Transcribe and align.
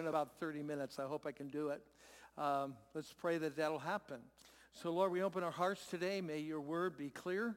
in 0.00 0.06
about 0.06 0.40
30 0.40 0.62
minutes. 0.62 0.98
I 0.98 1.04
hope 1.04 1.26
I 1.26 1.32
can 1.32 1.48
do 1.48 1.68
it. 1.68 1.82
Um, 2.36 2.74
let's 2.94 3.12
pray 3.12 3.38
that 3.38 3.56
that'll 3.56 3.78
happen. 3.78 4.18
So, 4.72 4.90
Lord, 4.90 5.12
we 5.12 5.22
open 5.22 5.44
our 5.44 5.50
hearts 5.50 5.86
today. 5.86 6.20
May 6.20 6.38
your 6.38 6.60
word 6.60 6.96
be 6.96 7.10
clear. 7.10 7.54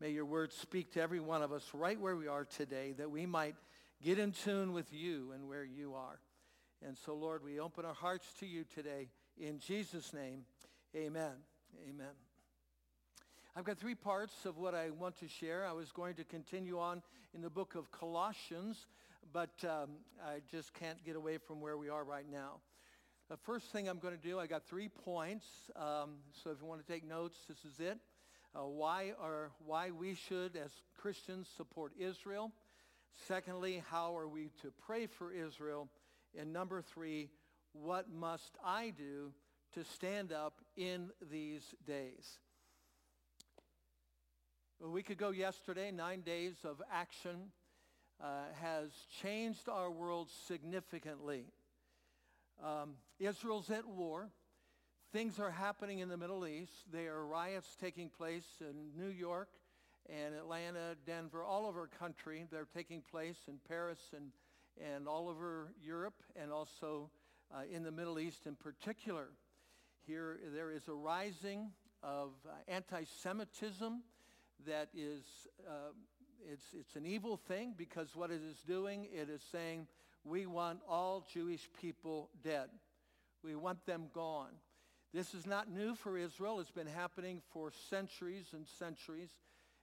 May 0.00 0.10
your 0.10 0.26
word 0.26 0.52
speak 0.52 0.92
to 0.92 1.00
every 1.00 1.20
one 1.20 1.42
of 1.42 1.52
us 1.52 1.70
right 1.72 1.98
where 1.98 2.14
we 2.14 2.28
are 2.28 2.44
today, 2.44 2.92
that 2.98 3.10
we 3.10 3.24
might 3.24 3.56
get 4.02 4.18
in 4.18 4.32
tune 4.32 4.72
with 4.72 4.92
you 4.92 5.32
and 5.32 5.48
where 5.48 5.64
you 5.64 5.94
are. 5.94 6.20
And 6.86 6.96
so, 6.96 7.14
Lord, 7.14 7.42
we 7.42 7.58
open 7.58 7.84
our 7.84 7.94
hearts 7.94 8.26
to 8.40 8.46
you 8.46 8.64
today. 8.74 9.08
In 9.38 9.58
Jesus' 9.58 10.12
name, 10.12 10.44
amen. 10.94 11.32
Amen. 11.88 12.12
I've 13.56 13.64
got 13.64 13.78
three 13.78 13.94
parts 13.94 14.44
of 14.44 14.58
what 14.58 14.74
I 14.74 14.90
want 14.90 15.18
to 15.20 15.28
share. 15.28 15.64
I 15.64 15.72
was 15.72 15.90
going 15.92 16.14
to 16.16 16.24
continue 16.24 16.78
on 16.78 17.02
in 17.34 17.40
the 17.40 17.48
book 17.48 17.74
of 17.74 17.90
Colossians, 17.90 18.86
but 19.32 19.50
um, 19.64 19.90
I 20.24 20.40
just 20.50 20.74
can't 20.74 21.02
get 21.04 21.16
away 21.16 21.38
from 21.38 21.60
where 21.60 21.76
we 21.76 21.88
are 21.88 22.04
right 22.04 22.26
now. 22.30 22.60
The 23.28 23.36
first 23.36 23.66
thing 23.66 23.88
I'm 23.88 23.98
going 23.98 24.16
to 24.16 24.22
do, 24.22 24.38
I 24.38 24.46
got 24.46 24.64
three 24.66 24.88
points. 24.88 25.46
Um, 25.74 26.16
so 26.32 26.50
if 26.50 26.60
you 26.60 26.66
want 26.66 26.86
to 26.86 26.92
take 26.92 27.06
notes, 27.06 27.38
this 27.48 27.64
is 27.64 27.80
it. 27.80 27.98
Uh, 28.54 28.66
why, 28.66 29.12
are, 29.20 29.50
why 29.64 29.90
we 29.90 30.14
should, 30.14 30.56
as 30.56 30.70
Christians, 30.96 31.48
support 31.56 31.92
Israel. 31.98 32.52
Secondly, 33.26 33.82
how 33.90 34.16
are 34.16 34.28
we 34.28 34.50
to 34.62 34.72
pray 34.86 35.06
for 35.06 35.32
Israel? 35.32 35.88
And 36.38 36.52
number 36.52 36.82
three, 36.82 37.30
what 37.72 38.10
must 38.10 38.56
I 38.64 38.92
do 38.96 39.32
to 39.74 39.84
stand 39.84 40.32
up 40.32 40.60
in 40.76 41.10
these 41.30 41.74
days? 41.86 42.38
A 44.84 44.88
week 44.88 45.10
ago 45.10 45.30
yesterday, 45.30 45.90
nine 45.90 46.20
days 46.20 46.54
of 46.64 46.82
action 46.92 47.50
uh, 48.22 48.44
has 48.60 48.90
changed 49.22 49.68
our 49.68 49.90
world 49.90 50.28
significantly. 50.46 51.44
Um, 52.64 52.94
Israel's 53.18 53.70
at 53.70 53.86
war. 53.86 54.30
Things 55.12 55.38
are 55.38 55.50
happening 55.50 56.00
in 56.00 56.08
the 56.08 56.16
Middle 56.16 56.46
East. 56.46 56.72
There 56.92 57.14
are 57.14 57.26
riots 57.26 57.76
taking 57.80 58.10
place 58.10 58.46
in 58.60 59.00
New 59.00 59.10
York 59.10 59.48
and 60.08 60.34
Atlanta, 60.34 60.96
Denver, 61.06 61.44
all 61.44 61.66
over 61.66 61.80
our 61.80 61.86
country. 61.86 62.46
They're 62.50 62.68
taking 62.74 63.02
place 63.02 63.38
in 63.48 63.58
Paris 63.68 63.98
and, 64.14 64.32
and 64.80 65.08
all 65.08 65.28
over 65.28 65.72
Europe 65.82 66.22
and 66.34 66.52
also 66.52 67.10
uh, 67.54 67.62
in 67.72 67.82
the 67.82 67.90
Middle 67.90 68.18
East 68.18 68.46
in 68.46 68.56
particular. 68.56 69.28
Here 70.06 70.38
there 70.54 70.70
is 70.70 70.88
a 70.88 70.94
rising 70.94 71.70
of 72.02 72.30
uh, 72.46 72.52
anti-Semitism 72.68 74.02
that 74.66 74.88
is, 74.94 75.24
uh, 75.66 75.92
it's, 76.50 76.64
it's 76.72 76.96
an 76.96 77.06
evil 77.06 77.36
thing 77.36 77.74
because 77.76 78.08
what 78.14 78.30
it 78.30 78.40
is 78.42 78.56
doing, 78.66 79.06
it 79.12 79.28
is 79.28 79.42
saying 79.52 79.86
we 80.24 80.46
want 80.46 80.80
all 80.88 81.26
Jewish 81.32 81.68
people 81.80 82.30
dead. 82.42 82.68
We 83.42 83.54
want 83.54 83.84
them 83.86 84.06
gone. 84.12 84.52
This 85.12 85.34
is 85.34 85.46
not 85.46 85.70
new 85.70 85.94
for 85.94 86.18
Israel. 86.18 86.58
It's 86.60 86.70
been 86.70 86.86
happening 86.86 87.42
for 87.52 87.70
centuries 87.88 88.46
and 88.52 88.66
centuries. 88.78 89.30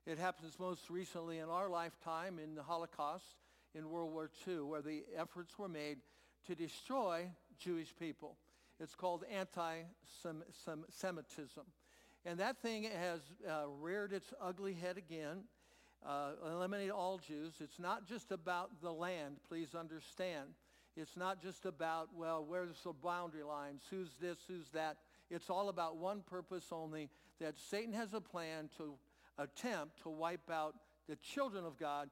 It 0.06 0.20
happens 0.20 0.60
most 0.60 0.90
recently 0.90 1.40
in 1.40 1.50
our 1.50 1.70
lifetime 1.70 2.40
in 2.40 2.56
the 2.56 2.64
Holocaust 2.64 3.26
in 3.74 3.90
World 3.90 4.14
War 4.14 4.30
II, 4.48 4.62
where 4.62 4.82
the 4.82 5.04
efforts 5.18 5.58
were 5.58 5.70
made 5.70 6.00
to 6.48 6.56
destroy 6.56 7.30
Jewish 7.58 7.96
people. 7.98 8.38
It's 8.80 8.96
called 8.96 9.24
anti-Semitism. 9.32 11.64
And 12.26 12.40
that 12.40 12.62
thing 12.62 12.84
has 12.84 13.20
uh, 13.48 13.68
reared 13.80 14.14
its 14.14 14.34
ugly 14.42 14.74
head 14.74 14.98
again. 14.98 15.44
Uh, 16.06 16.32
eliminate 16.52 16.92
all 16.92 17.18
Jews. 17.18 17.54
It's 17.62 17.80
not 17.80 18.06
just 18.08 18.32
about 18.32 18.82
the 18.82 18.92
land, 18.92 19.38
please 19.48 19.74
understand. 19.74 20.50
It's 20.98 21.16
not 21.16 21.42
just 21.42 21.66
about, 21.66 22.10
well, 22.14 22.46
where's 22.46 22.82
the 22.84 22.92
boundary 22.92 23.44
lines? 23.44 23.84
Who's 23.90 24.10
this? 24.22 24.38
Who's 24.48 24.70
that? 24.74 24.98
It's 25.30 25.50
all 25.50 25.70
about 25.70 25.98
one 25.98 26.22
purpose 26.22 26.66
only, 26.72 27.10
that 27.40 27.58
Satan 27.58 27.94
has 27.94 28.14
a 28.14 28.22
plan 28.22 28.70
to 28.78 28.96
attempt 29.38 30.04
to 30.04 30.10
wipe 30.10 30.52
out 30.52 30.76
the 31.08 31.16
children 31.16 31.66
of 31.66 31.78
God, 31.80 32.10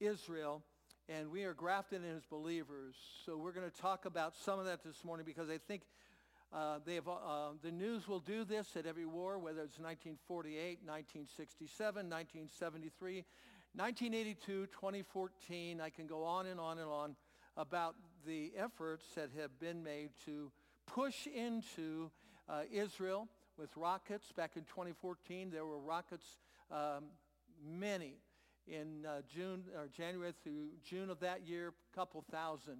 Israel, 0.00 0.62
and 1.08 1.30
we 1.30 1.44
are 1.44 1.54
grafted 1.54 2.02
in 2.04 2.16
as 2.16 2.24
believers. 2.24 2.96
So 3.24 3.36
we're 3.36 3.52
going 3.52 3.70
to 3.70 3.80
talk 3.80 4.04
about 4.04 4.34
some 4.36 4.58
of 4.58 4.66
that 4.66 4.84
this 4.84 5.04
morning 5.04 5.24
because 5.24 5.48
I 5.48 5.58
think 5.58 5.82
uh, 6.52 6.78
they 6.86 6.94
have, 6.94 7.08
uh, 7.08 7.50
the 7.62 7.70
news 7.70 8.08
will 8.08 8.20
do 8.20 8.44
this 8.44 8.76
at 8.76 8.86
every 8.86 9.04
war, 9.04 9.38
whether 9.38 9.60
it's 9.60 9.78
1948, 9.78 10.78
1967, 10.84 12.08
1973, 12.08 13.24
1982, 13.74 14.66
2014. 14.66 15.80
I 15.80 15.90
can 15.90 16.06
go 16.06 16.24
on 16.24 16.46
and 16.46 16.58
on 16.58 16.78
and 16.78 16.88
on 16.88 17.16
about 17.56 17.96
the 18.26 18.52
efforts 18.56 19.04
that 19.14 19.28
have 19.38 19.58
been 19.60 19.82
made 19.82 20.10
to 20.24 20.50
push 20.86 21.26
into 21.26 22.10
uh, 22.48 22.62
Israel 22.72 23.28
with 23.58 23.76
rockets. 23.76 24.32
Back 24.32 24.52
in 24.56 24.62
2014, 24.62 25.50
there 25.50 25.66
were 25.66 25.78
rockets, 25.78 26.38
um, 26.70 27.04
many, 27.62 28.14
in 28.66 29.04
uh, 29.06 29.20
June 29.28 29.64
or 29.76 29.88
January 29.88 30.32
through 30.42 30.68
June 30.82 31.10
of 31.10 31.20
that 31.20 31.46
year, 31.46 31.74
a 31.92 31.96
couple 31.96 32.24
thousand. 32.30 32.78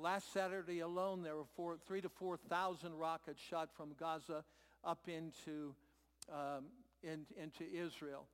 Last 0.00 0.32
Saturday 0.32 0.80
alone, 0.80 1.22
there 1.22 1.36
were 1.36 1.46
four, 1.56 1.78
three 1.86 2.00
to 2.02 2.08
4,000 2.08 2.94
rockets 2.94 3.40
shot 3.40 3.70
from 3.74 3.94
Gaza 3.98 4.44
up 4.84 5.08
into, 5.08 5.74
um, 6.30 6.66
in, 7.02 7.24
into 7.40 7.64
Israel. 7.64 8.26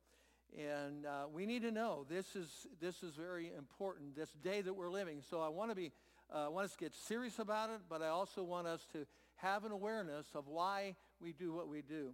And 0.57 1.05
uh, 1.05 1.25
we 1.33 1.45
need 1.45 1.61
to 1.61 1.71
know 1.71 2.05
this 2.09 2.35
is, 2.35 2.67
this 2.81 3.01
is 3.01 3.15
very 3.15 3.51
important, 3.57 4.15
this 4.15 4.29
day 4.43 4.61
that 4.61 4.73
we're 4.73 4.89
living. 4.89 5.21
So 5.27 5.41
I 5.41 5.47
want 5.47 5.71
to 5.71 5.75
be, 5.75 5.91
uh, 6.33 6.45
I 6.45 6.47
want 6.49 6.65
us 6.65 6.73
to 6.73 6.77
get 6.77 6.93
serious 6.93 7.39
about 7.39 7.69
it, 7.69 7.79
but 7.89 8.01
I 8.01 8.09
also 8.09 8.43
want 8.43 8.67
us 8.67 8.85
to 8.91 9.05
have 9.37 9.63
an 9.63 9.71
awareness 9.71 10.27
of 10.35 10.47
why 10.47 10.95
we 11.19 11.31
do 11.31 11.53
what 11.53 11.69
we 11.69 11.81
do. 11.81 12.11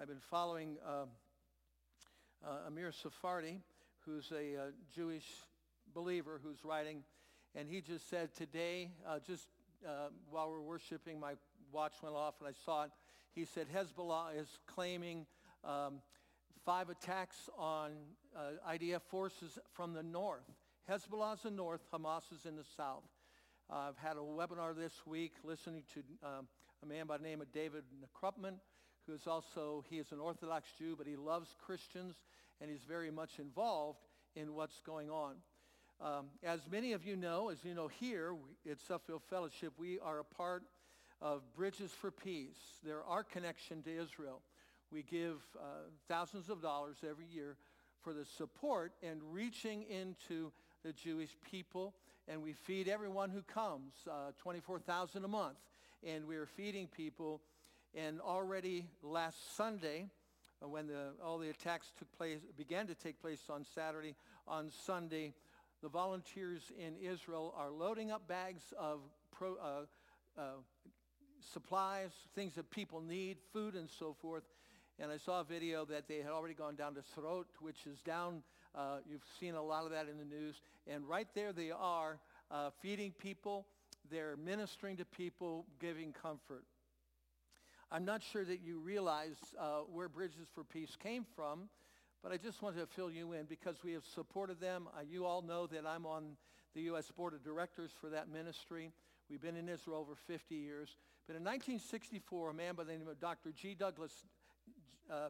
I've 0.00 0.08
been 0.08 0.20
following 0.30 0.78
uh, 0.86 1.04
uh 2.46 2.66
Amir 2.66 2.92
Tsarfati, 2.92 3.60
who's 4.04 4.32
a 4.32 4.56
uh, 4.56 4.70
Jewish 4.94 5.26
believer 5.94 6.40
who's 6.42 6.64
writing, 6.64 7.02
and 7.56 7.68
he 7.70 7.80
just 7.80 8.10
said 8.10 8.34
today, 8.34 8.90
uh, 9.08 9.18
just 9.26 9.48
while 10.30 10.50
we're 10.50 10.60
worshiping, 10.60 11.18
my 11.18 11.32
watch 11.72 11.94
went 12.02 12.14
off 12.14 12.34
and 12.40 12.48
I 12.48 12.52
saw 12.64 12.84
it. 12.84 12.90
He 13.34 13.44
said 13.44 13.66
Hezbollah 13.74 14.38
is 14.38 14.48
claiming 14.66 15.26
um, 15.64 16.00
five 16.64 16.90
attacks 16.90 17.48
on 17.56 17.92
uh, 18.36 18.72
IDF 18.72 19.02
forces 19.02 19.58
from 19.72 19.94
the 19.94 20.02
north. 20.02 20.44
Hezbollah's 20.90 21.44
in 21.44 21.52
the 21.52 21.56
north, 21.56 21.80
Hamas 21.92 22.32
is 22.32 22.44
in 22.44 22.56
the 22.56 22.64
south. 22.76 23.04
Uh, 23.70 23.88
I've 23.88 23.98
had 23.98 24.16
a 24.16 24.20
webinar 24.20 24.76
this 24.76 24.92
week 25.06 25.32
listening 25.42 25.82
to 25.94 26.00
um, 26.26 26.48
a 26.82 26.86
man 26.86 27.06
by 27.06 27.16
the 27.16 27.24
name 27.24 27.40
of 27.40 27.50
David 27.52 27.84
Krupman, 28.14 28.54
who 29.06 29.14
is 29.14 29.26
also, 29.26 29.84
he 29.88 29.98
is 29.98 30.12
an 30.12 30.20
Orthodox 30.20 30.68
Jew, 30.78 30.94
but 30.96 31.06
he 31.06 31.16
loves 31.16 31.54
Christians, 31.64 32.16
and 32.60 32.70
he's 32.70 32.84
very 32.86 33.10
much 33.10 33.38
involved 33.38 34.00
in 34.34 34.54
what's 34.54 34.80
going 34.80 35.10
on. 35.10 35.36
Um, 36.00 36.26
as 36.42 36.60
many 36.70 36.92
of 36.92 37.06
you 37.06 37.16
know, 37.16 37.48
as 37.48 37.64
you 37.64 37.74
know 37.74 37.88
here 37.88 38.34
at 38.70 38.80
Suffield 38.80 39.22
Fellowship, 39.30 39.72
we 39.78 39.98
are 40.00 40.18
a 40.18 40.24
part 40.24 40.62
of 41.22 41.40
Bridges 41.54 41.90
for 41.90 42.10
Peace. 42.10 42.58
They're 42.84 43.04
our 43.04 43.24
connection 43.24 43.82
to 43.82 43.90
Israel. 43.90 44.42
We 44.92 45.02
give 45.02 45.40
uh, 45.58 45.88
thousands 46.06 46.50
of 46.50 46.60
dollars 46.60 46.96
every 47.08 47.24
year 47.24 47.56
for 48.02 48.12
the 48.12 48.26
support 48.26 48.92
and 49.02 49.20
reaching 49.32 49.84
into 49.84 50.52
the 50.84 50.92
Jewish 50.92 51.30
people. 51.50 51.94
And 52.28 52.42
we 52.42 52.52
feed 52.52 52.88
everyone 52.88 53.30
who 53.30 53.42
comes, 53.42 53.94
uh, 54.10 54.32
24,000 54.42 55.24
a 55.24 55.28
month. 55.28 55.56
And 56.06 56.26
we 56.26 56.36
are 56.36 56.46
feeding 56.46 56.88
people. 56.88 57.40
And 57.94 58.20
already 58.20 58.86
last 59.02 59.56
Sunday, 59.56 60.06
uh, 60.62 60.68
when 60.68 60.88
the, 60.88 61.12
all 61.24 61.38
the 61.38 61.48
attacks 61.48 61.90
took 61.98 62.12
place, 62.18 62.40
began 62.58 62.86
to 62.86 62.94
take 62.94 63.18
place 63.20 63.40
on 63.48 63.64
Saturday, 63.74 64.14
on 64.46 64.70
Sunday, 64.84 65.32
the 65.82 65.88
volunteers 65.88 66.72
in 66.78 66.96
Israel 66.96 67.54
are 67.56 67.70
loading 67.70 68.10
up 68.10 68.26
bags 68.28 68.62
of 68.78 69.00
pro, 69.32 69.56
uh, 69.56 70.40
uh, 70.40 70.42
supplies, 71.52 72.10
things 72.34 72.54
that 72.54 72.70
people 72.70 73.00
need, 73.00 73.36
food 73.52 73.74
and 73.74 73.88
so 73.88 74.14
forth, 74.20 74.44
and 74.98 75.12
I 75.12 75.18
saw 75.18 75.40
a 75.40 75.44
video 75.44 75.84
that 75.86 76.08
they 76.08 76.18
had 76.18 76.30
already 76.30 76.54
gone 76.54 76.74
down 76.74 76.94
to 76.94 77.02
Sderot, 77.02 77.44
which 77.60 77.86
is 77.86 78.00
down, 78.00 78.42
uh, 78.74 78.98
you've 79.08 79.24
seen 79.38 79.54
a 79.54 79.62
lot 79.62 79.84
of 79.84 79.90
that 79.90 80.08
in 80.08 80.16
the 80.16 80.24
news. 80.24 80.62
And 80.86 81.06
right 81.06 81.28
there 81.34 81.52
they 81.52 81.70
are 81.70 82.18
uh, 82.50 82.70
feeding 82.80 83.12
people. 83.12 83.66
They're 84.10 84.36
ministering 84.36 84.96
to 84.96 85.04
people, 85.04 85.66
giving 85.80 86.12
comfort. 86.12 86.64
I'm 87.92 88.04
not 88.04 88.22
sure 88.22 88.44
that 88.44 88.60
you 88.64 88.80
realize 88.80 89.36
uh, 89.60 89.80
where 89.92 90.08
Bridges 90.08 90.48
for 90.54 90.64
Peace 90.64 90.96
came 91.00 91.26
from, 91.36 91.68
but 92.22 92.32
I 92.32 92.36
just 92.36 92.62
wanted 92.62 92.80
to 92.80 92.86
fill 92.86 93.10
you 93.10 93.32
in 93.32 93.44
because 93.46 93.76
we 93.84 93.92
have 93.92 94.04
supported 94.04 94.60
them. 94.60 94.88
Uh, 94.96 95.02
you 95.08 95.24
all 95.24 95.42
know 95.42 95.66
that 95.68 95.86
I'm 95.86 96.06
on 96.06 96.36
the 96.74 96.82
U.S. 96.82 97.10
Board 97.10 97.34
of 97.34 97.44
Directors 97.44 97.90
for 98.00 98.10
that 98.10 98.28
ministry. 98.28 98.90
We've 99.30 99.40
been 99.40 99.56
in 99.56 99.68
Israel 99.68 99.98
over 99.98 100.14
50 100.26 100.54
years. 100.54 100.96
But 101.26 101.36
in 101.36 101.42
1964, 101.42 102.50
a 102.50 102.54
man 102.54 102.74
by 102.74 102.84
the 102.84 102.92
name 102.92 103.08
of 103.08 103.20
Dr. 103.20 103.52
G. 103.52 103.74
Douglas 103.74 104.12
uh, 105.10 105.28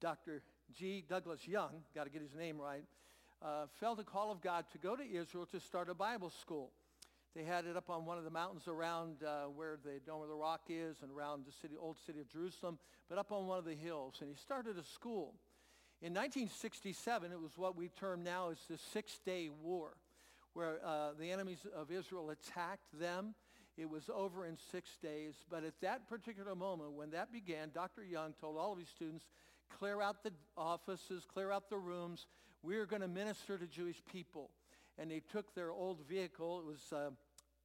Dr. 0.00 0.42
G. 0.74 1.04
Douglas 1.08 1.46
Young, 1.46 1.70
got 1.94 2.04
to 2.04 2.10
get 2.10 2.22
his 2.22 2.34
name 2.34 2.60
right, 2.60 2.84
uh, 3.40 3.66
felt 3.78 4.00
a 4.00 4.04
call 4.04 4.32
of 4.32 4.40
God 4.40 4.64
to 4.72 4.78
go 4.78 4.96
to 4.96 5.02
Israel 5.02 5.46
to 5.46 5.60
start 5.60 5.88
a 5.88 5.94
Bible 5.94 6.30
school. 6.30 6.70
They 7.34 7.44
had 7.44 7.64
it 7.66 7.76
up 7.76 7.88
on 7.88 8.04
one 8.04 8.18
of 8.18 8.24
the 8.24 8.30
mountains 8.30 8.68
around 8.68 9.22
uh, 9.22 9.44
where 9.44 9.78
the 9.82 10.00
Dome 10.04 10.22
of 10.22 10.28
the 10.28 10.34
Rock 10.34 10.62
is 10.68 10.96
and 11.02 11.10
around 11.10 11.44
the 11.46 11.52
city, 11.52 11.74
old 11.78 11.96
city 12.04 12.20
of 12.20 12.28
Jerusalem, 12.28 12.78
but 13.08 13.16
up 13.16 13.32
on 13.32 13.46
one 13.46 13.58
of 13.58 13.64
the 13.64 13.74
hills. 13.74 14.16
And 14.20 14.28
he 14.28 14.36
started 14.36 14.76
a 14.76 14.84
school. 14.84 15.34
In 16.02 16.14
1967, 16.14 17.30
it 17.30 17.40
was 17.40 17.52
what 17.56 17.76
we 17.76 17.88
term 17.88 18.24
now 18.24 18.50
as 18.50 18.58
the 18.68 18.76
Six-Day 18.92 19.50
War, 19.62 19.92
where 20.52 20.80
uh, 20.84 21.10
the 21.18 21.30
enemies 21.30 21.64
of 21.76 21.92
Israel 21.92 22.30
attacked 22.30 22.98
them. 22.98 23.34
It 23.78 23.88
was 23.88 24.10
over 24.12 24.44
in 24.44 24.58
six 24.72 24.90
days. 25.00 25.34
But 25.48 25.62
at 25.62 25.74
that 25.80 26.08
particular 26.08 26.56
moment, 26.56 26.92
when 26.92 27.10
that 27.10 27.32
began, 27.32 27.70
Dr. 27.72 28.04
Young 28.04 28.34
told 28.40 28.58
all 28.58 28.72
of 28.72 28.78
his 28.80 28.88
students, 28.88 29.24
clear 29.78 30.02
out 30.02 30.24
the 30.24 30.32
offices, 30.56 31.24
clear 31.32 31.52
out 31.52 31.70
the 31.70 31.78
rooms. 31.78 32.26
We're 32.64 32.84
going 32.84 33.02
to 33.02 33.08
minister 33.08 33.56
to 33.56 33.66
Jewish 33.66 34.02
people 34.10 34.50
and 34.98 35.10
they 35.10 35.20
took 35.20 35.54
their 35.54 35.70
old 35.70 36.00
vehicle. 36.08 36.60
It 36.60 36.66
was 36.66 36.92
uh, 36.92 37.10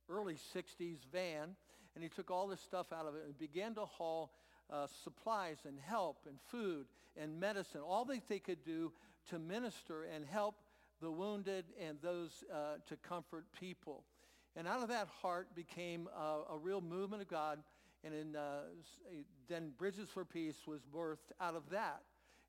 early 0.10 0.36
60s 0.36 0.98
van, 1.12 1.56
and 1.96 2.04
he 2.04 2.10
took 2.10 2.32
all 2.32 2.48
this 2.48 2.62
stuff 2.62 2.88
out 2.94 3.06
of 3.06 3.16
it 3.16 3.24
and 3.26 3.38
began 3.38 3.76
to 3.76 3.86
haul 3.86 4.32
uh, 4.72 4.88
supplies 5.04 5.58
and 5.66 5.78
help 5.80 6.18
and 6.28 6.38
food 6.50 6.86
and 7.16 7.40
medicine, 7.40 7.82
all 7.82 8.06
that 8.06 8.28
they 8.28 8.40
could 8.40 8.64
do 8.64 8.92
to 9.30 9.40
minister 9.40 10.04
and 10.04 10.26
help 10.26 10.56
the 11.02 11.12
wounded 11.12 11.66
and 11.82 11.98
those 12.02 12.44
uh, 12.52 12.76
to 12.88 12.96
comfort 12.98 13.46
people. 13.60 14.04
And 14.56 14.68
out 14.68 14.82
of 14.82 14.90
that 14.90 15.08
heart 15.22 15.56
became 15.56 16.10
a, 16.18 16.54
a 16.54 16.58
real 16.58 16.82
movement 16.82 17.22
of 17.22 17.28
God. 17.28 17.60
And 18.04 18.14
in, 18.14 18.36
uh, 18.36 18.62
then 19.48 19.72
Bridges 19.78 20.10
for 20.14 20.26
Peace 20.26 20.56
was 20.66 20.82
birthed 20.94 21.32
out 21.40 21.56
of 21.56 21.70
that. 21.72 22.02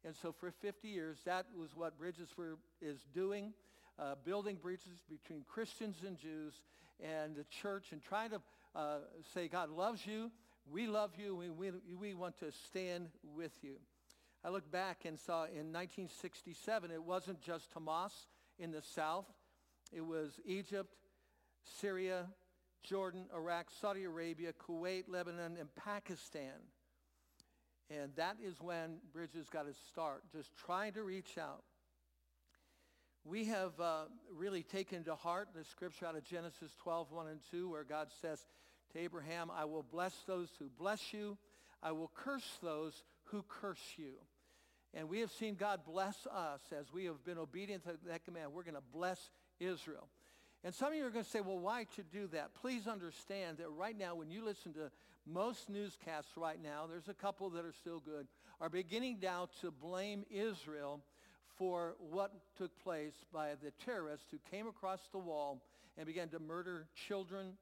And 0.05 0.15
so 0.15 0.33
for 0.33 0.51
50 0.51 0.89
years, 0.89 1.19
that 1.25 1.47
was 1.59 1.71
what 1.75 1.99
Bridges 1.99 2.29
for 2.35 2.57
is 2.81 2.99
doing 3.15 3.53
uh, 3.99 4.15
building 4.25 4.57
bridges 4.57 5.03
between 5.09 5.45
Christians 5.49 5.97
and 6.07 6.17
Jews 6.17 6.55
and 7.01 7.35
the 7.35 7.45
church 7.45 7.87
and 7.93 8.03
trying 8.03 8.31
to 8.31 8.41
uh, 8.75 8.99
say 9.35 9.49
God 9.49 9.71
loves 9.71 10.07
you, 10.07 10.31
we 10.71 10.87
love 10.87 11.13
you, 11.17 11.35
we, 11.35 11.51
we, 11.51 11.71
we 11.99 12.15
want 12.15 12.39
to 12.39 12.53
stand 12.67 13.09
with 13.23 13.53
you. 13.63 13.77
I 14.45 14.51
look 14.51 14.71
back 14.71 15.05
and 15.05 15.19
saw 15.19 15.45
in 15.45 15.73
1967, 15.73 16.91
it 16.91 17.03
wasn't 17.03 17.41
just 17.41 17.75
Hamas 17.75 18.13
in 18.59 18.71
the 18.71 18.83
south. 18.83 19.27
It 19.93 20.05
was 20.05 20.39
Egypt, 20.45 20.95
Syria, 21.81 22.27
Jordan, 22.83 23.27
Iraq, 23.35 23.69
Saudi 23.81 24.05
Arabia, 24.05 24.53
Kuwait, 24.53 25.05
Lebanon, 25.09 25.57
and 25.59 25.75
Pakistan. 25.75 26.53
And 27.91 28.13
that 28.17 28.37
is 28.45 28.61
when 28.61 28.99
Bridges 29.13 29.49
got 29.49 29.67
his 29.67 29.79
start, 29.91 30.23
just 30.31 30.55
trying 30.57 30.93
to 30.93 31.03
reach 31.03 31.39
out 31.39 31.65
we 33.29 33.45
have 33.45 33.79
uh, 33.79 34.05
really 34.35 34.63
taken 34.63 35.05
to 35.05 35.15
heart 35.15 35.49
the 35.55 35.63
scripture 35.63 36.07
out 36.07 36.17
of 36.17 36.25
Genesis 36.25 36.73
12, 36.83 37.13
1 37.13 37.29
and 37.29 37.41
2, 37.51 37.69
where 37.69 37.85
God 37.85 38.09
says 38.23 38.47
to 38.93 38.99
Abraham, 38.99 39.51
I 39.55 39.65
will 39.65 39.83
bless 39.83 40.15
those 40.27 40.49
who 40.59 40.69
bless 40.79 41.13
you. 41.13 41.37
I 41.83 41.93
will 41.93 42.11
curse 42.15 42.59
those 42.63 43.03
who 43.25 43.45
curse 43.49 43.95
you. 43.97 44.15
And 44.95 45.09
we 45.09 45.21
have 45.21 45.31
seen 45.31 45.55
God 45.55 45.81
bless 45.87 46.27
us 46.27 46.61
as 46.79 46.93
we 46.93 47.05
have 47.05 47.25
been 47.25 47.39
obedient 47.39 47.85
to 47.85 47.93
that 48.07 48.25
command. 48.25 48.53
We're 48.53 48.63
going 48.63 48.75
to 48.75 48.83
bless 48.93 49.31
Israel. 49.61 50.09
And 50.65 50.75
some 50.75 50.89
of 50.89 50.95
you 50.95 51.07
are 51.07 51.11
going 51.11 51.25
to 51.25 51.31
say, 51.31 51.41
well, 51.41 51.59
why 51.59 51.87
to 51.97 52.03
do 52.03 52.27
that? 52.29 52.55
Please 52.55 52.87
understand 52.87 53.59
that 53.59 53.69
right 53.71 53.97
now, 53.97 54.15
when 54.15 54.31
you 54.31 54.45
listen 54.45 54.73
to 54.75 54.91
most 55.27 55.69
newscasts 55.69 56.37
right 56.37 56.61
now, 56.61 56.87
there's 56.89 57.09
a 57.09 57.15
couple 57.15 57.51
that 57.51 57.65
are 57.65 57.73
still 57.73 58.01
good, 58.01 58.27
are 58.61 58.69
beginning 58.69 59.19
now 59.23 59.49
to 59.61 59.71
blame 59.71 60.25
Israel 60.31 61.01
for 61.59 61.95
what 61.99 62.33
took 62.57 62.77
place 62.83 63.15
by 63.33 63.51
the 63.63 63.73
terrorists 63.85 64.27
who 64.31 64.39
came 64.51 64.67
across 64.67 65.01
the 65.13 65.19
wall 65.19 65.63
and 65.97 66.07
began 66.07 66.29
to 66.29 66.39
murder 66.39 66.87
children, 66.95 67.53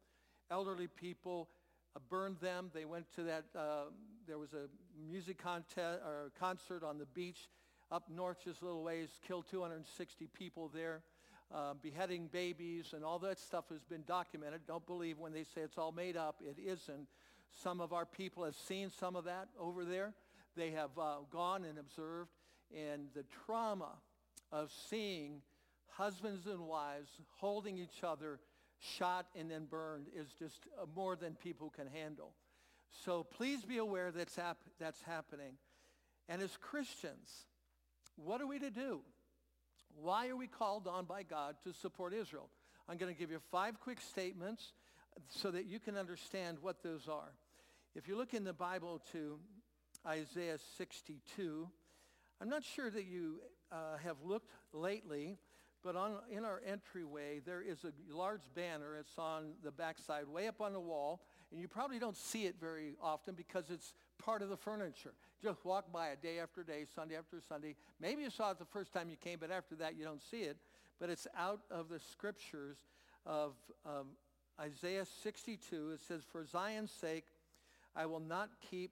elderly 0.51 0.87
people, 0.87 1.49
uh, 1.95 2.01
burned 2.09 2.39
them. 2.41 2.71
They 2.75 2.85
went 2.85 3.07
to 3.17 3.23
that, 3.25 3.45
uh, 3.55 3.85
there 4.27 4.39
was 4.39 4.53
a 4.53 4.69
music 5.09 5.39
contest 5.39 6.01
or 6.05 6.33
concert 6.39 6.83
on 6.83 6.99
the 6.99 7.07
beach 7.07 7.49
up 7.91 8.09
north 8.11 8.39
just 8.45 8.63
a 8.63 8.65
little 8.65 8.83
ways, 8.83 9.09
killed 9.27 9.47
260 9.49 10.27
people 10.35 10.69
there, 10.75 11.03
uh, 11.55 11.75
beheading 11.75 12.29
babies 12.33 12.93
and 12.93 13.05
all 13.05 13.21
that 13.21 13.39
stuff 13.39 13.67
has 13.71 13.85
been 13.85 14.03
documented. 14.07 14.61
Don't 14.67 14.85
believe 14.87 15.19
when 15.19 15.33
they 15.33 15.45
say 15.45 15.61
it's 15.61 15.79
all 15.79 15.93
made 15.93 16.17
up. 16.17 16.43
It 16.43 16.59
isn't. 16.59 17.07
Some 17.63 17.81
of 17.81 17.93
our 17.93 18.05
people 18.05 18.45
have 18.45 18.57
seen 18.57 18.91
some 18.91 19.15
of 19.15 19.25
that 19.25 19.49
over 19.59 19.85
there. 19.85 20.15
They 20.57 20.73
have 20.73 20.91
uh, 20.99 21.19
gone 21.31 21.65
and 21.65 21.79
observed 21.79 22.31
and 22.75 23.09
the 23.15 23.25
trauma 23.45 23.93
of 24.53 24.71
seeing 24.89 25.43
husbands 25.89 26.47
and 26.47 26.61
wives 26.61 27.11
holding 27.39 27.79
each 27.79 28.03
other 28.03 28.41
shot 28.81 29.27
and 29.39 29.51
then 29.51 29.67
burned 29.67 30.07
is 30.15 30.29
just 30.39 30.67
uh, 30.81 30.87
more 30.95 31.17
than 31.17 31.35
people 31.35 31.71
can 31.71 31.87
handle. 31.87 32.33
So 33.05 33.25
please 33.25 33.65
be 33.65 33.79
aware 33.79 34.11
that's, 34.11 34.37
hap- 34.37 34.59
that's 34.79 35.03
happening. 35.03 35.55
And 36.29 36.43
as 36.43 36.57
Christians, 36.61 37.47
what 38.17 38.41
are 38.41 38.47
we 38.47 38.59
to 38.59 38.71
do? 38.71 39.01
Why 39.95 40.29
are 40.29 40.37
we 40.37 40.47
called 40.47 40.87
on 40.87 41.05
by 41.05 41.23
God 41.23 41.57
to 41.65 41.73
support 41.73 42.13
Israel? 42.13 42.49
I'm 42.89 42.99
going 42.99 43.13
to 43.13 43.19
give 43.19 43.31
you 43.31 43.41
five 43.51 43.81
quick 43.81 44.01
statements 44.01 44.73
so 45.29 45.51
that 45.51 45.67
you 45.67 45.79
can 45.79 45.97
understand 45.97 46.59
what 46.61 46.83
those 46.83 47.09
are. 47.09 47.33
If 47.95 48.09
you 48.09 48.17
look 48.17 48.35
in 48.35 48.45
the 48.45 48.53
Bible 48.53 49.01
to 49.13 49.39
Isaiah 50.07 50.59
62, 50.77 51.69
I'm 52.41 52.49
not 52.49 52.63
sure 52.63 52.91
that 52.91 53.07
you 53.07 53.41
uh, 53.73 53.97
have 54.05 54.17
looked 54.23 54.53
lately, 54.73 55.39
but 55.87 55.95
on, 55.95 56.17
in 56.33 56.45
our 56.45 56.61
entryway, 56.67 57.41
there 57.47 57.63
is 57.63 57.85
a 57.85 57.93
large 58.13 58.41
banner. 58.57 58.97
It's 58.99 59.17
on 59.17 59.53
the 59.63 59.71
backside, 59.71 60.27
way 60.27 60.49
up 60.49 60.61
on 60.61 60.73
the 60.73 60.81
wall, 60.81 61.21
and 61.53 61.61
you 61.61 61.69
probably 61.69 62.01
don't 62.01 62.17
see 62.17 62.45
it 62.45 62.57
very 62.61 62.97
often 63.01 63.35
because 63.35 63.71
it's 63.71 63.95
part 64.19 64.43
of 64.43 64.49
the 64.49 64.57
furniture. 64.57 65.13
Just 65.41 65.65
walk 65.65 65.93
by 65.93 66.09
it 66.09 66.21
day 66.21 66.41
after 66.41 66.65
day, 66.65 66.87
Sunday 66.93 67.17
after 67.17 67.41
Sunday. 67.49 67.77
Maybe 68.01 68.23
you 68.23 68.31
saw 68.31 68.51
it 68.51 68.59
the 68.59 68.65
first 68.65 68.93
time 68.93 69.09
you 69.09 69.17
came, 69.17 69.39
but 69.41 69.53
after 69.53 69.77
that 69.77 69.97
you 69.97 70.03
don't 70.03 70.21
see 70.21 70.41
it. 70.41 70.57
But 70.99 71.09
it's 71.09 71.29
out 71.39 71.61
of 71.71 71.89
the 71.89 72.01
scriptures 72.01 72.79
of 73.25 73.53
um, 73.85 74.09
Isaiah 74.61 75.07
62. 75.23 75.93
It 75.93 76.01
says, 76.09 76.23
For 76.33 76.45
Zion's 76.45 76.91
sake, 76.91 77.27
I 77.95 78.07
will 78.07 78.19
not 78.19 78.49
keep 78.71 78.91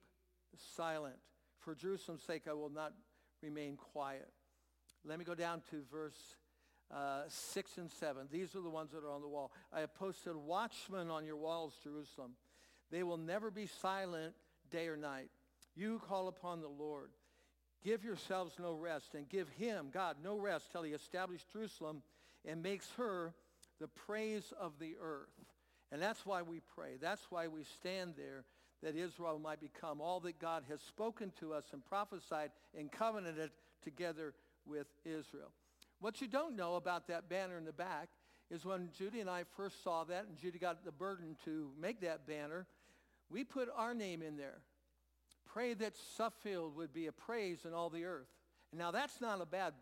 silent. 0.77 1.17
For 1.59 1.75
Jerusalem's 1.75 2.23
sake, 2.23 2.43
I 2.49 2.53
will 2.53 2.69
not 2.69 2.93
remain 3.41 3.75
quiet. 3.75 4.31
Let 5.03 5.19
me 5.19 5.25
go 5.25 5.35
down 5.35 5.61
to 5.71 5.81
verse 5.91 6.35
uh, 6.93 7.23
6 7.27 7.77
and 7.77 7.91
7. 7.91 8.27
These 8.31 8.55
are 8.55 8.61
the 8.61 8.69
ones 8.69 8.91
that 8.91 9.03
are 9.03 9.11
on 9.11 9.21
the 9.21 9.27
wall. 9.27 9.51
I 9.73 9.79
have 9.81 9.95
posted 9.95 10.35
watchmen 10.35 11.09
on 11.09 11.25
your 11.25 11.37
walls, 11.37 11.73
Jerusalem. 11.83 12.31
They 12.91 13.03
will 13.03 13.17
never 13.17 13.51
be 13.51 13.67
silent 13.67 14.33
day 14.71 14.87
or 14.87 14.97
night. 14.97 15.29
You 15.75 16.01
call 16.07 16.27
upon 16.27 16.61
the 16.61 16.69
Lord. 16.69 17.09
Give 17.83 18.03
yourselves 18.03 18.55
no 18.59 18.73
rest 18.73 19.13
and 19.13 19.29
give 19.29 19.49
him, 19.49 19.89
God, 19.93 20.17
no 20.23 20.37
rest 20.37 20.71
till 20.71 20.83
he 20.83 20.93
establishes 20.93 21.45
Jerusalem 21.51 22.01
and 22.43 22.63
makes 22.63 22.89
her 22.97 23.33
the 23.79 23.87
praise 23.87 24.53
of 24.59 24.73
the 24.79 24.95
earth. 25.01 25.29
And 25.91 26.01
that's 26.01 26.25
why 26.25 26.41
we 26.41 26.61
pray. 26.75 26.97
That's 26.99 27.25
why 27.29 27.47
we 27.47 27.63
stand 27.63 28.13
there 28.17 28.43
that 28.81 28.95
Israel 28.95 29.39
might 29.39 29.59
become 29.59 30.01
all 30.01 30.19
that 30.21 30.39
God 30.39 30.63
has 30.69 30.81
spoken 30.81 31.31
to 31.39 31.53
us 31.53 31.65
and 31.73 31.83
prophesied 31.85 32.51
and 32.77 32.91
covenanted 32.91 33.51
together 33.83 34.33
with 34.65 34.87
Israel. 35.03 35.51
What 35.99 36.21
you 36.21 36.27
don't 36.27 36.55
know 36.55 36.75
about 36.75 37.07
that 37.07 37.29
banner 37.29 37.57
in 37.57 37.65
the 37.65 37.73
back 37.73 38.09
is 38.49 38.65
when 38.65 38.89
Judy 38.97 39.21
and 39.21 39.29
I 39.29 39.43
first 39.55 39.83
saw 39.83 40.03
that 40.05 40.25
and 40.27 40.37
Judy 40.37 40.59
got 40.59 40.83
the 40.85 40.91
burden 40.91 41.35
to 41.45 41.71
make 41.79 42.01
that 42.01 42.27
banner, 42.27 42.67
we 43.29 43.43
put 43.43 43.69
our 43.75 43.93
name 43.93 44.21
in 44.21 44.37
there. 44.37 44.59
Pray 45.45 45.73
that 45.75 45.93
Suffield 46.15 46.75
would 46.75 46.93
be 46.93 47.07
a 47.07 47.11
praise 47.11 47.65
in 47.65 47.73
all 47.73 47.89
the 47.89 48.05
earth. 48.05 48.27
Now 48.73 48.91
that's 48.91 49.21
not 49.21 49.41
a 49.41 49.45
bad, 49.45 49.73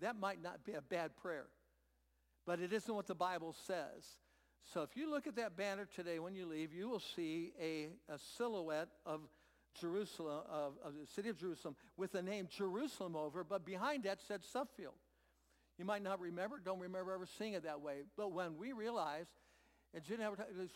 that 0.00 0.18
might 0.18 0.42
not 0.42 0.64
be 0.64 0.72
a 0.72 0.82
bad 0.82 1.16
prayer, 1.16 1.46
but 2.46 2.60
it 2.60 2.72
isn't 2.72 2.94
what 2.94 3.06
the 3.06 3.14
Bible 3.14 3.54
says. 3.66 4.04
So 4.72 4.82
if 4.82 4.96
you 4.96 5.10
look 5.10 5.26
at 5.26 5.36
that 5.36 5.56
banner 5.56 5.88
today 5.96 6.18
when 6.18 6.34
you 6.34 6.46
leave, 6.46 6.72
you 6.72 6.88
will 6.88 7.00
see 7.00 7.52
a, 7.60 7.88
a 8.12 8.18
silhouette 8.36 8.88
of 9.04 9.22
Jerusalem, 9.80 10.42
of, 10.50 10.74
of, 10.84 10.94
the 10.94 11.06
city 11.06 11.28
of 11.28 11.38
Jerusalem, 11.38 11.76
with 11.96 12.12
the 12.12 12.22
name 12.22 12.46
Jerusalem 12.48 13.16
over, 13.16 13.42
but 13.42 13.64
behind 13.64 14.04
that 14.04 14.20
said 14.20 14.44
Suffield. 14.44 14.94
You 15.78 15.84
might 15.84 16.02
not 16.02 16.20
remember, 16.20 16.60
don't 16.62 16.80
remember 16.80 17.12
ever 17.12 17.26
seeing 17.38 17.54
it 17.54 17.64
that 17.64 17.80
way. 17.80 18.02
But 18.16 18.32
when 18.32 18.56
we 18.56 18.72
realize, 18.72 19.26
and 19.94 20.02
Jen 20.04 20.18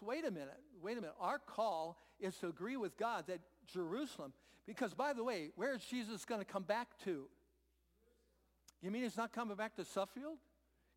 wait 0.03 0.27
a 0.27 0.31
minute, 0.31 0.61
wait 0.83 0.99
a 0.99 1.01
minute. 1.01 1.17
Our 1.21 1.39
call 1.39 1.99
is 2.21 2.35
to 2.39 2.49
agree 2.49 2.77
with 2.77 2.97
God 2.97 3.27
that 3.29 3.41
Jerusalem, 3.67 4.33
because 4.67 4.95
by 4.95 5.13
the 5.13 5.25
way, 5.25 5.51
where 5.57 5.75
is 5.75 5.83
Jesus 5.83 6.25
going 6.25 6.41
to 6.41 6.47
come 6.47 6.65
back 6.65 6.89
to? 7.05 7.27
You 8.83 8.91
mean 8.91 9.03
he's 9.03 9.17
not 9.17 9.33
coming 9.33 9.57
back 9.57 9.77
to 9.77 9.85
Suffield? 9.85 10.39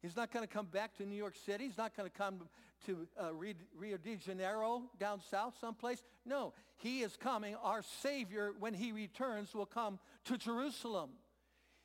He's 0.02 0.16
not 0.16 0.32
going 0.32 0.48
to 0.48 0.54
come 0.54 0.68
back 0.68 0.96
to 0.98 1.06
New 1.06 1.16
York 1.16 1.36
City. 1.46 1.66
He's 1.66 1.78
not 1.78 1.96
going 1.96 2.10
to 2.10 2.18
come 2.18 2.48
to 2.86 3.08
uh, 3.22 3.34
Rio 3.34 3.98
de 3.98 4.16
Janeiro 4.16 4.84
down 4.98 5.20
south 5.30 5.56
someplace. 5.60 6.02
No, 6.26 6.54
he 6.78 7.02
is 7.02 7.18
coming. 7.18 7.56
Our 7.62 7.84
Savior, 8.02 8.54
when 8.60 8.74
he 8.74 8.92
returns, 8.94 9.54
will 9.54 9.66
come 9.66 10.00
to 10.26 10.38
Jerusalem. 10.38 11.12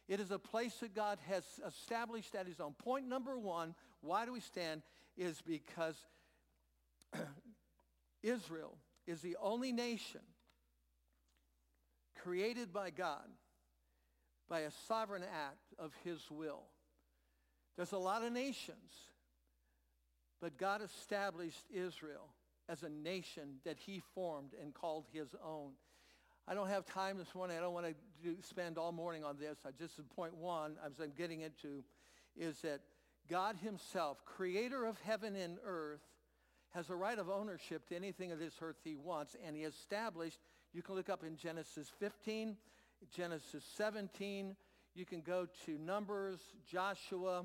It 0.09 0.21
is 0.21 0.31
a 0.31 0.39
place 0.39 0.75
that 0.81 0.95
God 0.95 1.19
has 1.29 1.45
established 1.67 2.35
at 2.35 2.47
his 2.47 2.61
own. 2.61 2.75
Point 2.75 3.09
number 3.09 3.39
one, 3.39 3.75
why 4.01 4.27
do 4.27 4.33
we 4.33 4.41
stand, 4.41 4.83
is 5.17 5.41
because 5.41 5.97
Israel 8.23 8.77
is 9.07 9.21
the 9.21 9.37
only 9.41 9.73
nation 9.73 10.21
created 12.23 12.73
by 12.73 12.91
God 12.91 13.29
by 14.49 14.61
a 14.61 14.71
sovereign 14.89 15.23
act 15.23 15.75
of 15.79 15.93
his 16.05 16.21
will. 16.31 16.65
There's 17.77 17.93
a 17.93 17.99
lot 17.99 18.23
of 18.23 18.33
nations, 18.33 18.93
but 20.41 20.59
God 20.59 20.83
established 20.83 21.65
Israel 21.73 22.29
as 22.69 22.83
a 22.83 22.89
nation 22.89 23.57
that 23.65 23.79
he 23.79 24.03
formed 24.15 24.53
and 24.61 24.73
called 24.75 25.07
his 25.13 25.35
own. 25.45 25.73
I 26.47 26.55
don't 26.55 26.69
have 26.69 26.85
time 26.85 27.17
this 27.17 27.35
morning. 27.35 27.57
I 27.57 27.61
don't 27.61 27.73
want 27.73 27.87
to 27.87 28.37
spend 28.43 28.77
all 28.77 28.93
morning 28.93 29.25
on 29.25 29.39
this. 29.39 29.59
I 29.67 29.71
just 29.79 29.95
point 30.15 30.35
one, 30.37 30.77
as 30.85 30.93
I'm 31.01 31.13
getting 31.17 31.41
into, 31.41 31.83
is 32.37 32.61
that 32.61 32.81
God 33.31 33.57
himself, 33.63 34.25
creator 34.27 34.85
of 34.85 35.01
heaven 35.01 35.37
and 35.37 35.57
earth, 35.65 36.03
has 36.75 36.91
a 36.91 36.95
right 36.95 37.19
of 37.19 37.31
ownership 37.31 37.89
to 37.89 37.97
anything 37.97 38.31
of 38.31 38.39
this 38.39 38.55
earth 38.61 38.77
he 38.85 38.97
wants, 38.97 39.37
and 39.47 39.57
he 39.57 39.63
established, 39.63 40.39
you 40.75 40.83
can 40.83 40.97
look 40.97 41.09
up 41.09 41.25
in 41.25 41.37
Genesis 41.37 41.91
15, 41.99 42.57
Genesis 43.15 43.65
17, 43.77 44.55
you 44.95 45.07
can 45.07 45.23
go 45.23 45.47
to 45.65 45.79
Numbers, 45.79 46.41
Joshua, 46.71 47.45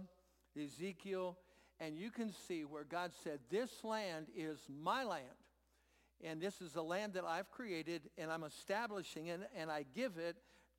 Ezekiel, 0.61 1.37
and 1.79 1.95
you 1.95 2.11
can 2.11 2.33
see 2.47 2.65
where 2.65 2.83
God 2.83 3.11
said, 3.23 3.39
this 3.49 3.83
land 3.83 4.27
is 4.35 4.59
my 4.67 5.03
land. 5.03 5.23
And 6.23 6.41
this 6.41 6.61
is 6.61 6.75
a 6.75 6.81
land 6.81 7.13
that 7.13 7.23
I've 7.25 7.49
created 7.49 8.09
and 8.17 8.31
I'm 8.31 8.43
establishing 8.43 9.27
it 9.27 9.39
and 9.55 9.71
I 9.71 9.85
give 9.95 10.17
it 10.17 10.35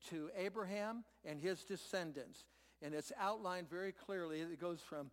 to 0.09 0.29
Abraham 0.37 1.03
and 1.25 1.39
his 1.39 1.63
descendants. 1.63 2.45
And 2.81 2.93
it's 2.93 3.11
outlined 3.19 3.69
very 3.69 3.91
clearly. 3.91 4.41
It 4.41 4.59
goes 4.59 4.81
from 4.81 5.11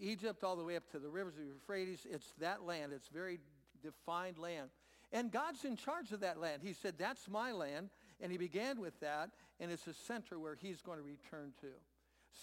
Egypt 0.00 0.44
all 0.44 0.56
the 0.56 0.64
way 0.64 0.76
up 0.76 0.90
to 0.92 0.98
the 0.98 1.08
rivers 1.08 1.34
of 1.36 1.44
Euphrates. 1.44 2.06
It's 2.10 2.32
that 2.40 2.64
land. 2.64 2.92
It's 2.92 3.08
very 3.08 3.40
defined 3.82 4.38
land. 4.38 4.70
And 5.12 5.30
God's 5.30 5.64
in 5.64 5.76
charge 5.76 6.12
of 6.12 6.20
that 6.20 6.38
land. 6.38 6.62
He 6.62 6.74
said, 6.74 6.94
that's 6.98 7.28
my 7.28 7.52
land. 7.52 7.90
And 8.20 8.30
he 8.30 8.36
began 8.36 8.80
with 8.80 8.98
that. 9.00 9.30
And 9.60 9.70
it's 9.70 9.86
a 9.86 9.94
center 9.94 10.38
where 10.38 10.54
he's 10.54 10.82
going 10.82 10.98
to 10.98 11.04
return 11.04 11.52
to. 11.60 11.68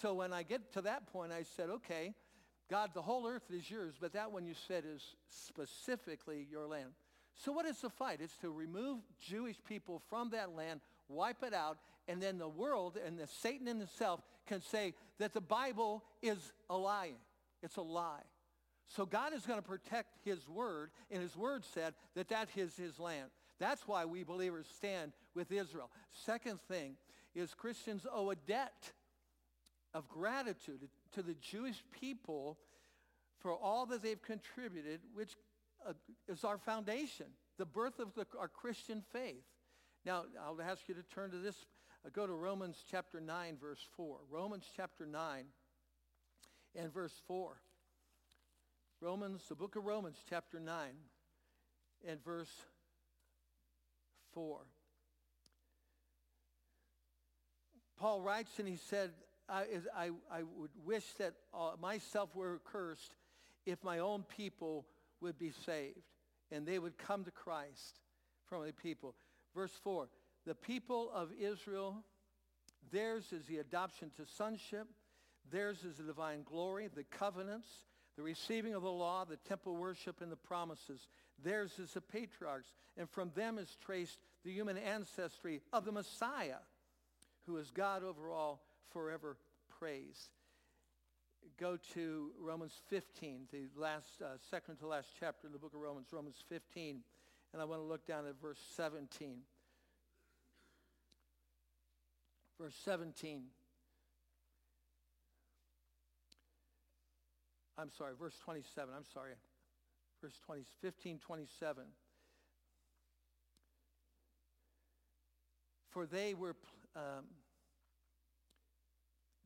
So 0.00 0.14
when 0.14 0.32
I 0.32 0.42
get 0.42 0.72
to 0.72 0.82
that 0.82 1.06
point, 1.06 1.32
I 1.32 1.42
said, 1.42 1.70
okay, 1.70 2.14
God, 2.68 2.90
the 2.94 3.02
whole 3.02 3.26
earth 3.26 3.50
is 3.50 3.70
yours, 3.70 3.94
but 4.00 4.12
that 4.14 4.32
one 4.32 4.44
you 4.44 4.54
said 4.66 4.84
is 4.84 5.14
specifically 5.28 6.46
your 6.50 6.66
land. 6.66 6.90
So 7.44 7.52
what 7.52 7.66
is 7.66 7.80
the 7.80 7.90
fight? 7.90 8.20
It's 8.22 8.36
to 8.38 8.50
remove 8.50 9.00
Jewish 9.20 9.56
people 9.68 10.02
from 10.08 10.30
that 10.30 10.56
land, 10.56 10.80
wipe 11.08 11.42
it 11.42 11.52
out, 11.52 11.78
and 12.08 12.20
then 12.22 12.38
the 12.38 12.48
world 12.48 12.98
and 13.04 13.18
the 13.18 13.26
Satan 13.26 13.68
in 13.68 13.78
himself 13.78 14.20
can 14.46 14.62
say 14.62 14.94
that 15.18 15.34
the 15.34 15.40
Bible 15.40 16.02
is 16.22 16.52
a 16.70 16.76
lie. 16.76 17.12
It's 17.62 17.76
a 17.76 17.82
lie. 17.82 18.22
So 18.86 19.04
God 19.04 19.34
is 19.34 19.44
going 19.44 19.58
to 19.58 19.68
protect 19.68 20.16
his 20.24 20.48
word, 20.48 20.90
and 21.10 21.20
his 21.20 21.36
word 21.36 21.64
said 21.74 21.94
that 22.14 22.28
that 22.28 22.48
is 22.56 22.76
his 22.76 22.98
land. 22.98 23.30
That's 23.58 23.86
why 23.88 24.04
we 24.04 24.22
believers 24.22 24.66
stand 24.76 25.12
with 25.34 25.50
Israel. 25.50 25.90
Second 26.24 26.60
thing 26.68 26.96
is 27.34 27.54
Christians 27.54 28.06
owe 28.10 28.30
a 28.30 28.36
debt 28.36 28.92
of 29.92 30.08
gratitude 30.08 30.88
to 31.14 31.22
the 31.22 31.34
Jewish 31.34 31.82
people 32.00 32.58
for 33.40 33.52
all 33.52 33.86
that 33.86 34.02
they've 34.02 34.22
contributed, 34.22 35.00
which 35.14 35.36
uh, 35.88 35.92
is 36.28 36.44
our 36.44 36.58
foundation, 36.58 37.26
the 37.58 37.66
birth 37.66 37.98
of 37.98 38.14
the, 38.14 38.26
our 38.38 38.48
Christian 38.48 39.02
faith. 39.12 39.44
Now, 40.04 40.24
I'll 40.44 40.60
ask 40.62 40.88
you 40.88 40.94
to 40.94 41.02
turn 41.02 41.30
to 41.30 41.38
this. 41.38 41.56
Uh, 42.04 42.10
go 42.12 42.26
to 42.26 42.32
Romans 42.32 42.82
chapter 42.90 43.20
9, 43.20 43.56
verse 43.60 43.84
4. 43.96 44.18
Romans 44.30 44.64
chapter 44.76 45.06
9 45.06 45.44
and 46.74 46.92
verse 46.92 47.14
4. 47.26 47.56
Romans, 49.00 49.42
the 49.48 49.54
book 49.54 49.76
of 49.76 49.84
Romans, 49.84 50.16
chapter 50.28 50.58
9 50.58 50.74
and 52.06 52.24
verse 52.24 52.52
4. 54.34 54.58
Paul 57.98 58.20
writes 58.20 58.58
and 58.58 58.68
he 58.68 58.76
said, 58.76 59.10
I, 59.48 59.64
I, 59.96 60.10
I 60.30 60.42
would 60.56 60.70
wish 60.84 61.04
that 61.18 61.34
uh, 61.54 61.72
myself 61.80 62.34
were 62.34 62.60
cursed 62.64 63.14
if 63.64 63.82
my 63.82 64.00
own 64.00 64.24
people 64.36 64.86
would 65.26 65.38
be 65.38 65.52
saved 65.64 66.02
and 66.52 66.64
they 66.64 66.78
would 66.78 66.96
come 66.96 67.24
to 67.24 67.30
Christ 67.30 68.00
from 68.46 68.64
the 68.64 68.72
people. 68.72 69.14
Verse 69.54 69.72
4, 69.82 70.08
the 70.46 70.54
people 70.54 71.10
of 71.12 71.30
Israel, 71.38 72.04
theirs 72.92 73.32
is 73.32 73.44
the 73.46 73.58
adoption 73.58 74.10
to 74.16 74.24
sonship. 74.24 74.86
Theirs 75.50 75.84
is 75.84 75.96
the 75.96 76.04
divine 76.04 76.44
glory, 76.44 76.88
the 76.94 77.04
covenants, 77.04 77.66
the 78.16 78.22
receiving 78.22 78.74
of 78.74 78.82
the 78.82 78.90
law, 78.90 79.24
the 79.24 79.36
temple 79.36 79.76
worship, 79.76 80.20
and 80.20 80.30
the 80.30 80.36
promises. 80.36 81.08
Theirs 81.42 81.72
is 81.80 81.92
the 81.92 82.00
patriarchs, 82.00 82.72
and 82.96 83.10
from 83.10 83.32
them 83.34 83.58
is 83.58 83.76
traced 83.84 84.18
the 84.44 84.52
human 84.52 84.78
ancestry 84.78 85.60
of 85.72 85.84
the 85.84 85.92
Messiah, 85.92 86.62
who 87.46 87.56
is 87.56 87.70
God 87.72 88.04
over 88.04 88.30
all, 88.30 88.64
forever 88.92 89.36
praised. 89.78 90.35
Go 91.58 91.78
to 91.94 92.30
Romans 92.40 92.74
15, 92.88 93.48
the 93.50 93.68
last, 93.76 94.20
uh, 94.22 94.36
second 94.50 94.76
to 94.76 94.86
last 94.86 95.08
chapter 95.18 95.46
of 95.46 95.52
the 95.52 95.58
book 95.58 95.72
of 95.74 95.80
Romans, 95.80 96.08
Romans 96.12 96.42
15, 96.48 97.00
and 97.52 97.62
I 97.62 97.64
want 97.64 97.80
to 97.80 97.86
look 97.86 98.06
down 98.06 98.26
at 98.26 98.40
verse 98.40 98.58
17. 98.76 99.38
Verse 102.60 102.74
17. 102.84 103.44
I'm 107.78 107.90
sorry, 107.90 108.14
verse 108.18 108.36
27. 108.44 108.94
I'm 108.96 109.04
sorry. 109.12 109.32
Verse 110.22 110.38
20, 110.46 110.62
15, 110.80 111.18
27. 111.18 111.84
For 115.90 116.06
they 116.06 116.34
were 116.34 116.56
um, 116.94 117.24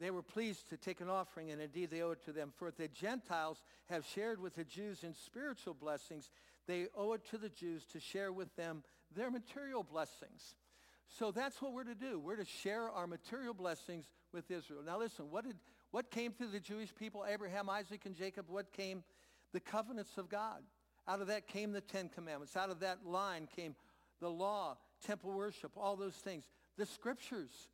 they 0.00 0.10
were 0.10 0.22
pleased 0.22 0.70
to 0.70 0.76
take 0.76 1.00
an 1.00 1.10
offering, 1.10 1.50
and 1.50 1.60
indeed 1.60 1.90
they 1.90 2.00
owe 2.00 2.12
it 2.12 2.24
to 2.24 2.32
them. 2.32 2.52
For 2.56 2.68
if 2.68 2.76
the 2.76 2.88
Gentiles 2.88 3.62
have 3.90 4.06
shared 4.06 4.40
with 4.40 4.54
the 4.54 4.64
Jews 4.64 5.04
in 5.04 5.14
spiritual 5.14 5.74
blessings, 5.74 6.30
they 6.66 6.86
owe 6.96 7.12
it 7.12 7.24
to 7.30 7.38
the 7.38 7.50
Jews 7.50 7.84
to 7.92 8.00
share 8.00 8.32
with 8.32 8.54
them 8.56 8.82
their 9.14 9.30
material 9.30 9.82
blessings. 9.82 10.54
So 11.18 11.30
that's 11.30 11.60
what 11.60 11.72
we're 11.72 11.84
to 11.84 11.94
do. 11.94 12.18
We're 12.18 12.36
to 12.36 12.44
share 12.44 12.88
our 12.88 13.06
material 13.06 13.52
blessings 13.52 14.06
with 14.32 14.50
Israel. 14.50 14.80
Now 14.84 14.98
listen, 14.98 15.26
what, 15.30 15.44
did, 15.44 15.56
what 15.90 16.10
came 16.10 16.32
through 16.32 16.52
the 16.52 16.60
Jewish 16.60 16.94
people, 16.94 17.26
Abraham, 17.28 17.68
Isaac, 17.68 18.06
and 18.06 18.14
Jacob? 18.14 18.46
What 18.48 18.72
came? 18.72 19.02
The 19.52 19.60
covenants 19.60 20.16
of 20.16 20.28
God. 20.28 20.62
Out 21.08 21.20
of 21.20 21.26
that 21.26 21.48
came 21.48 21.72
the 21.72 21.80
Ten 21.80 22.08
Commandments. 22.08 22.56
Out 22.56 22.70
of 22.70 22.80
that 22.80 23.04
line 23.04 23.48
came 23.54 23.74
the 24.20 24.30
law, 24.30 24.76
temple 25.04 25.32
worship, 25.32 25.72
all 25.76 25.96
those 25.96 26.14
things. 26.14 26.44
The 26.76 26.86
scriptures. 26.86 27.68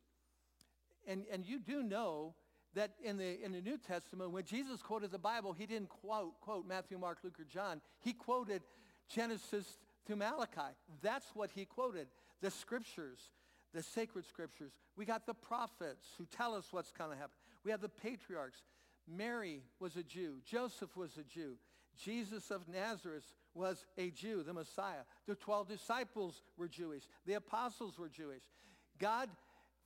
And, 1.07 1.25
and 1.31 1.45
you 1.45 1.59
do 1.59 1.81
know 1.81 2.35
that 2.75 2.91
in 3.03 3.17
the, 3.17 3.43
in 3.43 3.53
the 3.53 3.61
New 3.61 3.77
Testament, 3.77 4.31
when 4.31 4.43
Jesus 4.43 4.81
quoted 4.81 5.11
the 5.11 5.17
Bible, 5.17 5.53
he 5.53 5.65
didn't 5.65 5.89
quote, 5.89 6.39
quote 6.41 6.67
Matthew, 6.67 6.99
Mark, 6.99 7.19
Luke, 7.23 7.39
or 7.39 7.45
John. 7.45 7.81
He 8.01 8.13
quoted 8.13 8.61
Genesis 9.09 9.79
to 10.05 10.15
Malachi. 10.15 10.75
That's 11.01 11.25
what 11.33 11.49
he 11.55 11.65
quoted. 11.65 12.07
The 12.41 12.51
scriptures, 12.51 13.19
the 13.73 13.81
sacred 13.81 14.25
scriptures. 14.25 14.73
We 14.95 15.05
got 15.05 15.25
the 15.25 15.33
prophets 15.33 16.05
who 16.17 16.25
tell 16.25 16.53
us 16.53 16.67
what's 16.71 16.91
going 16.91 17.11
to 17.11 17.15
happen. 17.15 17.33
We 17.63 17.71
have 17.71 17.81
the 17.81 17.89
patriarchs. 17.89 18.61
Mary 19.07 19.63
was 19.79 19.95
a 19.95 20.03
Jew. 20.03 20.35
Joseph 20.45 20.95
was 20.95 21.17
a 21.17 21.23
Jew. 21.23 21.55
Jesus 21.97 22.51
of 22.51 22.67
Nazareth 22.67 23.33
was 23.55 23.85
a 23.97 24.11
Jew, 24.11 24.43
the 24.43 24.53
Messiah. 24.53 25.03
The 25.27 25.35
12 25.35 25.67
disciples 25.67 26.43
were 26.57 26.67
Jewish. 26.67 27.03
The 27.25 27.33
apostles 27.33 27.97
were 27.97 28.09
Jewish. 28.09 28.43
God, 28.99 29.29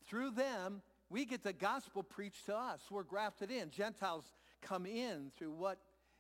through 0.08 0.32
them, 0.32 0.82
we 1.12 1.26
get 1.26 1.44
the 1.44 1.54
gospel 1.54 2.04
preached 2.04 2.46
to 2.46 2.56
us. 2.56 2.80
We're 2.90 3.04
grafted 3.04 3.52
in. 3.52 3.70
Gentiles 3.70 4.24
come 4.62 4.86
in 4.86 5.32
through 5.38 5.52
what 5.52 5.78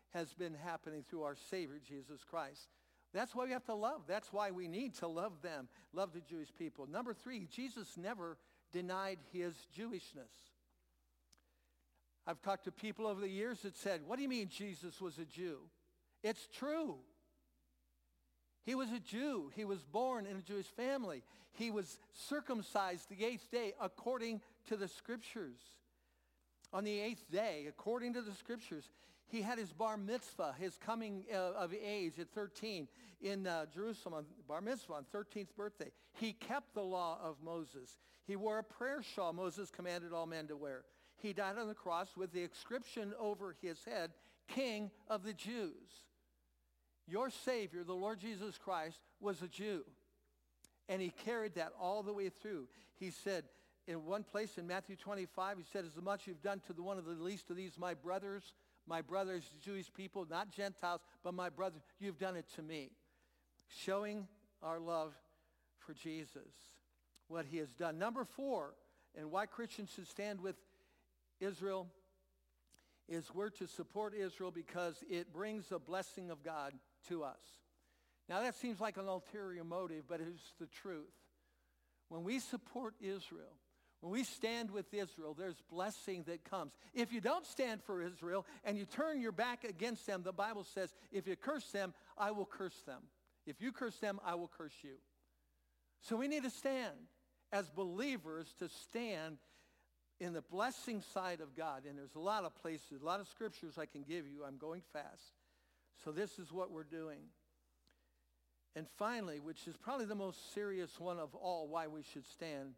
has 0.09 0.33
been 0.33 0.53
happening 0.53 1.05
through 1.09 1.23
our 1.23 1.37
Savior, 1.49 1.79
Jesus 1.87 2.21
Christ. 2.29 2.67
That's 3.13 3.33
why 3.33 3.45
we 3.45 3.51
have 3.51 3.65
to 3.65 3.73
love. 3.73 4.01
That's 4.07 4.33
why 4.33 4.51
we 4.51 4.67
need 4.67 4.95
to 4.95 5.07
love 5.07 5.41
them, 5.41 5.69
love 5.93 6.11
the 6.13 6.21
Jewish 6.21 6.49
people. 6.57 6.87
Number 6.87 7.13
three, 7.13 7.47
Jesus 7.49 7.97
never 7.97 8.37
denied 8.73 9.19
his 9.31 9.53
Jewishness. 9.77 10.51
I've 12.27 12.41
talked 12.41 12.65
to 12.65 12.71
people 12.71 13.07
over 13.07 13.19
the 13.19 13.29
years 13.29 13.61
that 13.61 13.77
said, 13.77 14.01
what 14.05 14.17
do 14.17 14.23
you 14.23 14.29
mean 14.29 14.49
Jesus 14.49 15.01
was 15.01 15.17
a 15.17 15.25
Jew? 15.25 15.57
It's 16.23 16.47
true. 16.53 16.97
He 18.63 18.75
was 18.75 18.91
a 18.91 18.99
Jew. 18.99 19.51
He 19.55 19.65
was 19.65 19.79
born 19.83 20.25
in 20.25 20.37
a 20.37 20.41
Jewish 20.41 20.67
family. 20.67 21.23
He 21.53 21.71
was 21.71 21.97
circumcised 22.13 23.09
the 23.09 23.25
eighth 23.25 23.49
day 23.51 23.73
according 23.81 24.41
to 24.67 24.77
the 24.77 24.87
scriptures. 24.87 25.59
On 26.73 26.83
the 26.83 26.99
eighth 26.99 27.29
day, 27.29 27.65
according 27.67 28.13
to 28.13 28.21
the 28.21 28.31
scriptures, 28.31 28.89
he 29.27 29.41
had 29.41 29.57
his 29.57 29.71
bar 29.71 29.97
mitzvah, 29.97 30.55
his 30.59 30.77
coming 30.77 31.23
uh, 31.33 31.53
of 31.57 31.73
age 31.73 32.19
at 32.19 32.29
13 32.31 32.87
in 33.21 33.47
uh, 33.47 33.65
Jerusalem, 33.73 34.15
on 34.15 34.25
bar 34.47 34.61
mitzvah 34.61 34.93
on 34.93 35.05
13th 35.13 35.55
birthday. 35.55 35.91
He 36.13 36.33
kept 36.33 36.73
the 36.73 36.83
law 36.83 37.17
of 37.23 37.37
Moses. 37.43 37.97
He 38.25 38.35
wore 38.35 38.59
a 38.59 38.63
prayer 38.63 39.01
shawl 39.01 39.33
Moses 39.33 39.69
commanded 39.69 40.11
all 40.11 40.25
men 40.25 40.47
to 40.47 40.57
wear. 40.57 40.83
He 41.17 41.33
died 41.33 41.57
on 41.57 41.67
the 41.67 41.73
cross 41.73 42.09
with 42.17 42.33
the 42.33 42.43
inscription 42.43 43.13
over 43.19 43.55
his 43.61 43.83
head, 43.85 44.11
King 44.47 44.91
of 45.07 45.23
the 45.23 45.33
Jews. 45.33 46.05
Your 47.07 47.29
Savior, 47.29 47.83
the 47.83 47.93
Lord 47.93 48.19
Jesus 48.19 48.57
Christ, 48.57 48.99
was 49.19 49.41
a 49.41 49.47
Jew. 49.47 49.83
And 50.89 51.01
he 51.01 51.13
carried 51.25 51.55
that 51.55 51.73
all 51.79 52.03
the 52.03 52.13
way 52.13 52.29
through. 52.29 52.67
He 52.99 53.11
said, 53.11 53.45
in 53.91 54.05
one 54.05 54.23
place 54.23 54.57
in 54.57 54.67
Matthew 54.67 54.95
25, 54.95 55.57
he 55.57 55.63
said, 55.71 55.85
as 55.85 56.01
much 56.01 56.25
you've 56.25 56.41
done 56.41 56.61
to 56.67 56.73
the 56.73 56.81
one 56.81 56.97
of 56.97 57.05
the 57.05 57.11
least 57.11 57.49
of 57.49 57.57
these, 57.57 57.77
my 57.77 57.93
brothers, 57.93 58.53
my 58.87 59.01
brothers, 59.01 59.43
Jewish 59.63 59.93
people, 59.93 60.25
not 60.29 60.51
Gentiles, 60.51 61.01
but 61.23 61.33
my 61.33 61.49
brothers, 61.49 61.81
you've 61.99 62.17
done 62.17 62.35
it 62.35 62.45
to 62.55 62.61
me. 62.61 62.91
Showing 63.67 64.27
our 64.63 64.79
love 64.79 65.13
for 65.79 65.93
Jesus, 65.93 66.47
what 67.27 67.45
he 67.45 67.57
has 67.57 67.71
done. 67.73 67.99
Number 67.99 68.25
four, 68.25 68.73
and 69.17 69.31
why 69.31 69.45
Christians 69.45 69.91
should 69.93 70.07
stand 70.07 70.41
with 70.41 70.55
Israel 71.39 71.87
is 73.09 73.29
we're 73.33 73.49
to 73.49 73.67
support 73.67 74.13
Israel 74.13 74.51
because 74.51 75.03
it 75.09 75.33
brings 75.33 75.71
a 75.71 75.79
blessing 75.79 76.29
of 76.29 76.43
God 76.43 76.73
to 77.09 77.23
us. 77.23 77.41
Now 78.29 78.41
that 78.41 78.55
seems 78.55 78.79
like 78.79 78.97
an 78.97 79.07
ulterior 79.07 79.63
motive, 79.63 80.03
but 80.07 80.21
it's 80.21 80.53
the 80.59 80.67
truth. 80.67 81.11
When 82.07 82.23
we 82.23 82.39
support 82.39 82.93
Israel, 83.01 83.57
when 84.01 84.11
we 84.11 84.23
stand 84.23 84.71
with 84.71 84.91
Israel, 84.93 85.35
there's 85.37 85.61
blessing 85.69 86.23
that 86.27 86.43
comes. 86.43 86.73
If 86.93 87.13
you 87.13 87.21
don't 87.21 87.45
stand 87.45 87.81
for 87.83 88.01
Israel 88.01 88.45
and 88.63 88.77
you 88.77 88.85
turn 88.85 89.21
your 89.21 89.31
back 89.31 89.63
against 89.63 90.07
them, 90.07 90.23
the 90.23 90.33
Bible 90.33 90.63
says, 90.63 90.91
if 91.11 91.27
you 91.27 91.35
curse 91.35 91.69
them, 91.71 91.93
I 92.17 92.31
will 92.31 92.47
curse 92.47 92.81
them. 92.87 93.01
If 93.45 93.61
you 93.61 93.71
curse 93.71 93.97
them, 93.97 94.19
I 94.25 94.35
will 94.35 94.49
curse 94.57 94.73
you. 94.81 94.95
So 96.01 96.15
we 96.15 96.27
need 96.27 96.43
to 96.43 96.49
stand 96.49 96.95
as 97.51 97.69
believers 97.69 98.53
to 98.57 98.69
stand 98.69 99.37
in 100.19 100.33
the 100.33 100.41
blessing 100.41 101.03
side 101.13 101.39
of 101.39 101.55
God. 101.55 101.83
And 101.87 101.97
there's 101.97 102.15
a 102.15 102.19
lot 102.19 102.43
of 102.43 102.55
places, 102.55 103.01
a 103.01 103.05
lot 103.05 103.19
of 103.19 103.27
scriptures 103.27 103.77
I 103.77 103.85
can 103.85 104.01
give 104.01 104.27
you. 104.27 104.43
I'm 104.47 104.57
going 104.57 104.81
fast. 104.93 105.33
So 106.03 106.11
this 106.11 106.39
is 106.39 106.51
what 106.51 106.71
we're 106.71 106.83
doing. 106.83 107.19
And 108.75 108.87
finally, 108.97 109.39
which 109.39 109.67
is 109.67 109.75
probably 109.77 110.05
the 110.05 110.15
most 110.15 110.53
serious 110.53 110.99
one 110.99 111.19
of 111.19 111.35
all 111.35 111.67
why 111.67 111.87
we 111.87 112.03
should 112.13 112.25
stand, 112.25 112.73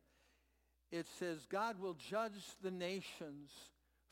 it 0.93 1.07
says 1.17 1.47
God 1.49 1.79
will 1.79 1.95
judge 1.95 2.39
the 2.61 2.69
nations 2.69 3.49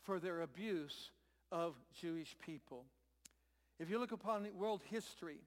for 0.02 0.18
their 0.18 0.40
abuse 0.40 1.12
of 1.52 1.76
Jewish 2.00 2.34
people. 2.44 2.86
If 3.78 3.88
you 3.88 4.00
look 4.00 4.10
upon 4.10 4.48
world 4.56 4.82
history, 4.90 5.38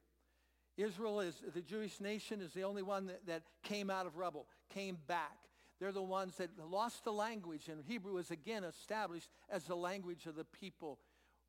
Israel 0.77 1.20
is, 1.20 1.36
the 1.54 1.62
Jewish 1.62 2.00
nation 2.00 2.39
is 2.39 2.54
the 2.54 2.63
only 2.63 2.84
one 2.84 3.08
that, 3.08 3.25
that 3.27 3.44
came 3.63 3.89
out 3.89 4.06
of 4.06 4.15
rubble, 4.15 4.48
came 4.74 4.98
back. 5.08 5.38
They're 5.80 5.92
the 5.92 6.01
ones 6.01 6.38
that 6.38 6.51
lost 6.72 7.04
the 7.04 7.12
language, 7.12 7.68
and 7.68 7.84
Hebrew 7.86 8.13
was 8.13 8.32
again 8.32 8.63
established 8.63 9.30
as 9.50 9.65
the 9.65 9.75
language 9.75 10.25
of 10.27 10.36
the 10.36 10.46
people. 10.46 11.00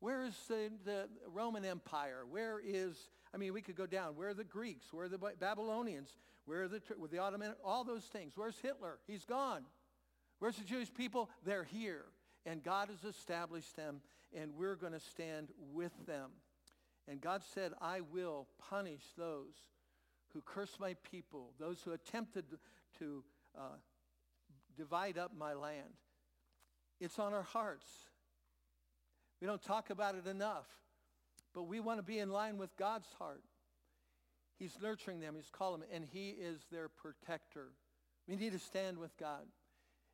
Where 0.01 0.23
is 0.23 0.35
the, 0.49 0.69
the 0.83 1.07
Roman 1.33 1.63
Empire? 1.63 2.23
Where 2.29 2.59
is, 2.63 2.97
I 3.33 3.37
mean, 3.37 3.53
we 3.53 3.61
could 3.61 3.77
go 3.77 3.85
down. 3.87 4.17
Where 4.17 4.29
are 4.29 4.33
the 4.33 4.43
Greeks? 4.43 4.91
Where 4.91 5.05
are 5.05 5.09
the 5.09 5.17
Babylonians? 5.39 6.09
Where 6.45 6.63
are 6.63 6.67
the, 6.67 6.81
where 6.97 7.07
the 7.07 7.19
Ottoman? 7.19 7.53
All 7.63 7.83
those 7.83 8.03
things. 8.03 8.33
Where's 8.35 8.57
Hitler? 8.59 8.99
He's 9.07 9.25
gone. 9.25 9.63
Where's 10.39 10.57
the 10.57 10.63
Jewish 10.63 10.93
people? 10.93 11.29
They're 11.45 11.63
here. 11.63 12.05
And 12.45 12.63
God 12.63 12.89
has 12.89 13.03
established 13.03 13.75
them, 13.75 14.01
and 14.35 14.53
we're 14.55 14.75
going 14.75 14.93
to 14.93 14.99
stand 14.99 15.49
with 15.73 15.93
them. 16.05 16.31
And 17.07 17.19
God 17.21 17.41
said, 17.53 17.73
I 17.81 18.01
will 18.01 18.47
punish 18.69 19.01
those 19.17 19.53
who 20.33 20.41
curse 20.41 20.77
my 20.79 20.95
people, 21.09 21.51
those 21.59 21.81
who 21.83 21.91
attempted 21.91 22.45
to 22.99 23.23
uh, 23.57 23.77
divide 24.77 25.17
up 25.17 25.31
my 25.37 25.53
land. 25.53 25.95
It's 26.99 27.19
on 27.19 27.33
our 27.33 27.43
hearts. 27.43 27.87
We 29.41 29.47
don't 29.47 29.61
talk 29.61 29.89
about 29.89 30.15
it 30.15 30.27
enough, 30.27 30.67
but 31.53 31.63
we 31.63 31.79
want 31.79 31.99
to 31.99 32.03
be 32.03 32.19
in 32.19 32.29
line 32.29 32.57
with 32.57 32.75
God's 32.77 33.07
heart. 33.19 33.43
He's 34.57 34.77
nurturing 34.81 35.19
them. 35.19 35.35
He's 35.35 35.49
calling 35.51 35.81
them, 35.81 35.89
and 35.93 36.05
he 36.05 36.29
is 36.29 36.59
their 36.71 36.89
protector. 36.89 37.73
We 38.27 38.35
need 38.35 38.53
to 38.53 38.59
stand 38.59 38.97
with 38.97 39.15
God 39.17 39.45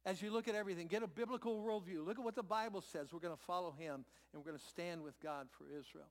as 0.06 0.22
you 0.22 0.32
look 0.32 0.48
at 0.48 0.56
everything, 0.56 0.88
get 0.88 1.04
a 1.04 1.08
biblical 1.08 1.62
worldview. 1.62 2.06
Look 2.06 2.20
at 2.20 2.26
what 2.26 2.36
the 2.36 2.44
Bible 2.44 2.82
says. 2.82 3.14
We're 3.14 3.20
going 3.20 3.36
to 3.36 3.44
follow 3.44 3.72
him 3.72 4.06
and 4.34 4.44
we're 4.44 4.50
going 4.50 4.60
to 4.60 4.66
stand 4.66 5.02
with 5.02 5.20
God 5.22 5.48
for 5.58 5.66
Israel. 5.66 6.10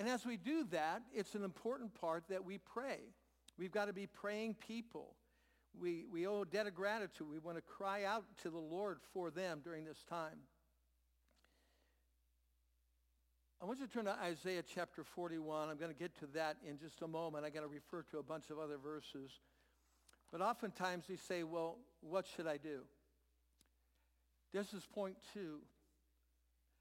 And 0.00 0.08
as 0.08 0.24
we 0.24 0.36
do 0.36 0.64
that, 0.70 1.02
it's 1.12 1.34
an 1.34 1.44
important 1.44 1.94
part 1.94 2.24
that 2.28 2.44
we 2.44 2.58
pray. 2.58 2.98
We've 3.58 3.72
got 3.72 3.86
to 3.86 3.92
be 3.92 4.06
praying 4.06 4.54
people. 4.54 5.14
We, 5.78 6.04
we 6.10 6.26
owe 6.26 6.42
a 6.42 6.46
debt 6.46 6.66
of 6.66 6.74
gratitude. 6.74 7.28
We 7.30 7.38
want 7.38 7.58
to 7.58 7.62
cry 7.62 8.04
out 8.04 8.24
to 8.42 8.50
the 8.50 8.58
Lord 8.58 8.98
for 9.12 9.30
them 9.30 9.60
during 9.62 9.84
this 9.84 10.02
time. 10.08 10.38
I 13.60 13.64
want 13.64 13.80
you 13.80 13.86
to 13.86 13.92
turn 13.92 14.04
to 14.04 14.16
Isaiah 14.22 14.62
chapter 14.62 15.02
41. 15.02 15.68
I'm 15.68 15.78
going 15.78 15.92
to 15.92 15.98
get 15.98 16.16
to 16.20 16.26
that 16.34 16.58
in 16.64 16.78
just 16.78 17.02
a 17.02 17.08
moment. 17.08 17.44
I'm 17.44 17.52
going 17.52 17.66
to 17.66 17.72
refer 17.72 18.02
to 18.12 18.18
a 18.18 18.22
bunch 18.22 18.50
of 18.50 18.58
other 18.58 18.78
verses. 18.78 19.32
But 20.30 20.40
oftentimes 20.40 21.04
we 21.08 21.16
say, 21.16 21.42
well, 21.42 21.78
what 22.00 22.26
should 22.26 22.46
I 22.46 22.58
do? 22.58 22.80
This 24.52 24.72
is 24.72 24.86
point 24.86 25.16
two. 25.32 25.60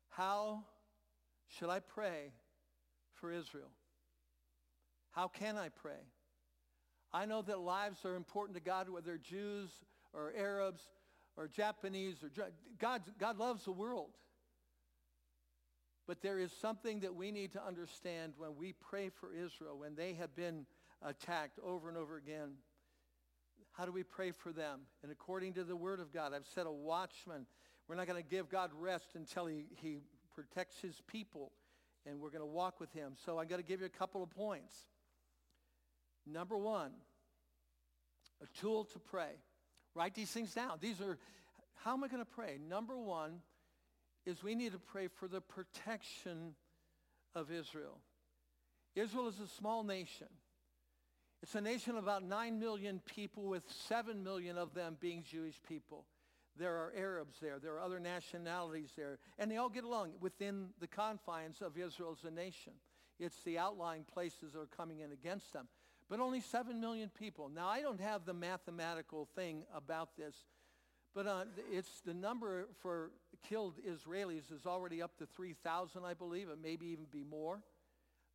How 0.10 0.64
should 1.48 1.70
I 1.70 1.80
pray 1.80 2.32
for 3.14 3.32
Israel? 3.32 3.72
How 5.12 5.28
can 5.28 5.58
I 5.58 5.70
pray? 5.70 6.04
I 7.14 7.26
know 7.26 7.42
that 7.42 7.60
lives 7.60 8.04
are 8.06 8.16
important 8.16 8.56
to 8.58 8.62
God, 8.62 8.90
whether 8.90 9.18
Jews 9.18 9.70
or 10.14 10.34
Arabs 10.38 10.82
or 11.38 11.48
Japanese 11.48 12.18
or 12.24 12.32
God, 12.80 13.02
God 13.18 13.38
loves 13.38 13.66
the 13.66 13.72
world. 13.72 14.12
But 16.06 16.22
there 16.22 16.40
is 16.40 16.52
something 16.52 17.02
that 17.02 17.16
we 17.16 17.32
need 17.32 17.54
to 17.54 17.66
understand 17.66 18.34
when 18.38 18.56
we 18.56 18.74
pray 18.74 19.10
for 19.10 19.34
Israel, 19.34 19.78
when 19.78 19.96
they 19.96 20.14
have 20.14 20.36
been 20.36 20.66
attacked 21.02 21.60
over 21.64 21.90
and 21.90 21.98
over 21.98 22.18
again. 22.18 22.54
How 23.78 23.86
do 23.86 23.92
we 23.92 24.02
pray 24.02 24.32
for 24.32 24.52
them? 24.52 24.82
And 25.04 25.12
according 25.12 25.54
to 25.54 25.64
the 25.64 25.76
word 25.76 26.00
of 26.00 26.12
God, 26.12 26.34
I've 26.34 26.48
said 26.56 26.66
a 26.66 26.72
watchman. 26.72 27.46
We're 27.88 27.96
not 27.96 28.08
going 28.08 28.22
to 28.22 28.28
give 28.28 28.50
God 28.50 28.72
rest 28.78 29.10
until 29.14 29.46
he, 29.46 29.66
he 29.76 30.00
protects 30.34 30.80
his 30.82 31.00
people, 31.06 31.52
and 32.06 32.20
we're 32.20 32.32
going 32.32 32.42
to 32.42 32.46
walk 32.46 32.80
with 32.80 32.92
him. 32.92 33.14
So 33.24 33.38
I'm 33.38 33.48
going 33.48 33.62
to 33.62 33.68
give 33.68 33.82
you 33.82 33.86
a 33.86 33.90
couple 33.90 34.24
of 34.24 34.32
points. 34.32 34.74
Number 36.26 36.58
one, 36.58 36.92
a 38.42 38.60
tool 38.60 38.86
to 38.86 39.00
pray. 39.00 39.32
Write 39.94 40.16
these 40.16 40.32
things 40.32 40.54
down. 40.56 40.80
These 40.82 41.00
are, 41.00 41.20
how 41.76 41.94
am 41.94 42.04
I 42.04 42.08
going 42.08 42.24
to 42.24 42.32
pray? 42.32 42.58
Number 42.68 42.98
one 42.98 43.42
is 44.26 44.44
we 44.44 44.56
need 44.56 44.72
to 44.72 44.80
pray 44.80 45.08
for 45.08 45.28
the 45.28 45.40
protection 45.40 46.56
of 47.36 47.52
Israel. 47.52 48.00
Israel 48.96 49.28
is 49.28 49.40
a 49.40 49.48
small 49.48 49.84
nation. 49.84 50.28
It's 51.44 51.56
a 51.56 51.62
nation 51.62 51.96
of 51.96 52.04
about 52.04 52.24
9 52.24 52.60
million 52.60 53.02
people 53.06 53.44
with 53.44 53.64
7 53.88 54.24
million 54.24 54.58
of 54.58 54.74
them 54.74 54.98
being 55.00 55.24
Jewish 55.24 55.60
people. 55.68 56.06
There 56.58 56.76
are 56.76 56.92
Arabs 56.98 57.38
there. 57.40 57.60
There 57.60 57.76
are 57.76 57.82
other 57.82 58.00
nationalities 58.00 58.90
there. 58.98 59.20
And 59.38 59.52
they 59.52 59.58
all 59.58 59.70
get 59.70 59.84
along 59.84 60.14
within 60.20 60.70
the 60.80 60.88
confines 60.88 61.62
of 61.62 61.78
Israel 61.78 62.18
as 62.18 62.28
a 62.28 62.34
nation. 62.34 62.74
It's 63.20 63.44
the 63.44 63.60
outlying 63.60 64.04
places 64.04 64.54
that 64.54 64.60
are 64.60 64.66
coming 64.66 65.00
in 65.00 65.12
against 65.12 65.54
them. 65.54 65.68
But 66.10 66.20
only 66.20 66.40
7 66.40 66.80
million 66.80 67.10
people. 67.10 67.50
Now, 67.54 67.68
I 67.68 67.82
don't 67.82 68.00
have 68.00 68.26
the 68.26 68.34
mathematical 68.34 69.28
thing 69.36 69.64
about 69.76 70.16
this, 70.18 70.36
but 71.14 71.28
uh, 71.28 71.46
it's 71.72 72.02
the 72.06 72.14
number 72.14 72.68
for 72.82 73.12
killed 73.48 73.76
Israelis 73.88 74.52
is 74.52 74.66
already 74.66 75.02
up 75.02 75.18
to 75.18 75.26
3,000, 75.26 76.04
I 76.06 76.14
believe. 76.14 76.50
It 76.50 76.60
maybe 76.62 76.88
even 76.88 77.06
be 77.12 77.24
more. 77.24 77.62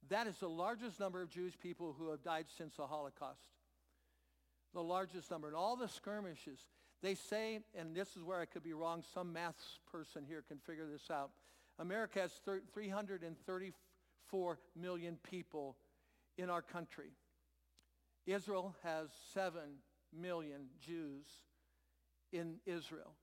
That 0.09 0.27
is 0.27 0.37
the 0.39 0.49
largest 0.49 0.99
number 1.01 1.23
of 1.23 1.31
Jewish 1.31 1.59
people 1.59 1.95
who 1.99 2.11
have 2.11 2.23
died 2.23 2.47
since 2.57 2.77
the 2.77 2.87
Holocaust. 2.87 3.41
The 4.75 4.83
largest 4.83 5.31
number. 5.31 5.49
And 5.49 5.57
all 5.57 5.77
the 5.77 5.89
skirmishes, 5.89 6.59
they 7.03 7.15
say, 7.15 7.61
and 7.75 7.95
this 7.95 8.17
is 8.17 8.23
where 8.23 8.41
I 8.41 8.47
could 8.47 8.63
be 8.63 8.73
wrong, 8.73 9.03
some 9.15 9.33
maths 9.33 9.79
person 9.91 10.25
here 10.27 10.43
can 10.47 10.59
figure 10.59 10.87
this 10.91 11.11
out. 11.11 11.31
America 11.79 12.21
has 12.21 12.33
334 12.73 14.59
million 14.79 15.19
people 15.23 15.77
in 16.37 16.51
our 16.51 16.63
country. 16.63 17.13
Israel 18.27 18.75
has 18.83 19.09
7 19.35 19.61
million 20.13 20.67
Jews 20.81 21.27
in 22.33 22.57
Israel. 22.67 23.15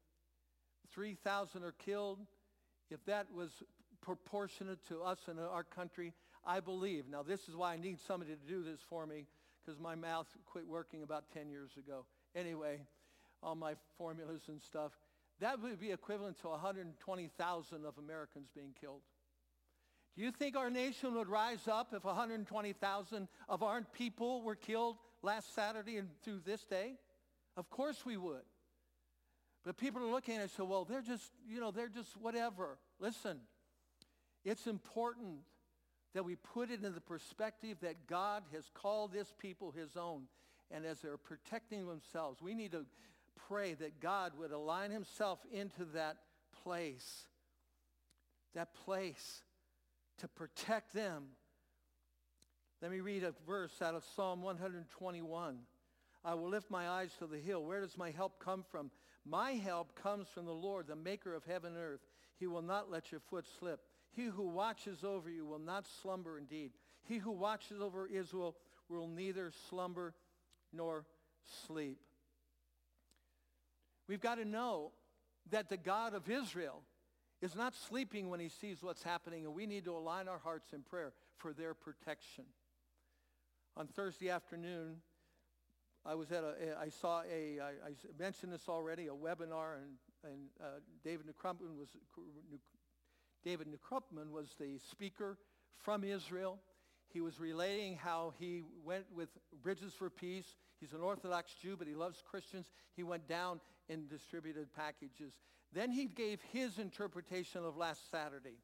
3,000 0.91 1.63
are 1.63 1.71
killed. 1.71 2.19
If 2.89 3.05
that 3.05 3.31
was 3.33 3.63
proportionate 4.01 4.85
to 4.87 5.01
us 5.01 5.19
in 5.29 5.39
our 5.39 5.63
country, 5.63 6.13
I 6.49 6.61
believe. 6.61 7.07
Now, 7.07 7.21
this 7.21 7.47
is 7.47 7.55
why 7.55 7.73
I 7.73 7.77
need 7.77 7.99
somebody 7.99 8.31
to 8.31 8.51
do 8.51 8.63
this 8.63 8.79
for 8.89 9.05
me 9.05 9.27
because 9.63 9.79
my 9.79 9.93
mouth 9.93 10.25
quit 10.47 10.67
working 10.67 11.03
about 11.03 11.25
10 11.31 11.51
years 11.51 11.69
ago. 11.77 12.05
Anyway, 12.35 12.79
all 13.43 13.53
my 13.53 13.75
formulas 13.99 14.41
and 14.47 14.59
stuff. 14.59 14.93
That 15.41 15.61
would 15.61 15.79
be 15.79 15.91
equivalent 15.91 16.41
to 16.41 16.47
120,000 16.47 17.85
of 17.85 17.97
Americans 17.99 18.49
being 18.55 18.73
killed. 18.81 19.01
Do 20.17 20.23
you 20.23 20.31
think 20.31 20.57
our 20.57 20.71
nation 20.71 21.13
would 21.13 21.27
rise 21.27 21.67
up 21.67 21.93
if 21.93 22.03
120,000 22.03 23.27
of 23.47 23.61
our 23.61 23.81
people 23.93 24.41
were 24.41 24.55
killed 24.55 24.97
last 25.21 25.53
Saturday 25.53 25.97
and 25.97 26.09
through 26.23 26.41
this 26.43 26.65
day? 26.65 26.95
Of 27.57 27.69
course 27.69 28.03
we 28.07 28.17
would. 28.17 28.41
But 29.63 29.77
people 29.77 30.01
are 30.01 30.11
looking 30.11 30.33
at 30.33 30.39
it 30.39 30.43
and 30.43 30.51
say, 30.51 30.63
well, 30.63 30.83
they're 30.83 31.03
just, 31.03 31.31
you 31.47 31.59
know, 31.59 31.69
they're 31.69 31.89
just 31.89 32.17
whatever. 32.17 32.79
Listen, 32.99 33.37
it's 34.43 34.65
important 34.65 35.41
that 36.13 36.25
we 36.25 36.35
put 36.35 36.71
it 36.71 36.83
in 36.83 36.93
the 36.93 37.01
perspective 37.01 37.77
that 37.81 38.07
God 38.07 38.43
has 38.53 38.69
called 38.73 39.13
this 39.13 39.33
people 39.39 39.71
his 39.71 39.95
own. 39.95 40.23
And 40.71 40.85
as 40.85 40.99
they're 40.99 41.17
protecting 41.17 41.87
themselves, 41.87 42.41
we 42.41 42.53
need 42.53 42.71
to 42.71 42.85
pray 43.47 43.73
that 43.75 43.99
God 43.99 44.33
would 44.37 44.51
align 44.51 44.91
himself 44.91 45.39
into 45.51 45.85
that 45.93 46.17
place, 46.63 47.27
that 48.53 48.73
place 48.73 49.43
to 50.19 50.27
protect 50.27 50.93
them. 50.93 51.25
Let 52.81 52.91
me 52.91 52.99
read 52.99 53.23
a 53.23 53.33
verse 53.47 53.81
out 53.81 53.95
of 53.95 54.03
Psalm 54.15 54.41
121. 54.41 55.57
I 56.23 56.33
will 56.33 56.49
lift 56.49 56.69
my 56.69 56.89
eyes 56.89 57.11
to 57.19 57.27
the 57.27 57.37
hill. 57.37 57.63
Where 57.63 57.81
does 57.81 57.97
my 57.97 58.11
help 58.11 58.43
come 58.43 58.63
from? 58.69 58.91
My 59.25 59.51
help 59.51 59.95
comes 59.95 60.27
from 60.27 60.45
the 60.45 60.51
Lord, 60.51 60.87
the 60.87 60.95
maker 60.95 61.33
of 61.33 61.45
heaven 61.45 61.73
and 61.73 61.81
earth. 61.81 62.01
He 62.39 62.47
will 62.47 62.61
not 62.61 62.89
let 62.89 63.11
your 63.11 63.21
foot 63.21 63.45
slip. 63.59 63.81
He 64.19 64.25
who 64.25 64.49
watches 64.49 65.05
over 65.05 65.29
you 65.29 65.45
will 65.45 65.59
not 65.59 65.85
slumber 66.01 66.37
indeed. 66.37 66.71
He 67.05 67.19
who 67.19 67.31
watches 67.31 67.79
over 67.79 68.05
Israel 68.05 68.57
will 68.89 69.07
neither 69.07 69.53
slumber 69.69 70.13
nor 70.73 71.05
sleep. 71.65 71.99
We've 74.09 74.19
got 74.19 74.35
to 74.35 74.43
know 74.43 74.91
that 75.51 75.69
the 75.69 75.77
God 75.77 76.13
of 76.13 76.29
Israel 76.29 76.81
is 77.41 77.55
not 77.55 77.73
sleeping 77.73 78.29
when 78.29 78.41
he 78.41 78.49
sees 78.49 78.83
what's 78.83 79.03
happening, 79.03 79.45
and 79.45 79.53
we 79.53 79.65
need 79.65 79.85
to 79.85 79.95
align 79.95 80.27
our 80.27 80.39
hearts 80.39 80.73
in 80.73 80.81
prayer 80.81 81.13
for 81.37 81.53
their 81.53 81.73
protection. 81.73 82.43
On 83.77 83.87
Thursday 83.87 84.29
afternoon, 84.29 84.97
I 86.05 86.15
was 86.15 86.33
at 86.33 86.43
a, 86.43 86.77
I 86.77 86.89
saw 86.89 87.21
a, 87.21 87.61
I, 87.61 87.69
I 87.87 87.91
mentioned 88.19 88.51
this 88.51 88.67
already, 88.67 89.07
a 89.07 89.13
webinar, 89.13 89.77
and, 89.77 90.29
and 90.29 90.49
uh, 90.61 90.79
David 91.05 91.27
Krumpman 91.41 91.77
was, 91.77 91.87
David 93.43 93.67
Krumpman 93.89 94.31
was 94.31 94.55
the 94.59 94.77
speaker 94.91 95.37
from 95.77 96.03
Israel. 96.03 96.59
He 97.11 97.21
was 97.21 97.39
relating 97.39 97.95
how 97.95 98.33
he 98.39 98.61
went 98.83 99.05
with 99.13 99.29
Bridges 99.63 99.93
for 99.93 100.09
Peace. 100.09 100.55
He's 100.79 100.93
an 100.93 101.01
Orthodox 101.01 101.53
Jew, 101.61 101.75
but 101.77 101.87
he 101.87 101.95
loves 101.95 102.23
Christians. 102.29 102.71
He 102.95 103.03
went 103.03 103.27
down 103.27 103.59
and 103.89 104.09
distributed 104.09 104.73
packages. 104.73 105.33
Then 105.73 105.91
he 105.91 106.05
gave 106.05 106.39
his 106.51 106.77
interpretation 106.77 107.63
of 107.63 107.77
last 107.77 108.09
Saturday. 108.11 108.57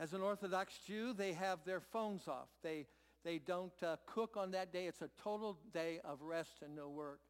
As 0.00 0.14
an 0.14 0.22
Orthodox 0.22 0.78
Jew, 0.86 1.12
they 1.12 1.32
have 1.32 1.60
their 1.64 1.80
phones 1.80 2.26
off. 2.26 2.48
They, 2.62 2.86
they 3.24 3.38
don't 3.38 3.72
uh, 3.82 3.96
cook 4.06 4.36
on 4.36 4.50
that 4.52 4.72
day. 4.72 4.86
It's 4.86 5.02
a 5.02 5.10
total 5.22 5.58
day 5.72 6.00
of 6.04 6.22
rest 6.22 6.62
and 6.62 6.74
no 6.74 6.88
work. 6.88 7.20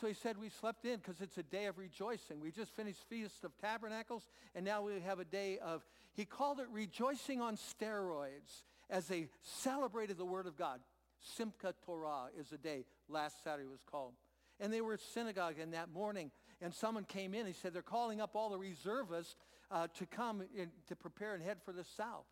So 0.00 0.08
he 0.08 0.14
said 0.14 0.36
we 0.38 0.48
slept 0.48 0.84
in 0.84 0.96
because 0.96 1.20
it's 1.20 1.38
a 1.38 1.42
day 1.42 1.66
of 1.66 1.78
rejoicing. 1.78 2.40
We 2.40 2.50
just 2.50 2.74
finished 2.74 2.98
Feast 3.08 3.44
of 3.44 3.56
Tabernacles, 3.58 4.26
and 4.54 4.64
now 4.64 4.82
we 4.82 5.00
have 5.00 5.20
a 5.20 5.24
day 5.24 5.58
of, 5.58 5.84
he 6.14 6.24
called 6.24 6.58
it 6.58 6.66
rejoicing 6.72 7.40
on 7.40 7.56
steroids 7.56 8.62
as 8.90 9.06
they 9.06 9.28
celebrated 9.42 10.18
the 10.18 10.24
Word 10.24 10.46
of 10.46 10.56
God. 10.56 10.80
Simcha 11.20 11.74
Torah 11.86 12.26
is 12.38 12.52
a 12.52 12.58
day, 12.58 12.84
last 13.08 13.42
Saturday 13.44 13.68
was 13.68 13.82
called. 13.90 14.14
And 14.60 14.72
they 14.72 14.80
were 14.80 14.94
at 14.94 15.00
synagogue 15.00 15.58
in 15.58 15.70
that 15.70 15.92
morning, 15.92 16.30
and 16.60 16.74
someone 16.74 17.04
came 17.04 17.32
in. 17.32 17.46
He 17.46 17.52
said 17.52 17.72
they're 17.72 17.82
calling 17.82 18.20
up 18.20 18.34
all 18.34 18.50
the 18.50 18.58
reservists 18.58 19.36
uh, 19.70 19.86
to 19.98 20.06
come 20.06 20.42
in, 20.56 20.70
to 20.88 20.96
prepare 20.96 21.34
and 21.34 21.42
head 21.42 21.58
for 21.64 21.72
the 21.72 21.84
south. 21.96 22.26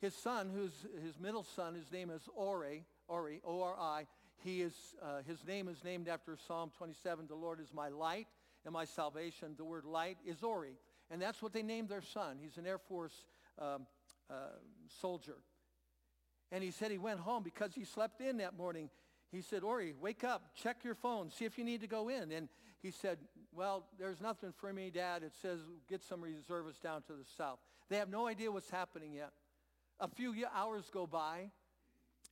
His 0.00 0.14
son, 0.14 0.50
who's 0.54 0.86
his 1.02 1.18
middle 1.18 1.42
son, 1.42 1.74
his 1.74 1.90
name 1.90 2.10
is 2.10 2.22
Ori, 2.34 2.84
Ori, 3.08 3.40
O-R-I. 3.44 4.06
He 4.42 4.62
is, 4.62 4.74
uh, 5.02 5.22
his 5.26 5.44
name 5.46 5.68
is 5.68 5.82
named 5.84 6.08
after 6.08 6.36
Psalm 6.46 6.70
27. 6.76 7.26
The 7.26 7.34
Lord 7.34 7.60
is 7.60 7.72
my 7.74 7.88
light 7.88 8.28
and 8.64 8.72
my 8.72 8.84
salvation. 8.84 9.54
The 9.56 9.64
word 9.64 9.84
light 9.84 10.18
is 10.26 10.42
Ori. 10.42 10.76
And 11.10 11.20
that's 11.20 11.42
what 11.42 11.52
they 11.52 11.62
named 11.62 11.88
their 11.88 12.02
son. 12.02 12.38
He's 12.40 12.56
an 12.58 12.66
Air 12.66 12.78
Force 12.78 13.24
um, 13.58 13.86
uh, 14.30 14.34
soldier. 15.00 15.36
And 16.52 16.62
he 16.62 16.70
said 16.70 16.90
he 16.90 16.98
went 16.98 17.20
home 17.20 17.42
because 17.42 17.74
he 17.74 17.84
slept 17.84 18.20
in 18.20 18.38
that 18.38 18.56
morning. 18.56 18.90
He 19.32 19.40
said, 19.42 19.62
Ori, 19.62 19.94
wake 20.00 20.24
up, 20.24 20.54
check 20.54 20.84
your 20.84 20.94
phone, 20.94 21.30
see 21.30 21.44
if 21.44 21.58
you 21.58 21.64
need 21.64 21.80
to 21.80 21.86
go 21.86 22.08
in. 22.08 22.30
And 22.30 22.48
he 22.82 22.90
said, 22.90 23.18
well, 23.52 23.86
there's 23.98 24.20
nothing 24.20 24.52
for 24.56 24.72
me, 24.72 24.90
Dad. 24.90 25.22
It 25.22 25.32
says 25.40 25.60
get 25.88 26.02
some 26.04 26.20
reservists 26.20 26.80
down 26.80 27.02
to 27.02 27.12
the 27.14 27.24
south. 27.36 27.58
They 27.88 27.96
have 27.96 28.10
no 28.10 28.26
idea 28.26 28.50
what's 28.50 28.70
happening 28.70 29.14
yet. 29.14 29.30
A 29.98 30.08
few 30.08 30.34
hours 30.54 30.84
go 30.92 31.06
by, 31.06 31.50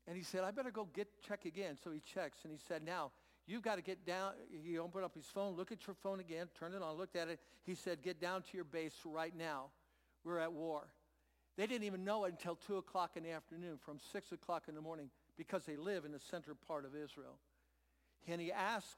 and 0.06 0.16
he 0.16 0.22
said, 0.22 0.44
I 0.44 0.50
better 0.50 0.70
go 0.70 0.88
get 0.94 1.08
check 1.26 1.44
again. 1.44 1.76
So 1.82 1.90
he 1.90 2.00
checks, 2.00 2.38
and 2.44 2.52
he 2.52 2.58
said, 2.68 2.82
now, 2.84 3.10
you've 3.46 3.62
got 3.62 3.76
to 3.76 3.82
get 3.82 4.04
down. 4.06 4.32
He 4.62 4.78
opened 4.78 5.04
up 5.04 5.14
his 5.14 5.26
phone, 5.26 5.56
look 5.56 5.72
at 5.72 5.86
your 5.86 5.94
phone 5.94 6.20
again, 6.20 6.48
turned 6.58 6.74
it 6.74 6.82
on, 6.82 6.96
looked 6.96 7.16
at 7.16 7.28
it. 7.28 7.40
He 7.64 7.74
said, 7.74 8.02
get 8.02 8.20
down 8.20 8.42
to 8.42 8.48
your 8.54 8.64
base 8.64 8.94
right 9.04 9.34
now. 9.36 9.66
We're 10.24 10.38
at 10.38 10.52
war. 10.52 10.88
They 11.56 11.66
didn't 11.66 11.84
even 11.84 12.04
know 12.04 12.24
it 12.24 12.32
until 12.32 12.56
2 12.56 12.78
o'clock 12.78 13.12
in 13.16 13.22
the 13.22 13.30
afternoon, 13.30 13.78
from 13.78 13.98
6 14.12 14.32
o'clock 14.32 14.64
in 14.68 14.74
the 14.74 14.80
morning, 14.80 15.10
because 15.36 15.64
they 15.64 15.76
live 15.76 16.04
in 16.04 16.12
the 16.12 16.18
center 16.18 16.54
part 16.54 16.84
of 16.84 16.96
Israel. 16.96 17.38
And 18.26 18.40
he 18.40 18.50
asked 18.50 18.96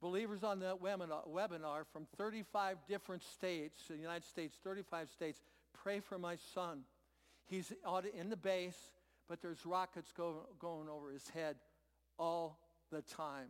believers 0.00 0.42
on 0.44 0.60
that 0.60 0.80
webinar 0.80 1.82
from 1.92 2.06
35 2.16 2.78
different 2.88 3.22
states, 3.22 3.82
the 3.88 3.96
United 3.96 4.24
States, 4.24 4.56
35 4.64 5.10
states, 5.10 5.40
pray 5.74 6.00
for 6.00 6.18
my 6.18 6.36
son. 6.54 6.84
He's 7.44 7.72
in 8.18 8.30
the 8.30 8.36
base, 8.36 8.78
but 9.28 9.42
there's 9.42 9.64
rockets 9.66 10.12
go, 10.16 10.46
going 10.58 10.88
over 10.88 11.10
his 11.12 11.28
head 11.28 11.56
all 12.18 12.58
the 12.90 13.02
time, 13.02 13.48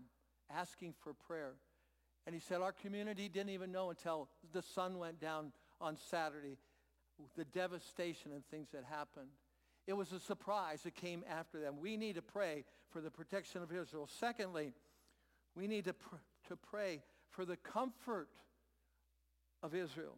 asking 0.55 0.95
for 1.01 1.15
prayer. 1.15 1.55
And 2.27 2.35
he 2.35 2.41
said, 2.41 2.61
our 2.61 2.73
community 2.73 3.29
didn't 3.29 3.51
even 3.51 3.73
know 3.73 3.91
until 3.91 4.29
the 4.53 4.63
sun 4.63 4.99
went 4.99 5.21
down 5.21 5.53
on 5.81 5.97
Saturday, 6.11 6.59
the 7.37 7.45
devastation 7.45 8.33
and 8.33 8.45
things 8.47 8.69
that 8.73 8.85
happened. 8.85 9.29
It 9.87 9.95
was 9.95 10.13
a 10.13 10.21
surprise 10.21 10.83
that 10.83 10.95
came 10.95 11.25
after 11.31 11.61
them. 11.61 11.77
We 11.81 11.97
need 11.97 12.17
to 12.17 12.23
pray 12.23 12.65
for 12.91 13.01
the 13.01 13.11
protection 13.11 13.63
of 13.63 13.73
Israel. 13.73 14.09
Secondly, 14.21 14.73
we 15.55 15.67
need 15.67 15.85
to, 15.85 15.95
pr- 15.95 16.17
to 16.49 16.57
pray 16.57 17.01
for 17.31 17.45
the 17.45 17.57
comfort 17.57 18.29
of 19.63 19.75
Israel. 19.75 20.17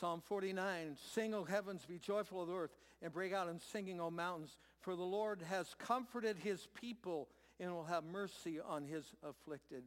Psalm 0.00 0.22
49, 0.24 0.96
Sing, 1.12 1.34
O 1.34 1.44
heavens, 1.44 1.84
be 1.86 1.98
joyful, 1.98 2.40
O 2.40 2.54
earth, 2.54 2.74
and 3.02 3.12
break 3.12 3.32
out 3.32 3.48
in 3.48 3.60
singing, 3.60 4.00
O 4.00 4.10
mountains. 4.10 4.56
For 4.80 4.96
the 4.96 5.02
Lord 5.02 5.42
has 5.48 5.74
comforted 5.78 6.38
his 6.38 6.66
people 6.80 7.28
and 7.60 7.72
will 7.72 7.84
have 7.84 8.04
mercy 8.04 8.58
on 8.60 8.84
his 8.84 9.04
afflicted. 9.22 9.84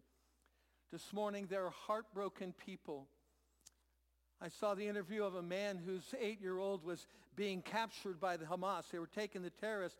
This 0.91 1.11
morning, 1.11 1.47
there 1.49 1.65
are 1.65 1.71
heartbroken 1.71 2.53
people. 2.53 3.07
I 4.41 4.49
saw 4.49 4.75
the 4.75 4.87
interview 4.87 5.23
of 5.23 5.35
a 5.35 5.41
man 5.41 5.81
whose 5.83 6.13
eight-year-old 6.19 6.85
was 6.85 7.07
being 7.35 7.61
captured 7.61 8.19
by 8.19 8.37
the 8.37 8.45
Hamas. 8.45 8.89
They 8.91 8.99
were 8.99 9.07
taking 9.07 9.41
the 9.41 9.49
terrorists, 9.49 9.99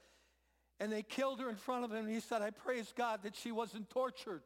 and 0.80 0.92
they 0.92 1.04
killed 1.04 1.40
her 1.40 1.50
in 1.50 1.56
front 1.56 1.84
of 1.84 1.92
him. 1.92 2.06
And 2.06 2.14
he 2.14 2.20
said, 2.20 2.42
I 2.42 2.52
praise 2.52 2.94
God 2.96 3.24
that 3.24 3.36
she 3.36 3.52
wasn't 3.52 3.90
tortured. 3.90 4.44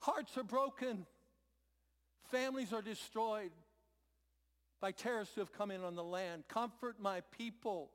Hearts 0.00 0.36
are 0.36 0.44
broken. 0.44 1.06
Families 2.30 2.72
are 2.72 2.82
destroyed 2.82 3.50
by 4.80 4.92
terrorists 4.92 5.34
who 5.34 5.40
have 5.40 5.52
come 5.52 5.70
in 5.70 5.82
on 5.82 5.94
the 5.94 6.04
land. 6.04 6.44
Comfort 6.48 6.96
my 7.00 7.22
people. 7.36 7.90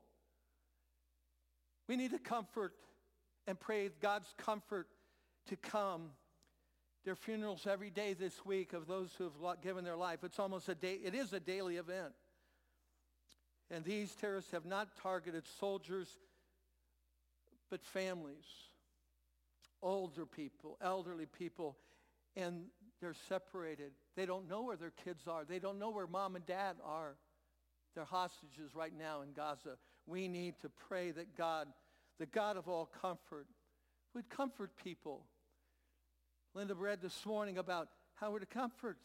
We 1.88 1.96
need 1.96 2.10
to 2.12 2.18
comfort 2.18 2.74
and 3.46 3.58
pray 3.58 3.90
God's 4.00 4.32
comfort 4.38 4.88
to 5.46 5.56
come. 5.56 6.10
There 7.04 7.12
are 7.12 7.16
funerals 7.16 7.66
every 7.66 7.90
day 7.90 8.14
this 8.14 8.44
week 8.44 8.72
of 8.72 8.86
those 8.86 9.10
who 9.18 9.24
have 9.24 9.60
given 9.60 9.84
their 9.84 9.96
life. 9.96 10.20
It's 10.22 10.38
almost 10.38 10.68
a 10.68 10.74
day, 10.74 10.98
it 11.02 11.14
is 11.14 11.32
a 11.32 11.40
daily 11.40 11.76
event. 11.76 12.12
And 13.70 13.84
these 13.84 14.14
terrorists 14.14 14.52
have 14.52 14.66
not 14.66 14.96
targeted 15.02 15.44
soldiers, 15.58 16.06
but 17.70 17.82
families, 17.82 18.44
older 19.82 20.26
people, 20.26 20.76
elderly 20.80 21.26
people, 21.26 21.76
and 22.36 22.66
they're 23.00 23.16
separated. 23.28 23.92
They 24.16 24.26
don't 24.26 24.48
know 24.48 24.62
where 24.62 24.76
their 24.76 24.92
kids 25.04 25.26
are. 25.26 25.44
They 25.44 25.58
don't 25.58 25.78
know 25.78 25.90
where 25.90 26.06
mom 26.06 26.36
and 26.36 26.44
dad 26.44 26.76
are. 26.84 27.16
They're 27.94 28.04
hostages 28.04 28.74
right 28.74 28.92
now 28.96 29.22
in 29.22 29.32
Gaza. 29.32 29.76
We 30.06 30.28
need 30.28 30.58
to 30.60 30.68
pray 30.88 31.10
that 31.12 31.36
God, 31.36 31.68
the 32.18 32.26
God 32.26 32.56
of 32.56 32.68
all 32.68 32.90
comfort, 33.00 33.46
would 34.14 34.28
comfort 34.28 34.70
people. 34.82 35.24
Linda 36.54 36.74
read 36.74 37.00
this 37.00 37.24
morning 37.24 37.58
about 37.58 37.88
how 38.14 38.30
we're 38.30 38.40
to 38.40 38.46
comfort, 38.46 38.98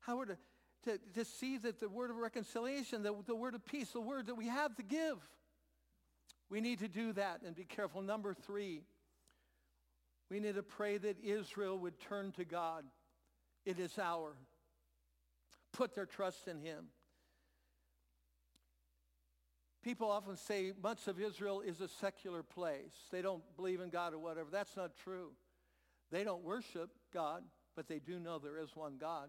how 0.00 0.16
we're 0.16 0.26
to, 0.26 0.38
to, 0.84 0.98
to 1.14 1.24
see 1.24 1.58
that 1.58 1.78
the 1.78 1.88
word 1.88 2.10
of 2.10 2.16
reconciliation, 2.16 3.02
the, 3.02 3.14
the 3.26 3.34
word 3.34 3.54
of 3.54 3.64
peace, 3.64 3.90
the 3.90 4.00
word 4.00 4.26
that 4.26 4.34
we 4.34 4.48
have 4.48 4.74
to 4.76 4.82
give. 4.82 5.18
We 6.50 6.60
need 6.60 6.78
to 6.80 6.88
do 6.88 7.12
that 7.12 7.42
and 7.46 7.54
be 7.54 7.64
careful. 7.64 8.02
Number 8.02 8.34
three, 8.34 8.82
we 10.30 10.40
need 10.40 10.54
to 10.56 10.62
pray 10.62 10.98
that 10.98 11.22
Israel 11.22 11.78
would 11.78 12.00
turn 12.00 12.32
to 12.32 12.44
God. 12.44 12.84
It 13.64 13.78
is 13.78 13.98
our. 13.98 14.34
Put 15.78 15.94
their 15.94 16.06
trust 16.06 16.48
in 16.48 16.58
him. 16.58 16.86
People 19.84 20.10
often 20.10 20.36
say 20.36 20.72
much 20.82 21.06
of 21.06 21.20
Israel 21.20 21.60
is 21.60 21.80
a 21.80 21.86
secular 21.86 22.42
place. 22.42 22.92
They 23.12 23.22
don't 23.22 23.44
believe 23.54 23.80
in 23.80 23.88
God 23.88 24.12
or 24.12 24.18
whatever. 24.18 24.48
That's 24.50 24.76
not 24.76 24.96
true. 25.04 25.30
They 26.10 26.24
don't 26.24 26.42
worship 26.42 26.90
God, 27.14 27.44
but 27.76 27.86
they 27.86 28.00
do 28.00 28.18
know 28.18 28.40
there 28.40 28.58
is 28.58 28.74
one 28.74 28.96
God. 29.00 29.28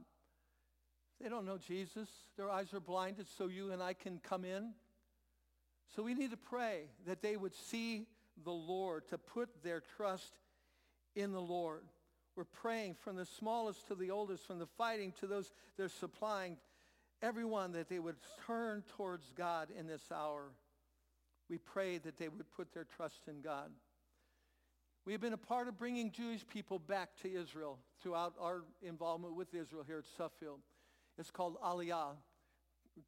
They 1.21 1.29
don't 1.29 1.45
know 1.45 1.59
Jesus. 1.59 2.09
Their 2.35 2.49
eyes 2.49 2.73
are 2.73 2.79
blinded 2.79 3.27
so 3.37 3.45
you 3.45 3.71
and 3.71 3.83
I 3.83 3.93
can 3.93 4.17
come 4.17 4.43
in 4.43 4.73
So 5.95 6.03
we 6.03 6.13
need 6.13 6.31
to 6.31 6.37
pray 6.37 6.85
that 7.05 7.21
they 7.21 7.35
would 7.35 7.55
see 7.55 8.07
the 8.43 8.51
Lord, 8.51 9.07
to 9.09 9.17
put 9.17 9.63
their 9.63 9.81
trust 9.97 10.33
in 11.15 11.31
the 11.31 11.41
Lord. 11.41 11.83
We're 12.39 12.45
praying 12.45 12.95
from 13.03 13.17
the 13.17 13.25
smallest 13.25 13.85
to 13.89 13.95
the 13.95 14.11
oldest, 14.11 14.47
from 14.47 14.59
the 14.59 14.65
fighting 14.77 15.11
to 15.19 15.27
those 15.27 15.51
they're 15.75 15.89
supplying, 15.89 16.55
everyone 17.21 17.73
that 17.73 17.89
they 17.89 17.99
would 17.99 18.15
turn 18.47 18.81
towards 18.95 19.33
God 19.35 19.67
in 19.77 19.87
this 19.87 20.03
hour. 20.09 20.43
We 21.49 21.57
pray 21.57 21.97
that 21.97 22.15
they 22.15 22.29
would 22.29 22.49
put 22.55 22.73
their 22.73 22.85
trust 22.85 23.27
in 23.27 23.41
God. 23.41 23.71
We 25.05 25.11
have 25.11 25.19
been 25.19 25.33
a 25.33 25.37
part 25.37 25.67
of 25.67 25.77
bringing 25.77 26.11
Jewish 26.11 26.47
people 26.47 26.79
back 26.79 27.09
to 27.23 27.29
Israel 27.29 27.77
throughout 28.01 28.35
our 28.39 28.61
involvement 28.81 29.35
with 29.35 29.53
Israel 29.53 29.83
here 29.85 29.97
at 29.97 30.05
Suffield. 30.17 30.61
It's 31.17 31.31
called 31.31 31.57
Aliyah, 31.61 32.15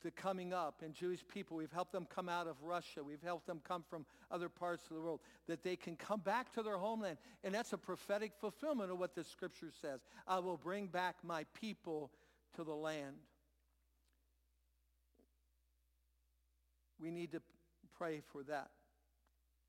the 0.04 0.12
coming 0.12 0.54
up, 0.54 0.82
and 0.84 0.94
Jewish 0.94 1.26
people. 1.28 1.58
We've 1.58 1.72
helped 1.72 1.92
them 1.92 2.08
come 2.14 2.30
out 2.30 2.48
of 2.48 2.62
Russia. 2.64 3.04
We've 3.04 3.22
helped 3.22 3.48
them 3.48 3.62
come 3.68 3.84
from 3.90 4.06
other 4.30 4.50
parts 4.50 4.84
of 4.90 4.96
the 4.96 5.02
world, 5.02 5.20
that 5.48 5.64
they 5.64 5.76
can 5.76 5.96
come 5.96 6.20
back 6.20 6.54
to 6.54 6.64
their 6.64 6.78
homeland. 6.78 7.18
And 7.44 7.54
that's 7.54 7.74
a 7.74 7.78
prophetic 7.78 8.34
fulfillment 8.40 8.92
of 8.92 9.00
what 9.00 9.16
the 9.16 9.24
scripture 9.24 9.72
says. 9.82 10.00
I 10.28 10.40
will 10.40 10.58
bring 10.58 10.88
back 10.88 11.16
my 11.24 11.46
people 11.60 12.12
to 12.56 12.64
the 12.64 12.74
land. 12.74 13.16
We 17.00 17.12
need 17.12 17.32
to 17.32 17.42
pray 17.98 18.22
for 18.32 18.44
that. 18.44 18.70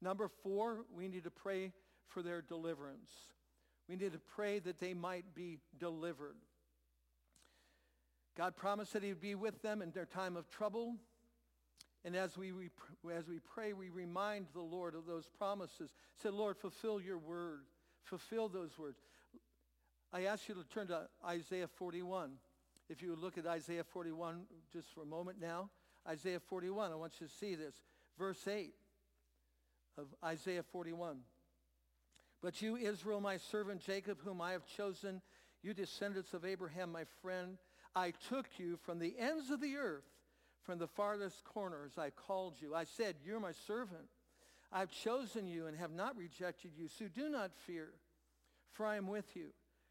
Number 0.00 0.28
four, 0.42 0.84
we 0.94 1.08
need 1.08 1.24
to 1.24 1.30
pray 1.30 1.72
for 2.08 2.22
their 2.22 2.42
deliverance. 2.42 3.10
We 3.88 3.96
need 3.96 4.12
to 4.12 4.20
pray 4.34 4.58
that 4.60 4.80
they 4.80 4.94
might 4.94 5.34
be 5.34 5.58
delivered. 5.78 6.36
God 8.36 8.56
promised 8.56 8.92
that 8.94 9.02
he 9.02 9.10
would 9.10 9.20
be 9.20 9.34
with 9.34 9.62
them 9.62 9.82
in 9.82 9.90
their 9.90 10.06
time 10.06 10.36
of 10.36 10.48
trouble. 10.48 10.96
And 12.04 12.16
as 12.16 12.36
we, 12.36 12.52
as 13.14 13.28
we 13.28 13.38
pray, 13.38 13.72
we 13.72 13.88
remind 13.88 14.46
the 14.54 14.60
Lord 14.60 14.94
of 14.94 15.06
those 15.06 15.28
promises. 15.38 15.92
Say, 16.22 16.30
Lord, 16.30 16.56
fulfill 16.56 17.00
your 17.00 17.18
word. 17.18 17.60
Fulfill 18.04 18.48
those 18.48 18.76
words. 18.78 18.98
I 20.12 20.24
ask 20.24 20.48
you 20.48 20.54
to 20.54 20.64
turn 20.64 20.88
to 20.88 21.08
Isaiah 21.24 21.68
41. 21.68 22.32
If 22.88 23.02
you 23.02 23.10
would 23.10 23.20
look 23.20 23.38
at 23.38 23.46
Isaiah 23.46 23.84
41 23.84 24.42
just 24.72 24.88
for 24.94 25.02
a 25.02 25.06
moment 25.06 25.40
now. 25.40 25.70
Isaiah 26.08 26.40
41, 26.40 26.90
I 26.90 26.96
want 26.96 27.14
you 27.20 27.26
to 27.26 27.32
see 27.32 27.54
this. 27.54 27.74
Verse 28.18 28.46
8 28.48 28.72
of 29.96 30.06
Isaiah 30.24 30.64
41. 30.72 31.18
But 32.42 32.60
you, 32.60 32.76
Israel, 32.76 33.20
my 33.20 33.36
servant 33.36 33.80
Jacob, 33.80 34.18
whom 34.24 34.40
I 34.40 34.52
have 34.52 34.66
chosen, 34.66 35.22
you 35.62 35.74
descendants 35.74 36.34
of 36.34 36.44
Abraham, 36.44 36.90
my 36.90 37.04
friend, 37.22 37.56
I 37.94 38.12
took 38.28 38.46
you 38.58 38.76
from 38.76 38.98
the 38.98 39.14
ends 39.18 39.50
of 39.50 39.60
the 39.60 39.76
earth, 39.76 40.04
from 40.62 40.78
the 40.78 40.86
farthest 40.86 41.44
corners 41.44 41.92
I 41.98 42.10
called 42.10 42.54
you. 42.60 42.74
I 42.74 42.84
said, 42.84 43.16
you're 43.24 43.40
my 43.40 43.52
servant. 43.66 44.08
I've 44.72 44.90
chosen 44.90 45.46
you 45.46 45.66
and 45.66 45.76
have 45.76 45.92
not 45.92 46.16
rejected 46.16 46.72
you. 46.76 46.88
So 46.88 47.06
do 47.06 47.28
not 47.28 47.52
fear, 47.66 47.90
for 48.72 48.86
I 48.86 48.96
am 48.96 49.06
with 49.06 49.36
you. 49.36 49.48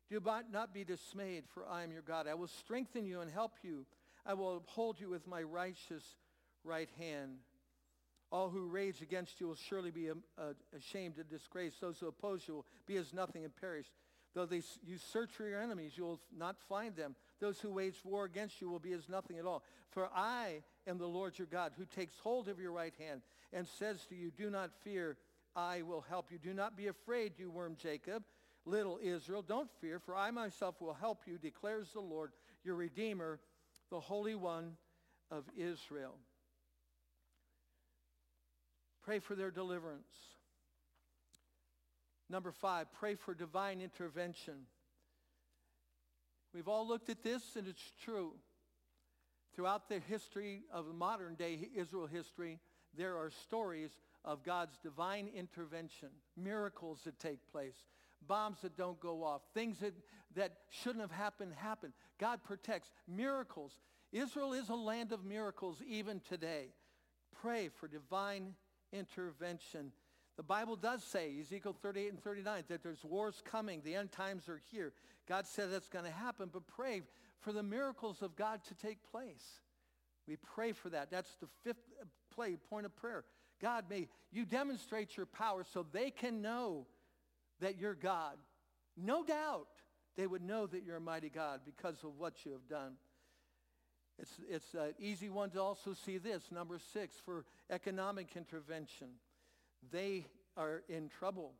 Do 0.09 0.19
not 0.51 0.73
be 0.73 0.83
dismayed, 0.83 1.43
for 1.53 1.65
I 1.67 1.83
am 1.83 1.91
your 1.91 2.01
God. 2.01 2.27
I 2.27 2.33
will 2.33 2.47
strengthen 2.47 3.05
you 3.05 3.21
and 3.21 3.31
help 3.31 3.53
you. 3.61 3.85
I 4.25 4.33
will 4.33 4.57
uphold 4.57 4.99
you 4.99 5.09
with 5.09 5.25
my 5.25 5.41
righteous 5.41 6.03
right 6.63 6.89
hand. 6.97 7.37
All 8.31 8.49
who 8.49 8.67
rage 8.67 9.01
against 9.01 9.39
you 9.39 9.47
will 9.47 9.55
surely 9.55 9.91
be 9.91 10.09
uh, 10.09 10.13
ashamed 10.75 11.17
and 11.17 11.29
disgraced. 11.29 11.79
Those 11.79 11.99
who 11.99 12.07
oppose 12.07 12.47
you 12.47 12.55
will 12.55 12.65
be 12.87 12.97
as 12.97 13.13
nothing 13.13 13.43
and 13.43 13.55
perish. 13.55 13.87
Though 14.33 14.45
they, 14.45 14.61
you 14.85 14.97
search 14.97 15.31
for 15.31 15.47
your 15.47 15.61
enemies, 15.61 15.93
you 15.95 16.05
will 16.05 16.21
not 16.35 16.55
find 16.69 16.95
them. 16.95 17.15
Those 17.39 17.59
who 17.59 17.71
wage 17.71 17.99
war 18.05 18.23
against 18.23 18.61
you 18.61 18.69
will 18.69 18.79
be 18.79 18.93
as 18.93 19.09
nothing 19.09 19.37
at 19.37 19.45
all. 19.45 19.63
For 19.89 20.09
I 20.15 20.63
am 20.87 20.97
the 20.97 21.07
Lord 21.07 21.37
your 21.37 21.47
God, 21.47 21.73
who 21.77 21.85
takes 21.85 22.17
hold 22.19 22.47
of 22.47 22.59
your 22.59 22.71
right 22.71 22.93
hand 22.97 23.21
and 23.51 23.67
says 23.67 24.05
to 24.05 24.15
you, 24.15 24.31
do 24.31 24.49
not 24.49 24.71
fear, 24.83 25.17
I 25.53 25.81
will 25.81 26.01
help 26.07 26.31
you. 26.31 26.37
Do 26.37 26.53
not 26.53 26.77
be 26.77 26.87
afraid, 26.87 27.33
you 27.37 27.49
worm 27.49 27.75
Jacob, 27.77 28.23
little 28.65 28.99
Israel. 29.03 29.41
Don't 29.41 29.69
fear, 29.81 29.99
for 29.99 30.15
I 30.15 30.31
myself 30.31 30.75
will 30.79 30.93
help 30.93 31.23
you, 31.25 31.37
declares 31.37 31.89
the 31.91 31.99
Lord, 31.99 32.31
your 32.63 32.75
Redeemer, 32.75 33.39
the 33.89 33.99
Holy 33.99 34.35
One 34.35 34.77
of 35.29 35.43
Israel. 35.57 36.15
Pray 39.03 39.19
for 39.19 39.35
their 39.35 39.51
deliverance. 39.51 40.07
Number 42.31 42.53
five, 42.53 42.87
pray 42.93 43.15
for 43.15 43.33
divine 43.33 43.81
intervention. 43.81 44.53
We've 46.53 46.69
all 46.69 46.87
looked 46.87 47.09
at 47.09 47.23
this, 47.23 47.57
and 47.57 47.67
it's 47.67 47.91
true. 48.05 48.31
Throughout 49.53 49.89
the 49.89 49.99
history 49.99 50.61
of 50.71 50.85
modern 50.95 51.35
day 51.35 51.59
Israel 51.75 52.07
history, 52.07 52.59
there 52.97 53.17
are 53.17 53.29
stories 53.29 53.91
of 54.23 54.45
God's 54.45 54.77
divine 54.77 55.29
intervention, 55.35 56.07
miracles 56.37 57.01
that 57.03 57.19
take 57.19 57.39
place, 57.51 57.75
bombs 58.25 58.61
that 58.61 58.77
don't 58.77 58.99
go 59.01 59.25
off, 59.25 59.41
things 59.53 59.79
that, 59.79 59.93
that 60.35 60.53
shouldn't 60.69 61.01
have 61.01 61.11
happened 61.11 61.51
happen. 61.53 61.91
God 62.17 62.43
protects 62.45 62.91
miracles. 63.09 63.73
Israel 64.13 64.53
is 64.53 64.69
a 64.69 64.75
land 64.75 65.11
of 65.11 65.25
miracles 65.25 65.81
even 65.85 66.21
today. 66.21 66.67
Pray 67.41 67.67
for 67.67 67.89
divine 67.89 68.55
intervention. 68.93 69.91
The 70.41 70.47
Bible 70.47 70.75
does 70.75 71.03
say, 71.03 71.35
Ezekiel 71.39 71.75
38 71.83 72.13
and 72.13 72.23
39, 72.23 72.63
that 72.69 72.81
there's 72.81 73.03
wars 73.03 73.43
coming. 73.45 73.83
The 73.85 73.93
end 73.93 74.11
times 74.11 74.49
are 74.49 74.59
here. 74.71 74.91
God 75.29 75.45
said 75.45 75.71
that's 75.71 75.87
going 75.87 76.05
to 76.05 76.09
happen, 76.09 76.49
but 76.51 76.65
pray 76.65 77.03
for 77.41 77.53
the 77.53 77.61
miracles 77.61 78.23
of 78.23 78.35
God 78.35 78.61
to 78.63 78.73
take 78.73 78.97
place. 79.11 79.59
We 80.27 80.37
pray 80.37 80.71
for 80.71 80.89
that. 80.89 81.11
That's 81.11 81.29
the 81.35 81.47
fifth 81.63 81.83
uh, 82.01 82.05
play, 82.33 82.55
point 82.55 82.87
of 82.87 82.95
prayer. 82.95 83.23
God, 83.61 83.85
may 83.87 84.07
you 84.31 84.43
demonstrate 84.45 85.15
your 85.15 85.27
power 85.27 85.63
so 85.63 85.85
they 85.91 86.09
can 86.09 86.41
know 86.41 86.87
that 87.59 87.77
you're 87.77 87.93
God. 87.93 88.37
No 88.97 89.23
doubt 89.23 89.67
they 90.17 90.25
would 90.25 90.41
know 90.41 90.65
that 90.65 90.81
you're 90.83 90.97
a 90.97 91.01
mighty 91.01 91.29
God 91.29 91.59
because 91.65 92.03
of 92.03 92.17
what 92.17 92.47
you 92.47 92.53
have 92.53 92.67
done. 92.67 92.93
It's, 94.17 94.31
it's 94.49 94.73
an 94.73 94.95
easy 94.97 95.29
one 95.29 95.51
to 95.51 95.61
also 95.61 95.93
see 95.93 96.17
this, 96.17 96.41
number 96.51 96.79
six, 96.93 97.13
for 97.23 97.45
economic 97.69 98.35
intervention. 98.35 99.09
They 99.91 100.25
are 100.57 100.83
in 100.89 101.09
trouble. 101.09 101.53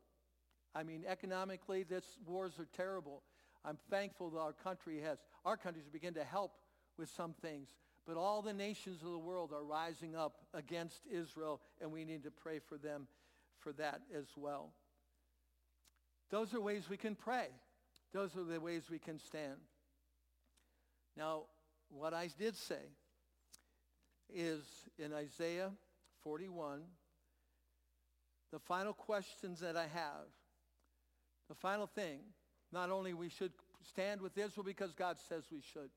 I 0.76 0.84
mean, 0.84 1.04
economically, 1.08 1.84
this 1.84 2.06
wars 2.26 2.54
are 2.60 2.68
terrible. 2.76 3.24
I'm 3.66 3.78
thankful 3.90 4.30
that 4.32 4.40
our 4.40 4.54
country 4.54 5.02
has, 5.02 5.18
our 5.46 5.58
countries 5.58 5.86
begin 5.92 6.14
to 6.16 6.24
help 6.24 6.54
with 6.98 7.10
some 7.10 7.34
things. 7.42 7.70
But 8.08 8.18
all 8.18 8.42
the 8.42 8.54
nations 8.54 9.02
of 9.04 9.12
the 9.12 9.18
world 9.18 9.52
are 9.54 9.64
rising 9.64 10.16
up 10.16 10.38
against 10.54 11.02
Israel, 11.12 11.62
and 11.80 11.92
we 11.92 12.04
need 12.04 12.24
to 12.24 12.32
pray 12.32 12.60
for 12.60 12.78
them 12.78 13.08
for 13.60 13.74
that 13.74 14.02
as 14.16 14.26
well. 14.36 14.72
Those 16.32 16.54
are 16.54 16.62
ways 16.62 16.90
we 16.90 16.98
can 16.98 17.16
pray. 17.16 17.48
Those 18.14 18.36
are 18.36 18.44
the 18.44 18.60
ways 18.60 18.84
we 18.90 19.00
can 19.00 19.20
stand. 19.20 19.58
Now, 21.16 21.44
what 21.90 22.14
I 22.14 22.30
did 22.40 22.56
say 22.56 22.82
is 24.34 24.64
in 24.98 25.14
Isaiah 25.14 25.72
41, 26.24 26.82
the 28.52 28.60
final 28.60 28.94
questions 28.94 29.60
that 29.62 29.78
I 29.78 29.88
have, 29.88 30.28
the 31.50 31.56
final 31.56 31.88
thing, 31.88 32.20
not 32.72 32.90
only 32.90 33.14
we 33.14 33.30
should 33.30 33.52
stand 33.90 34.22
with 34.22 34.38
Israel 34.38 34.64
because 34.64 34.94
God 34.94 35.18
says 35.28 35.44
we 35.52 35.62
should. 35.74 35.90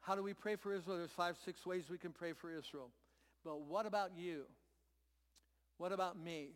How 0.00 0.14
do 0.14 0.22
we 0.22 0.34
pray 0.34 0.56
for 0.56 0.72
Israel? 0.72 0.98
There's 0.98 1.10
five, 1.10 1.36
six 1.44 1.64
ways 1.64 1.84
we 1.90 1.98
can 1.98 2.12
pray 2.12 2.32
for 2.32 2.50
Israel. 2.50 2.90
But 3.44 3.60
what 3.62 3.86
about 3.86 4.12
you? 4.16 4.44
What 5.78 5.92
about 5.92 6.18
me? 6.18 6.50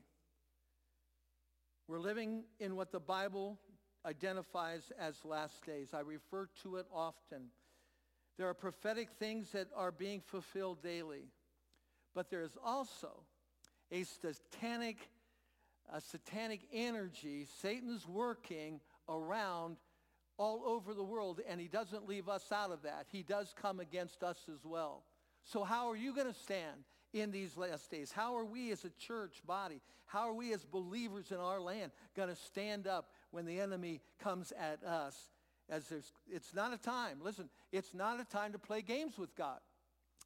We're 1.88 2.00
living 2.00 2.44
in 2.58 2.74
what 2.76 2.90
the 2.90 3.00
Bible 3.00 3.58
identifies 4.04 4.92
as 4.98 5.24
last 5.24 5.64
days. 5.64 5.90
I 5.94 6.00
refer 6.00 6.48
to 6.62 6.76
it 6.76 6.86
often. 6.92 7.50
There 8.38 8.48
are 8.48 8.54
prophetic 8.54 9.10
things 9.18 9.50
that 9.52 9.68
are 9.74 9.92
being 9.92 10.20
fulfilled 10.20 10.82
daily. 10.82 11.28
But 12.14 12.30
there 12.30 12.42
is 12.42 12.56
also 12.64 13.22
a 13.90 14.04
satanic, 14.04 15.08
a 15.92 16.00
satanic 16.00 16.60
energy. 16.72 17.46
Satan's 17.60 18.06
working 18.06 18.80
around 19.08 19.76
all 20.38 20.62
over 20.66 20.92
the 20.92 21.04
world, 21.04 21.40
and 21.48 21.60
he 21.60 21.68
doesn't 21.68 22.08
leave 22.08 22.28
us 22.28 22.52
out 22.52 22.70
of 22.70 22.82
that. 22.82 23.06
He 23.10 23.22
does 23.22 23.54
come 23.60 23.80
against 23.80 24.22
us 24.22 24.38
as 24.52 24.64
well. 24.64 25.04
So 25.44 25.64
how 25.64 25.88
are 25.88 25.96
you 25.96 26.14
going 26.14 26.26
to 26.26 26.38
stand 26.38 26.84
in 27.12 27.30
these 27.30 27.56
last 27.56 27.90
days? 27.90 28.12
How 28.12 28.36
are 28.36 28.44
we 28.44 28.70
as 28.72 28.84
a 28.84 28.90
church 28.90 29.40
body, 29.46 29.80
how 30.06 30.28
are 30.28 30.34
we 30.34 30.52
as 30.52 30.64
believers 30.64 31.30
in 31.30 31.38
our 31.38 31.60
land 31.60 31.92
going 32.14 32.28
to 32.28 32.36
stand 32.36 32.86
up 32.86 33.10
when 33.30 33.44
the 33.44 33.60
enemy 33.60 34.00
comes 34.20 34.52
at 34.52 34.82
us? 34.84 35.16
As 35.68 35.88
there's, 35.88 36.12
it's 36.30 36.54
not 36.54 36.72
a 36.72 36.78
time, 36.78 37.18
listen, 37.20 37.48
it's 37.72 37.92
not 37.92 38.20
a 38.20 38.24
time 38.24 38.52
to 38.52 38.58
play 38.58 38.82
games 38.82 39.18
with 39.18 39.34
God. 39.34 39.58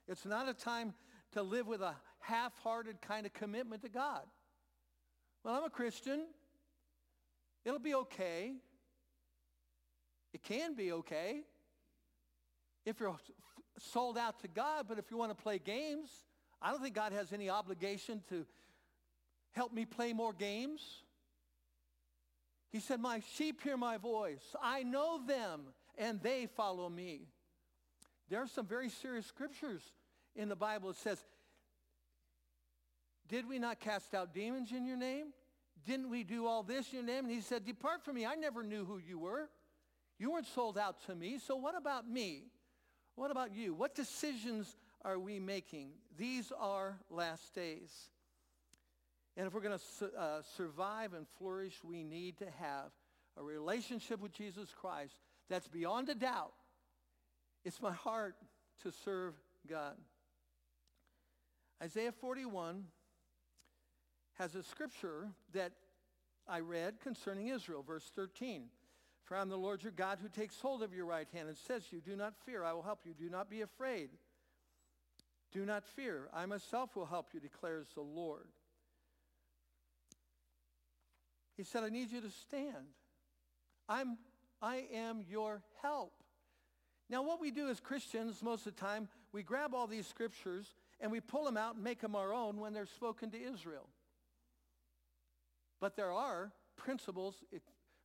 It's 0.07 0.27
not 0.27 0.49
a 0.49 0.55
time 0.55 0.93
to 1.33 1.43
live 1.43 1.67
with 1.67 1.81
a 1.81 1.95
half-hearted 2.21 3.01
kind 3.01 3.27
of 3.27 3.33
commitment 3.33 3.83
to 3.83 3.89
God. 3.89 4.23
Well, 5.45 5.55
I'm 5.55 5.65
a 5.65 5.71
Christian. 5.71 6.27
It'll 7.65 7.79
be 7.79 7.95
okay. 7.95 8.53
It 10.33 10.43
can 10.43 10.75
be 10.75 10.93
okay 10.93 11.41
if 12.87 13.01
you're 13.01 13.17
sold 13.79 14.17
out 14.17 14.41
to 14.41 14.49
God, 14.49 14.87
but 14.89 14.99
if 14.99 15.11
you 15.11 15.17
want 15.17 15.37
to 15.37 15.43
play 15.43 15.59
games, 15.59 16.11
I 16.63 16.71
don't 16.71 16.83
think 16.83 16.95
God 16.95 17.13
has 17.13 17.33
any 17.33 17.51
obligation 17.51 18.23
to 18.29 18.47
help 19.53 19.73
me 19.73 19.85
play 19.85 20.13
more 20.13 20.33
games. 20.33 21.03
He 22.71 22.79
said, 22.79 23.01
my 23.01 23.23
sheep 23.35 23.63
hear 23.63 23.77
my 23.77 23.97
voice. 23.97 24.55
I 24.63 24.83
know 24.85 25.21
them 25.27 25.63
and 25.99 26.23
they 26.23 26.47
follow 26.47 26.89
me. 26.89 27.23
There 28.29 28.41
are 28.41 28.47
some 28.47 28.67
very 28.67 28.89
serious 28.89 29.27
scriptures 29.27 29.83
in 30.37 30.49
the 30.49 30.57
Bible 30.57 30.91
that 30.91 30.99
says, 30.99 31.25
did 33.31 33.49
we 33.49 33.59
not 33.59 33.79
cast 33.79 34.13
out 34.13 34.35
demons 34.35 34.73
in 34.73 34.85
your 34.85 34.97
name? 34.97 35.27
Didn't 35.87 36.11
we 36.11 36.25
do 36.25 36.47
all 36.47 36.63
this 36.63 36.89
in 36.91 36.99
your 36.99 37.07
name? 37.07 37.25
And 37.25 37.33
he 37.33 37.41
said, 37.41 37.65
depart 37.65 38.05
from 38.05 38.17
me. 38.17 38.27
I 38.27 38.35
never 38.35 38.63
knew 38.63 38.85
who 38.85 38.99
you 38.99 39.19
were. 39.19 39.49
You 40.19 40.33
weren't 40.33 40.49
sold 40.49 40.77
out 40.77 41.07
to 41.07 41.15
me. 41.15 41.39
So 41.39 41.57
what 41.57 41.77
about 41.77 42.09
me? 42.09 42.49
What 43.15 43.31
about 43.31 43.55
you? 43.55 43.73
What 43.73 43.95
decisions 43.95 44.77
are 45.05 45.19
we 45.19 45.39
making? 45.39 45.93
These 46.19 46.53
are 46.59 46.99
last 47.09 47.55
days. 47.55 47.91
And 49.37 49.47
if 49.47 49.55
we're 49.55 49.61
going 49.61 49.79
to 49.79 49.85
su- 49.99 50.11
uh, 50.19 50.43
survive 50.57 51.15
and 51.15 51.27
flourish, 51.39 51.83
we 51.85 52.03
need 52.03 52.37
to 52.39 52.47
have 52.59 52.91
a 53.39 53.43
relationship 53.43 54.21
with 54.21 54.33
Jesus 54.33 54.75
Christ 54.75 55.15
that's 55.49 55.69
beyond 55.69 56.09
a 56.09 56.15
doubt. 56.15 56.53
It's 57.65 57.81
my 57.81 57.93
heart 57.93 58.35
to 58.83 58.91
serve 59.05 59.35
God. 59.69 59.95
Isaiah 61.83 62.13
41 62.13 62.85
has 64.41 64.55
a 64.55 64.63
scripture 64.63 65.29
that 65.53 65.73
I 66.49 66.61
read 66.61 66.99
concerning 67.01 67.49
Israel, 67.49 67.83
verse 67.87 68.11
13. 68.17 68.65
For 69.27 69.37
I 69.37 69.43
am 69.43 69.51
the 69.51 69.57
Lord 69.57 69.83
your 69.83 69.93
God 69.93 70.19
who 70.23 70.29
takes 70.31 70.59
hold 70.59 70.83
of 70.83 70.95
your 70.95 71.05
right 71.05 71.29
hand 71.31 71.49
and 71.49 71.59
says 71.59 71.85
to 71.87 71.97
you, 71.97 72.03
do 72.03 72.17
not 72.17 72.33
fear, 72.47 72.65
I 72.65 72.73
will 72.73 72.83
help 72.83 73.01
you. 73.05 73.13
Do 73.13 73.29
not 73.29 73.51
be 73.51 73.61
afraid. 73.61 74.09
Do 75.53 75.67
not 75.67 75.85
fear. 75.85 76.31
I 76.33 76.47
myself 76.47 76.97
will 76.97 77.05
help 77.05 77.29
you, 77.35 77.41
declares 77.41 77.89
the 77.95 78.01
Lord. 78.01 78.47
He 81.59 81.63
said, 81.63 81.85
I 81.85 81.91
need 81.91 82.11
you 82.11 82.23
to 82.23 82.31
stand. 82.31 82.95
I'm, 83.91 84.17
I 84.63 84.87
am 84.95 85.23
your 85.29 85.63
help. 85.83 86.15
Now, 87.11 87.23
what 87.23 87.43
we 87.43 87.51
do 87.51 87.69
as 87.69 87.79
Christians 87.79 88.43
most 88.43 88.67
of 88.67 88.75
the 88.75 88.81
time, 88.81 89.09
we 89.33 89.43
grab 89.43 89.75
all 89.75 89.87
these 89.87 90.07
scriptures 90.07 90.75
and 90.99 91.13
we 91.13 91.21
pull 91.21 91.45
them 91.45 91.59
out 91.59 91.75
and 91.75 91.85
make 91.85 92.01
them 92.01 92.17
our 92.17 92.33
own 92.33 92.59
when 92.59 92.73
they're 92.73 92.87
spoken 92.87 93.31
to 93.33 93.39
Israel. 93.39 93.87
But 95.81 95.97
there 95.97 96.13
are 96.13 96.53
principles. 96.77 97.37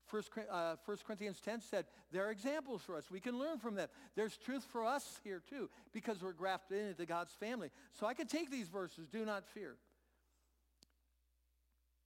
First, 0.05 0.29
uh, 0.49 0.75
1 0.85 0.97
Corinthians 1.05 1.39
10 1.41 1.61
said 1.61 1.85
there 2.11 2.25
are 2.27 2.31
examples 2.31 2.81
for 2.83 2.95
us. 2.95 3.09
We 3.09 3.19
can 3.19 3.37
learn 3.39 3.57
from 3.57 3.75
them. 3.75 3.89
There's 4.15 4.37
truth 4.37 4.65
for 4.71 4.85
us 4.85 5.19
here 5.23 5.41
too 5.49 5.69
because 5.93 6.21
we're 6.21 6.33
grafted 6.33 6.89
into 6.89 7.05
God's 7.05 7.33
family. 7.33 7.71
So 7.93 8.05
I 8.05 8.13
can 8.13 8.27
take 8.27 8.51
these 8.51 8.67
verses, 8.67 9.07
do 9.07 9.25
not 9.25 9.45
fear. 9.47 9.77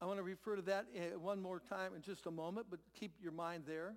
I 0.01 0.05
want 0.05 0.17
to 0.17 0.23
refer 0.23 0.55
to 0.55 0.61
that 0.63 0.85
eh, 0.95 1.15
one 1.15 1.41
more 1.41 1.59
time 1.59 1.93
in 1.93 2.01
just 2.01 2.25
a 2.25 2.31
moment, 2.31 2.67
but 2.69 2.79
keep 2.97 3.11
your 3.21 3.33
mind 3.33 3.63
there. 3.67 3.95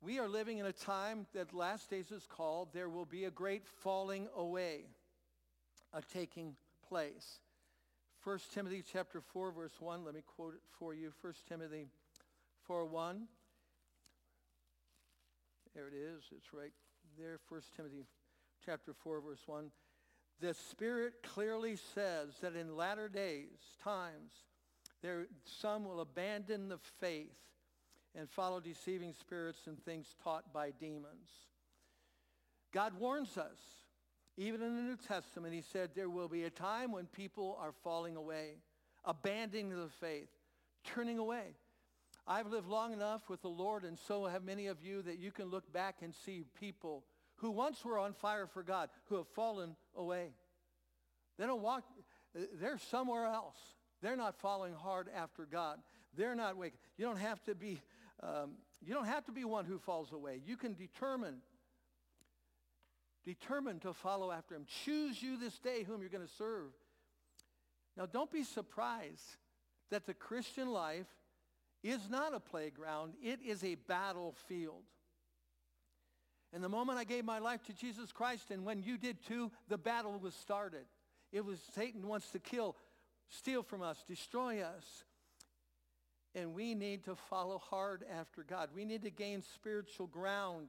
We 0.00 0.18
are 0.18 0.28
living 0.28 0.58
in 0.58 0.66
a 0.66 0.72
time 0.72 1.26
that 1.32 1.54
last 1.54 1.90
days 1.90 2.10
is 2.10 2.26
called, 2.26 2.68
there 2.72 2.88
will 2.88 3.06
be 3.06 3.24
a 3.24 3.30
great 3.30 3.66
falling 3.66 4.28
away, 4.36 4.86
a 5.92 6.02
taking 6.02 6.56
place. 6.88 7.40
1 8.26 8.38
Timothy 8.52 8.82
chapter 8.92 9.20
4, 9.20 9.52
verse 9.52 9.80
1, 9.80 10.04
let 10.04 10.12
me 10.12 10.22
quote 10.36 10.54
it 10.54 10.60
for 10.80 10.92
you. 10.92 11.12
1 11.20 11.32
Timothy 11.48 11.86
4, 12.64 12.84
1. 12.84 13.22
There 15.76 15.86
it 15.86 15.94
is. 15.94 16.24
It's 16.36 16.52
right 16.52 16.72
there. 17.16 17.38
1 17.48 17.60
Timothy 17.76 18.04
chapter 18.64 18.92
4, 18.92 19.20
verse 19.20 19.42
1 19.46 19.70
the 20.40 20.54
Spirit 20.54 21.22
clearly 21.22 21.76
says 21.94 22.28
that 22.42 22.56
in 22.56 22.76
latter 22.76 23.08
days, 23.08 23.56
times, 23.82 24.32
there, 25.02 25.26
some 25.44 25.84
will 25.84 26.00
abandon 26.00 26.68
the 26.68 26.78
faith 27.00 27.38
and 28.14 28.28
follow 28.28 28.60
deceiving 28.60 29.14
spirits 29.14 29.60
and 29.66 29.82
things 29.84 30.14
taught 30.22 30.52
by 30.52 30.72
demons. 30.72 31.30
God 32.72 32.98
warns 32.98 33.38
us, 33.38 33.58
even 34.36 34.62
in 34.62 34.76
the 34.76 34.82
New 34.82 34.96
Testament, 34.96 35.54
he 35.54 35.62
said 35.62 35.90
there 35.94 36.10
will 36.10 36.28
be 36.28 36.44
a 36.44 36.50
time 36.50 36.92
when 36.92 37.06
people 37.06 37.58
are 37.60 37.72
falling 37.82 38.16
away, 38.16 38.56
abandoning 39.04 39.70
the 39.70 39.88
faith, 40.00 40.28
turning 40.84 41.18
away. 41.18 41.54
I've 42.26 42.48
lived 42.48 42.68
long 42.68 42.92
enough 42.92 43.28
with 43.28 43.42
the 43.42 43.48
Lord, 43.48 43.84
and 43.84 43.98
so 43.98 44.26
have 44.26 44.42
many 44.42 44.66
of 44.66 44.82
you, 44.82 45.02
that 45.02 45.18
you 45.18 45.30
can 45.30 45.46
look 45.46 45.72
back 45.72 45.96
and 46.02 46.12
see 46.12 46.44
people 46.58 47.04
who 47.36 47.50
once 47.50 47.84
were 47.84 47.98
on 47.98 48.12
fire 48.12 48.46
for 48.46 48.62
God, 48.62 48.90
who 49.08 49.16
have 49.16 49.28
fallen 49.28 49.76
away. 49.94 50.30
They 51.38 51.46
don't 51.46 51.62
walk, 51.62 51.84
they're 52.60 52.78
somewhere 52.78 53.26
else. 53.26 53.58
They're 54.02 54.16
not 54.16 54.38
following 54.40 54.74
hard 54.74 55.08
after 55.14 55.46
God. 55.46 55.78
They're 56.16 56.34
not 56.34 56.56
waking. 56.56 56.78
You 56.96 57.06
don't 57.06 57.18
have 57.18 57.42
to 57.44 57.54
be, 57.54 57.80
um, 58.22 58.52
you 58.84 58.94
don't 58.94 59.06
have 59.06 59.24
to 59.26 59.32
be 59.32 59.44
one 59.44 59.64
who 59.64 59.78
falls 59.78 60.12
away. 60.12 60.40
You 60.44 60.56
can 60.56 60.74
determine, 60.74 61.36
determine 63.26 63.80
to 63.80 63.92
follow 63.92 64.30
after 64.30 64.54
him. 64.54 64.64
Choose 64.84 65.20
you 65.20 65.36
this 65.36 65.58
day 65.58 65.82
whom 65.82 66.00
you're 66.00 66.10
going 66.10 66.26
to 66.26 66.34
serve. 66.38 66.70
Now 67.96 68.06
don't 68.06 68.30
be 68.30 68.44
surprised 68.44 69.36
that 69.90 70.06
the 70.06 70.14
Christian 70.14 70.70
life 70.70 71.06
is 71.82 72.08
not 72.08 72.34
a 72.34 72.40
playground. 72.40 73.14
It 73.22 73.40
is 73.44 73.64
a 73.64 73.74
battlefield. 73.74 74.84
And 76.52 76.62
the 76.62 76.68
moment 76.68 76.98
I 76.98 77.04
gave 77.04 77.24
my 77.24 77.38
life 77.38 77.62
to 77.64 77.72
Jesus 77.72 78.12
Christ, 78.12 78.50
and 78.50 78.64
when 78.64 78.82
you 78.82 78.96
did 78.96 79.18
too, 79.26 79.50
the 79.68 79.76
battle 79.76 80.18
was 80.18 80.34
started. 80.34 80.86
It 81.32 81.44
was 81.44 81.58
Satan 81.74 82.06
wants 82.06 82.30
to 82.30 82.38
kill, 82.38 82.76
steal 83.28 83.62
from 83.62 83.82
us, 83.82 84.02
destroy 84.06 84.62
us. 84.62 85.04
And 86.34 86.54
we 86.54 86.74
need 86.74 87.04
to 87.04 87.16
follow 87.16 87.58
hard 87.58 88.04
after 88.10 88.42
God. 88.42 88.70
We 88.74 88.84
need 88.84 89.02
to 89.02 89.10
gain 89.10 89.42
spiritual 89.54 90.06
ground 90.06 90.68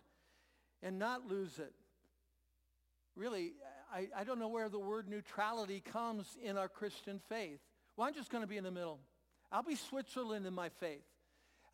and 0.81 0.97
not 0.97 1.27
lose 1.27 1.59
it. 1.59 1.73
Really, 3.17 3.53
I, 3.91 4.07
I 4.15 4.23
don't 4.23 4.37
know 4.37 4.47
where 4.47 4.69
the 4.69 4.79
word 4.79 5.09
neutrality 5.09 5.81
comes 5.81 6.37
in 6.43 6.55
our 6.55 6.69
Christian 6.69 7.19
faith. 7.27 7.59
Well, 7.95 8.07
I'm 8.07 8.13
just 8.13 8.29
going 8.29 8.43
to 8.43 8.47
be 8.47 8.57
in 8.57 8.63
the 8.63 8.71
middle. 8.71 8.99
I'll 9.51 9.63
be 9.63 9.75
Switzerland 9.75 10.45
in 10.45 10.53
my 10.53 10.69
faith. 10.69 11.03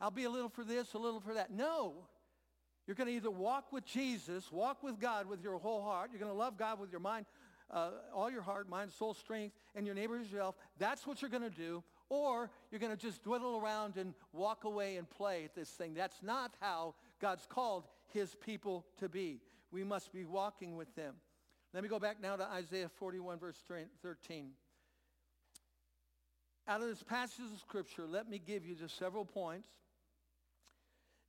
I'll 0.00 0.10
be 0.10 0.24
a 0.24 0.30
little 0.30 0.48
for 0.48 0.64
this, 0.64 0.94
a 0.94 0.98
little 0.98 1.20
for 1.20 1.34
that. 1.34 1.50
No. 1.50 2.06
You're 2.86 2.94
going 2.94 3.08
to 3.08 3.14
either 3.14 3.30
walk 3.30 3.72
with 3.72 3.84
Jesus, 3.84 4.50
walk 4.50 4.82
with 4.82 4.98
God 4.98 5.26
with 5.26 5.42
your 5.42 5.58
whole 5.58 5.82
heart. 5.82 6.10
You're 6.12 6.20
going 6.20 6.32
to 6.32 6.36
love 6.38 6.56
God 6.56 6.80
with 6.80 6.90
your 6.90 7.00
mind, 7.00 7.26
uh, 7.70 7.90
all 8.14 8.30
your 8.30 8.42
heart, 8.42 8.68
mind, 8.68 8.92
soul, 8.92 9.12
strength, 9.14 9.54
and 9.74 9.86
your 9.86 9.94
neighbor 9.94 10.18
as 10.18 10.30
yourself. 10.30 10.54
That's 10.78 11.06
what 11.06 11.20
you're 11.20 11.30
going 11.30 11.42
to 11.42 11.50
do. 11.50 11.82
Or 12.08 12.50
you're 12.70 12.80
going 12.80 12.94
to 12.94 13.00
just 13.00 13.22
dwindle 13.22 13.58
around 13.58 13.96
and 13.96 14.14
walk 14.32 14.64
away 14.64 14.96
and 14.96 15.08
play 15.08 15.44
at 15.44 15.54
this 15.54 15.70
thing. 15.70 15.94
That's 15.94 16.22
not 16.22 16.54
how 16.60 16.94
God's 17.20 17.46
called 17.46 17.84
his 18.12 18.34
people 18.34 18.86
to 18.98 19.08
be. 19.08 19.40
We 19.70 19.84
must 19.84 20.12
be 20.12 20.24
walking 20.24 20.76
with 20.76 20.94
them. 20.94 21.14
Let 21.74 21.82
me 21.82 21.88
go 21.88 21.98
back 21.98 22.22
now 22.22 22.36
to 22.36 22.44
Isaiah 22.44 22.88
41, 22.88 23.40
verse 23.40 23.58
13. 24.02 24.50
Out 26.68 26.80
of 26.80 26.86
this 26.86 27.02
passage 27.02 27.44
of 27.52 27.58
Scripture, 27.58 28.06
let 28.06 28.30
me 28.30 28.38
give 28.38 28.64
you 28.64 28.76
just 28.76 28.96
several 28.96 29.24
points 29.24 29.68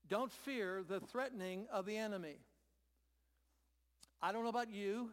don't 0.08 0.32
fear 0.32 0.84
the 0.88 1.00
threatening 1.00 1.66
of 1.72 1.88
the 1.88 1.98
enemy. 1.98 2.38
I 4.22 4.32
don't 4.32 4.44
know 4.44 4.50
about 4.50 4.70
you. 4.70 5.10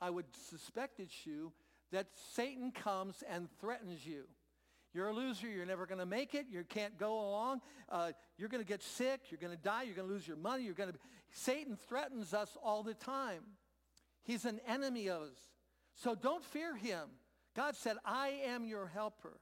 I 0.00 0.08
would 0.10 0.26
suspect 0.50 1.00
it's 1.00 1.26
you 1.26 1.52
that 1.90 2.06
Satan 2.34 2.70
comes 2.70 3.24
and 3.28 3.48
threatens 3.60 4.06
you. 4.06 4.24
You're 4.94 5.08
a 5.08 5.12
loser. 5.12 5.48
You're 5.48 5.66
never 5.66 5.86
going 5.86 5.98
to 5.98 6.06
make 6.06 6.34
it. 6.34 6.46
You 6.48 6.62
can't 6.62 6.96
go 6.96 7.18
along. 7.18 7.60
Uh, 7.88 8.12
you're 8.38 8.48
going 8.48 8.62
to 8.62 8.68
get 8.68 8.84
sick. 8.84 9.22
You're 9.30 9.40
going 9.40 9.56
to 9.56 9.62
die. 9.62 9.82
You're 9.82 9.96
going 9.96 10.06
to 10.06 10.14
lose 10.14 10.28
your 10.28 10.36
money. 10.36 10.62
You're 10.62 10.74
going 10.74 10.92
to. 10.92 10.98
Satan 11.32 11.76
threatens 11.88 12.32
us 12.32 12.56
all 12.62 12.84
the 12.84 12.94
time. 12.94 13.42
He's 14.26 14.44
an 14.44 14.60
enemy 14.66 15.08
of 15.08 15.22
us. 15.22 15.38
So 15.94 16.14
don't 16.14 16.44
fear 16.44 16.76
him. 16.76 17.08
God 17.54 17.76
said, 17.76 17.96
I 18.04 18.40
am 18.46 18.66
your 18.66 18.86
helper. 18.86 19.38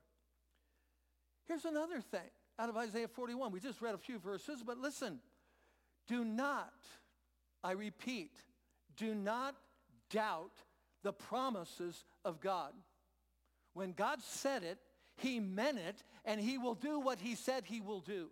Here's 1.46 1.64
another 1.64 2.00
thing 2.00 2.30
out 2.58 2.68
of 2.68 2.76
Isaiah 2.76 3.08
41. 3.08 3.50
We 3.50 3.60
just 3.60 3.82
read 3.82 3.94
a 3.94 3.98
few 3.98 4.18
verses, 4.18 4.62
but 4.64 4.78
listen. 4.78 5.20
Do 6.06 6.22
not, 6.22 6.74
I 7.62 7.72
repeat, 7.72 8.36
do 8.96 9.14
not 9.14 9.54
doubt 10.10 10.52
the 11.02 11.14
promises 11.14 12.04
of 12.24 12.40
God. 12.40 12.72
When 13.72 13.92
God 13.92 14.20
said 14.22 14.62
it, 14.62 14.78
he 15.16 15.40
meant 15.40 15.78
it, 15.78 16.02
and 16.24 16.40
he 16.40 16.58
will 16.58 16.74
do 16.74 17.00
what 17.00 17.20
he 17.20 17.34
said 17.34 17.64
he 17.64 17.80
will 17.80 18.00
do. 18.00 18.28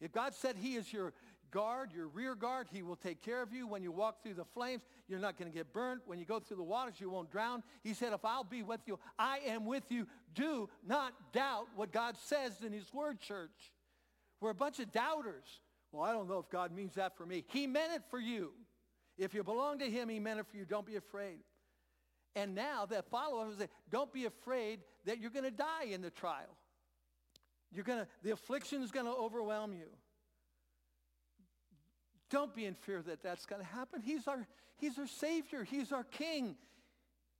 If 0.00 0.12
God 0.12 0.34
said 0.34 0.56
he 0.56 0.74
is 0.74 0.92
your 0.92 1.12
guard, 1.50 1.92
your 1.92 2.08
rear 2.08 2.34
guard, 2.34 2.68
he 2.70 2.82
will 2.82 2.96
take 2.96 3.22
care 3.22 3.42
of 3.42 3.52
you. 3.52 3.66
When 3.66 3.82
you 3.82 3.92
walk 3.92 4.22
through 4.22 4.34
the 4.34 4.44
flames, 4.44 4.82
you're 5.08 5.18
not 5.18 5.38
going 5.38 5.50
to 5.50 5.56
get 5.56 5.72
burnt. 5.72 6.02
When 6.06 6.18
you 6.18 6.24
go 6.24 6.40
through 6.40 6.58
the 6.58 6.62
waters, 6.62 6.94
you 6.98 7.10
won't 7.10 7.30
drown. 7.30 7.62
He 7.82 7.94
said, 7.94 8.12
if 8.12 8.24
I'll 8.24 8.44
be 8.44 8.62
with 8.62 8.80
you, 8.86 8.98
I 9.18 9.40
am 9.46 9.64
with 9.66 9.90
you. 9.90 10.06
Do 10.34 10.68
not 10.86 11.14
doubt 11.32 11.66
what 11.76 11.92
God 11.92 12.16
says 12.16 12.62
in 12.64 12.72
his 12.72 12.92
word, 12.92 13.20
church. 13.20 13.72
We're 14.40 14.50
a 14.50 14.54
bunch 14.54 14.78
of 14.78 14.92
doubters. 14.92 15.46
Well, 15.92 16.02
I 16.02 16.12
don't 16.12 16.28
know 16.28 16.38
if 16.38 16.48
God 16.50 16.72
means 16.72 16.94
that 16.94 17.16
for 17.16 17.26
me. 17.26 17.44
He 17.48 17.66
meant 17.66 17.92
it 17.94 18.02
for 18.10 18.20
you. 18.20 18.52
If 19.16 19.34
you 19.34 19.42
belong 19.42 19.78
to 19.80 19.90
him, 19.90 20.08
he 20.08 20.20
meant 20.20 20.38
it 20.38 20.46
for 20.46 20.56
you. 20.56 20.64
Don't 20.64 20.86
be 20.86 20.96
afraid. 20.96 21.40
And 22.36 22.54
now 22.54 22.86
that 22.86 23.10
follow-up 23.10 23.50
is 23.50 23.66
don't 23.90 24.12
be 24.12 24.26
afraid 24.26 24.80
that 25.06 25.18
you're 25.18 25.30
going 25.30 25.44
to 25.44 25.50
die 25.50 25.86
in 25.90 26.02
the 26.02 26.10
trial. 26.10 26.56
You're 27.72 27.84
going 27.84 27.98
to, 27.98 28.06
the 28.22 28.30
affliction 28.30 28.82
is 28.82 28.90
going 28.90 29.06
to 29.06 29.12
overwhelm 29.12 29.72
you. 29.72 29.88
Don't 32.30 32.54
be 32.54 32.66
in 32.66 32.74
fear 32.74 33.02
that 33.02 33.22
that's 33.22 33.46
going 33.46 33.62
to 33.62 33.66
happen. 33.68 34.02
He's 34.02 34.26
our, 34.26 34.46
he's 34.76 34.98
our 34.98 35.06
Savior. 35.06 35.64
He's 35.64 35.92
our 35.92 36.04
King. 36.04 36.56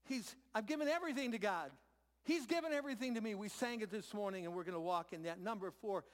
He's, 0.04 0.34
I've 0.54 0.66
given 0.66 0.88
everything 0.88 1.32
to 1.32 1.38
God. 1.38 1.70
He's 2.24 2.46
given 2.46 2.72
everything 2.72 3.14
to 3.14 3.20
me. 3.20 3.34
We 3.34 3.48
sang 3.48 3.80
it 3.80 3.90
this 3.90 4.12
morning 4.14 4.46
and 4.46 4.54
we're 4.54 4.64
going 4.64 4.74
to 4.74 4.80
walk 4.80 5.12
in 5.12 5.22
that. 5.24 5.40
Number 5.40 5.70
four, 5.70 6.04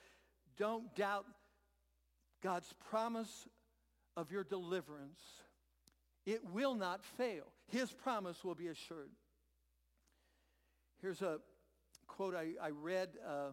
don't 0.57 0.95
doubt 0.95 1.27
God's 2.43 2.73
promise 2.91 3.49
of 4.17 4.31
your 4.31 4.45
deliverance. 4.45 5.21
It 6.27 6.43
will 6.53 6.75
not 6.75 7.05
fail. 7.05 7.45
His 7.69 7.91
promise 7.93 8.45
will 8.45 8.55
be 8.55 8.69
assured. 8.69 9.11
Here's 11.01 11.23
a 11.23 11.39
quote 12.07 12.35
I, 12.35 12.53
I 12.63 12.71
read. 12.71 13.11
Uh, 13.27 13.51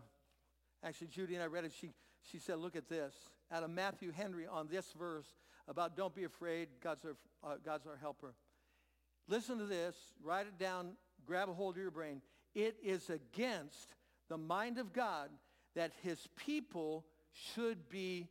actually, 0.84 1.08
Judy 1.08 1.36
and 1.36 1.44
I 1.44 1.48
read 1.48 1.66
it. 1.66 1.74
She, 1.80 1.90
she 2.32 2.38
said, 2.38 2.60
look 2.60 2.76
at 2.76 2.88
this. 2.88 3.14
Out 3.52 3.64
of 3.64 3.70
Matthew 3.70 4.12
Henry 4.12 4.48
on 4.48 4.68
this 4.68 4.94
verse 4.98 5.28
about 5.68 5.96
don't 5.96 6.16
be 6.16 6.24
afraid, 6.24 6.70
God's 6.82 7.06
our, 7.06 7.16
uh, 7.44 7.56
God's 7.64 7.86
our 7.86 7.98
helper. 7.98 8.34
Listen 9.28 9.58
to 9.58 9.66
this. 9.66 9.96
Write 10.24 10.48
it 10.48 10.58
down. 10.58 10.94
Grab 11.26 11.50
a 11.50 11.54
hold 11.54 11.76
of 11.76 11.82
your 11.82 11.92
brain. 11.92 12.22
It 12.56 12.78
is 12.84 13.10
against 13.10 13.96
the 14.30 14.38
mind 14.38 14.78
of 14.78 14.94
God 14.94 15.30
that 15.76 15.92
his 16.02 16.28
people 16.36 17.06
should 17.34 17.90
be, 17.90 18.28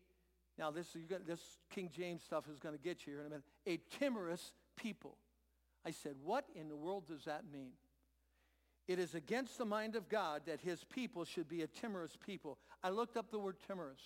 now 0.58 0.70
this, 0.70 0.88
this 1.26 1.40
King 1.70 1.90
James 1.94 2.22
stuff 2.22 2.44
is 2.50 2.58
going 2.58 2.76
to 2.76 2.82
get 2.82 3.06
you 3.06 3.12
here 3.12 3.20
in 3.20 3.26
a 3.26 3.30
minute, 3.30 3.44
a 3.66 3.78
timorous 3.98 4.52
people. 4.76 5.16
I 5.86 5.90
said, 5.90 6.16
what 6.22 6.46
in 6.54 6.68
the 6.68 6.76
world 6.76 7.08
does 7.08 7.24
that 7.24 7.44
mean? 7.50 7.72
It 8.88 8.98
is 8.98 9.14
against 9.14 9.56
the 9.56 9.64
mind 9.64 9.96
of 9.96 10.08
God 10.08 10.42
that 10.46 10.60
his 10.60 10.84
people 10.84 11.24
should 11.24 11.48
be 11.48 11.62
a 11.62 11.66
timorous 11.66 12.16
people. 12.26 12.58
I 12.82 12.90
looked 12.90 13.16
up 13.16 13.30
the 13.30 13.38
word 13.38 13.56
timorous. 13.66 14.00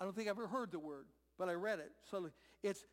I 0.00 0.04
don't 0.04 0.14
think 0.14 0.28
I've 0.28 0.36
ever 0.36 0.46
heard 0.46 0.72
the 0.72 0.78
word, 0.78 1.06
but 1.38 1.48
I 1.48 1.52
read 1.52 1.78
it. 1.78 1.92
So 2.10 2.30
it's 2.62 2.84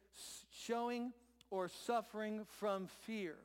showing 0.51 1.13
or 1.49 1.67
suffering 1.67 2.45
from 2.59 2.87
fear, 3.05 3.35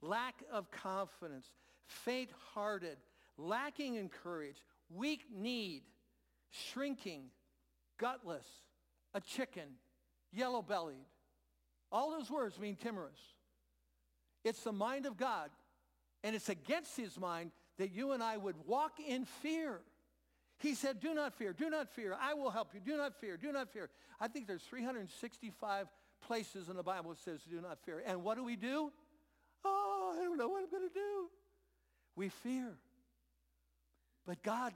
lack 0.00 0.42
of 0.52 0.70
confidence, 0.70 1.46
faint-hearted, 1.86 2.98
lacking 3.38 3.94
in 3.94 4.08
courage, 4.08 4.56
weak 4.90 5.24
kneed, 5.34 5.82
shrinking, 6.50 7.24
gutless, 7.98 8.46
a 9.14 9.20
chicken, 9.20 9.68
yellow-bellied. 10.32 11.06
All 11.90 12.10
those 12.10 12.30
words 12.30 12.58
mean 12.58 12.76
timorous. 12.76 13.20
It's 14.44 14.62
the 14.64 14.72
mind 14.72 15.06
of 15.06 15.16
God, 15.16 15.50
and 16.24 16.34
it's 16.34 16.48
against 16.48 16.96
his 16.96 17.18
mind 17.18 17.52
that 17.78 17.92
you 17.92 18.12
and 18.12 18.22
I 18.22 18.36
would 18.36 18.56
walk 18.66 18.98
in 18.98 19.24
fear. 19.24 19.80
He 20.62 20.76
said, 20.76 21.00
do 21.00 21.12
not 21.12 21.34
fear, 21.34 21.52
do 21.52 21.68
not 21.68 21.90
fear. 21.90 22.16
I 22.20 22.34
will 22.34 22.50
help 22.50 22.68
you. 22.72 22.78
Do 22.78 22.96
not 22.96 23.20
fear, 23.20 23.36
do 23.36 23.50
not 23.50 23.72
fear. 23.72 23.90
I 24.20 24.28
think 24.28 24.46
there's 24.46 24.62
365 24.62 25.88
places 26.24 26.68
in 26.68 26.76
the 26.76 26.84
Bible 26.84 27.10
that 27.10 27.18
says 27.18 27.40
do 27.50 27.60
not 27.60 27.80
fear. 27.84 28.00
And 28.06 28.22
what 28.22 28.36
do 28.36 28.44
we 28.44 28.54
do? 28.54 28.92
Oh, 29.64 30.16
I 30.16 30.22
don't 30.22 30.38
know 30.38 30.46
what 30.46 30.62
I'm 30.62 30.70
going 30.70 30.88
to 30.88 30.94
do. 30.94 31.28
We 32.14 32.28
fear. 32.28 32.76
But 34.24 34.40
God, 34.44 34.72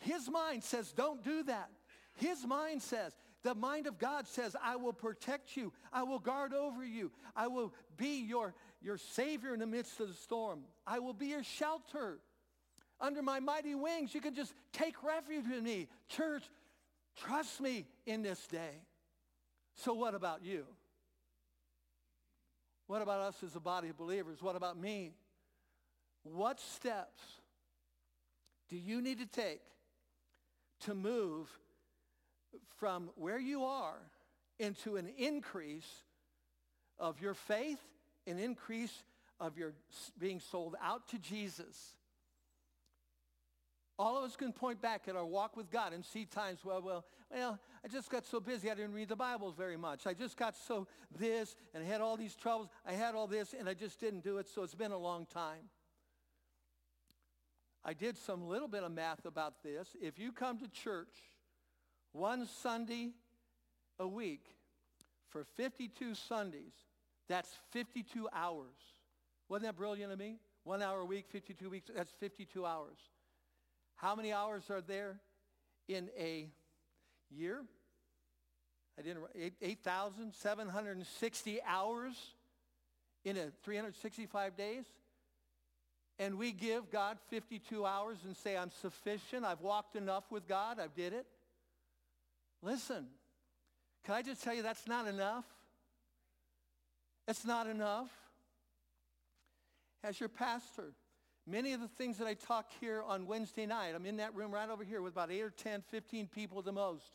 his 0.00 0.30
mind 0.30 0.64
says 0.64 0.92
don't 0.92 1.22
do 1.22 1.42
that. 1.42 1.68
His 2.14 2.46
mind 2.46 2.80
says, 2.80 3.12
the 3.42 3.54
mind 3.54 3.86
of 3.86 3.98
God 3.98 4.26
says, 4.26 4.56
I 4.62 4.76
will 4.76 4.94
protect 4.94 5.58
you. 5.58 5.74
I 5.92 6.04
will 6.04 6.18
guard 6.18 6.54
over 6.54 6.82
you. 6.82 7.12
I 7.36 7.48
will 7.48 7.74
be 7.98 8.22
your, 8.22 8.54
your 8.80 8.96
savior 8.96 9.52
in 9.52 9.60
the 9.60 9.66
midst 9.66 10.00
of 10.00 10.08
the 10.08 10.14
storm. 10.14 10.60
I 10.86 11.00
will 11.00 11.12
be 11.12 11.26
your 11.26 11.44
shelter. 11.44 12.18
Under 13.00 13.22
my 13.22 13.40
mighty 13.40 13.74
wings, 13.74 14.14
you 14.14 14.20
can 14.20 14.34
just 14.34 14.54
take 14.72 15.02
refuge 15.02 15.44
in 15.46 15.62
me. 15.64 15.88
Church, 16.08 16.42
trust 17.16 17.60
me 17.60 17.86
in 18.06 18.22
this 18.22 18.46
day. 18.46 18.80
So 19.74 19.92
what 19.92 20.14
about 20.14 20.42
you? 20.42 20.64
What 22.86 23.02
about 23.02 23.20
us 23.20 23.42
as 23.44 23.54
a 23.56 23.60
body 23.60 23.88
of 23.88 23.98
believers? 23.98 24.42
What 24.42 24.56
about 24.56 24.78
me? 24.78 25.12
What 26.22 26.60
steps 26.60 27.22
do 28.68 28.76
you 28.76 29.00
need 29.02 29.18
to 29.18 29.26
take 29.26 29.60
to 30.80 30.94
move 30.94 31.48
from 32.78 33.10
where 33.16 33.38
you 33.38 33.64
are 33.64 33.98
into 34.58 34.96
an 34.96 35.08
increase 35.18 36.04
of 36.98 37.20
your 37.20 37.34
faith, 37.34 37.80
an 38.26 38.38
increase 38.38 39.04
of 39.38 39.58
your 39.58 39.74
being 40.18 40.40
sold 40.40 40.76
out 40.82 41.08
to 41.08 41.18
Jesus? 41.18 41.96
All 43.98 44.18
of 44.18 44.24
us 44.24 44.36
can 44.36 44.52
point 44.52 44.82
back 44.82 45.08
at 45.08 45.16
our 45.16 45.24
walk 45.24 45.56
with 45.56 45.70
God 45.70 45.94
and 45.94 46.04
see 46.04 46.26
times, 46.26 46.60
well, 46.64 46.82
well, 46.82 47.04
well, 47.30 47.58
I 47.82 47.88
just 47.88 48.10
got 48.10 48.26
so 48.26 48.40
busy 48.40 48.70
I 48.70 48.74
didn't 48.74 48.92
read 48.92 49.08
the 49.08 49.16
Bible 49.16 49.52
very 49.52 49.78
much. 49.78 50.06
I 50.06 50.12
just 50.12 50.36
got 50.36 50.54
so 50.54 50.86
this 51.18 51.56
and 51.74 51.82
I 51.82 51.86
had 51.86 52.02
all 52.02 52.16
these 52.16 52.36
troubles. 52.36 52.68
I 52.86 52.92
had 52.92 53.14
all 53.14 53.26
this 53.26 53.54
and 53.58 53.68
I 53.68 53.74
just 53.74 53.98
didn't 53.98 54.22
do 54.22 54.36
it, 54.36 54.48
so 54.48 54.62
it's 54.62 54.74
been 54.74 54.92
a 54.92 54.98
long 54.98 55.24
time. 55.24 55.70
I 57.84 57.94
did 57.94 58.18
some 58.18 58.46
little 58.46 58.68
bit 58.68 58.82
of 58.82 58.92
math 58.92 59.24
about 59.24 59.62
this. 59.62 59.96
If 60.02 60.18
you 60.18 60.32
come 60.32 60.58
to 60.58 60.68
church 60.68 61.16
one 62.12 62.46
Sunday 62.46 63.12
a 63.98 64.06
week 64.06 64.44
for 65.30 65.44
52 65.56 66.14
Sundays, 66.14 66.74
that's 67.28 67.54
52 67.70 68.28
hours. 68.32 68.74
Wasn't 69.48 69.66
that 69.66 69.76
brilliant 69.76 70.12
of 70.12 70.18
me? 70.18 70.38
One 70.64 70.82
hour 70.82 71.00
a 71.00 71.04
week, 71.04 71.26
52 71.30 71.70
weeks, 71.70 71.90
that's 71.94 72.10
52 72.18 72.66
hours. 72.66 72.98
How 73.96 74.14
many 74.14 74.32
hours 74.32 74.70
are 74.70 74.80
there 74.80 75.18
in 75.88 76.08
a 76.18 76.48
year? 77.30 77.64
I 78.98 79.02
didn't 79.02 79.24
8,760 79.60 81.58
hours 81.66 82.14
in 83.24 83.36
a 83.36 83.50
365 83.62 84.56
days. 84.56 84.84
And 86.18 86.38
we 86.38 86.52
give 86.52 86.90
God 86.90 87.18
52 87.28 87.84
hours 87.84 88.16
and 88.24 88.34
say, 88.36 88.56
I'm 88.56 88.70
sufficient. 88.70 89.44
I've 89.44 89.60
walked 89.60 89.96
enough 89.96 90.24
with 90.30 90.48
God. 90.48 90.78
I 90.80 90.86
did 90.86 91.12
it. 91.12 91.26
Listen, 92.62 93.06
can 94.04 94.14
I 94.14 94.22
just 94.22 94.42
tell 94.42 94.54
you 94.54 94.62
that's 94.62 94.86
not 94.86 95.06
enough? 95.06 95.44
It's 97.28 97.44
not 97.44 97.66
enough. 97.66 98.08
As 100.02 100.18
your 100.18 100.28
pastor, 100.30 100.94
Many 101.46 101.72
of 101.72 101.80
the 101.80 101.88
things 101.88 102.18
that 102.18 102.26
I 102.26 102.34
talk 102.34 102.66
here 102.80 103.02
on 103.06 103.26
Wednesday 103.26 103.66
night, 103.66 103.92
I'm 103.94 104.04
in 104.04 104.16
that 104.16 104.34
room 104.34 104.52
right 104.52 104.68
over 104.68 104.82
here 104.82 105.00
with 105.00 105.12
about 105.12 105.30
8 105.30 105.42
or 105.42 105.50
10, 105.50 105.82
15 105.90 106.26
people 106.26 106.58
at 106.58 106.64
the 106.64 106.72
most 106.72 107.12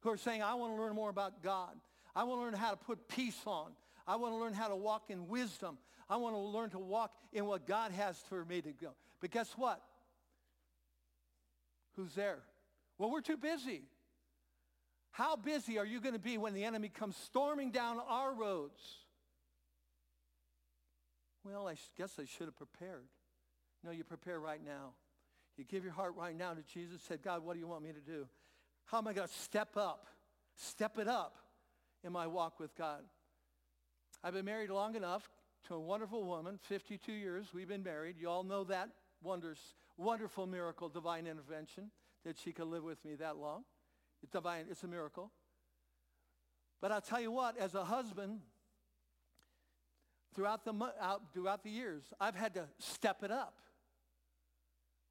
who 0.00 0.10
are 0.10 0.18
saying, 0.18 0.42
I 0.42 0.54
want 0.54 0.76
to 0.76 0.82
learn 0.82 0.94
more 0.94 1.08
about 1.08 1.42
God. 1.42 1.74
I 2.14 2.24
want 2.24 2.40
to 2.40 2.44
learn 2.44 2.54
how 2.54 2.70
to 2.70 2.76
put 2.76 3.08
peace 3.08 3.40
on. 3.46 3.72
I 4.06 4.16
want 4.16 4.34
to 4.34 4.38
learn 4.38 4.52
how 4.52 4.68
to 4.68 4.76
walk 4.76 5.04
in 5.08 5.28
wisdom. 5.28 5.78
I 6.10 6.16
want 6.16 6.34
to 6.34 6.40
learn 6.40 6.70
to 6.70 6.78
walk 6.78 7.12
in 7.32 7.46
what 7.46 7.66
God 7.66 7.92
has 7.92 8.18
for 8.28 8.44
me 8.44 8.60
to 8.60 8.72
go. 8.72 8.90
But 9.20 9.30
guess 9.30 9.52
what? 9.56 9.80
Who's 11.96 12.14
there? 12.14 12.40
Well, 12.98 13.10
we're 13.10 13.20
too 13.20 13.36
busy. 13.36 13.82
How 15.12 15.36
busy 15.36 15.78
are 15.78 15.86
you 15.86 16.00
going 16.00 16.14
to 16.14 16.20
be 16.20 16.36
when 16.36 16.52
the 16.52 16.64
enemy 16.64 16.88
comes 16.88 17.16
storming 17.16 17.70
down 17.70 17.98
our 18.08 18.34
roads? 18.34 18.80
Well, 21.44 21.66
I 21.66 21.76
guess 21.96 22.18
I 22.18 22.26
should 22.26 22.46
have 22.46 22.56
prepared. 22.56 23.06
No, 23.84 23.90
you 23.90 24.04
prepare 24.04 24.38
right 24.38 24.64
now. 24.64 24.92
You 25.56 25.64
give 25.64 25.84
your 25.84 25.92
heart 25.92 26.14
right 26.16 26.36
now 26.36 26.54
to 26.54 26.62
Jesus. 26.62 27.02
Said, 27.02 27.22
God, 27.22 27.44
what 27.44 27.54
do 27.54 27.60
you 27.60 27.66
want 27.66 27.82
me 27.82 27.92
to 27.92 28.00
do? 28.00 28.26
How 28.86 28.98
am 28.98 29.08
I 29.08 29.12
going 29.12 29.28
to 29.28 29.34
step 29.34 29.76
up? 29.76 30.06
Step 30.56 30.98
it 30.98 31.08
up 31.08 31.36
in 32.04 32.12
my 32.12 32.26
walk 32.26 32.60
with 32.60 32.74
God. 32.76 33.02
I've 34.22 34.34
been 34.34 34.44
married 34.44 34.70
long 34.70 34.96
enough 34.96 35.28
to 35.68 35.74
a 35.74 35.80
wonderful 35.80 36.24
woman, 36.24 36.58
52 36.62 37.12
years 37.12 37.46
we've 37.54 37.68
been 37.68 37.82
married. 37.82 38.16
You 38.18 38.28
all 38.28 38.44
know 38.44 38.64
that 38.64 38.90
wonders, 39.22 39.58
wonderful 39.96 40.46
miracle, 40.46 40.88
divine 40.88 41.26
intervention, 41.26 41.90
that 42.24 42.38
she 42.38 42.52
could 42.52 42.66
live 42.66 42.84
with 42.84 43.02
me 43.04 43.14
that 43.16 43.36
long. 43.36 43.64
It's 44.22 44.32
divine, 44.32 44.66
it's 44.70 44.82
a 44.82 44.88
miracle. 44.88 45.30
But 46.80 46.92
I'll 46.92 47.00
tell 47.00 47.20
you 47.20 47.30
what, 47.30 47.58
as 47.58 47.74
a 47.74 47.84
husband, 47.84 48.40
throughout 50.34 50.64
the, 50.64 50.74
out, 51.00 51.22
throughout 51.32 51.62
the 51.62 51.70
years, 51.70 52.02
I've 52.20 52.34
had 52.34 52.54
to 52.54 52.64
step 52.78 53.22
it 53.22 53.30
up. 53.30 53.54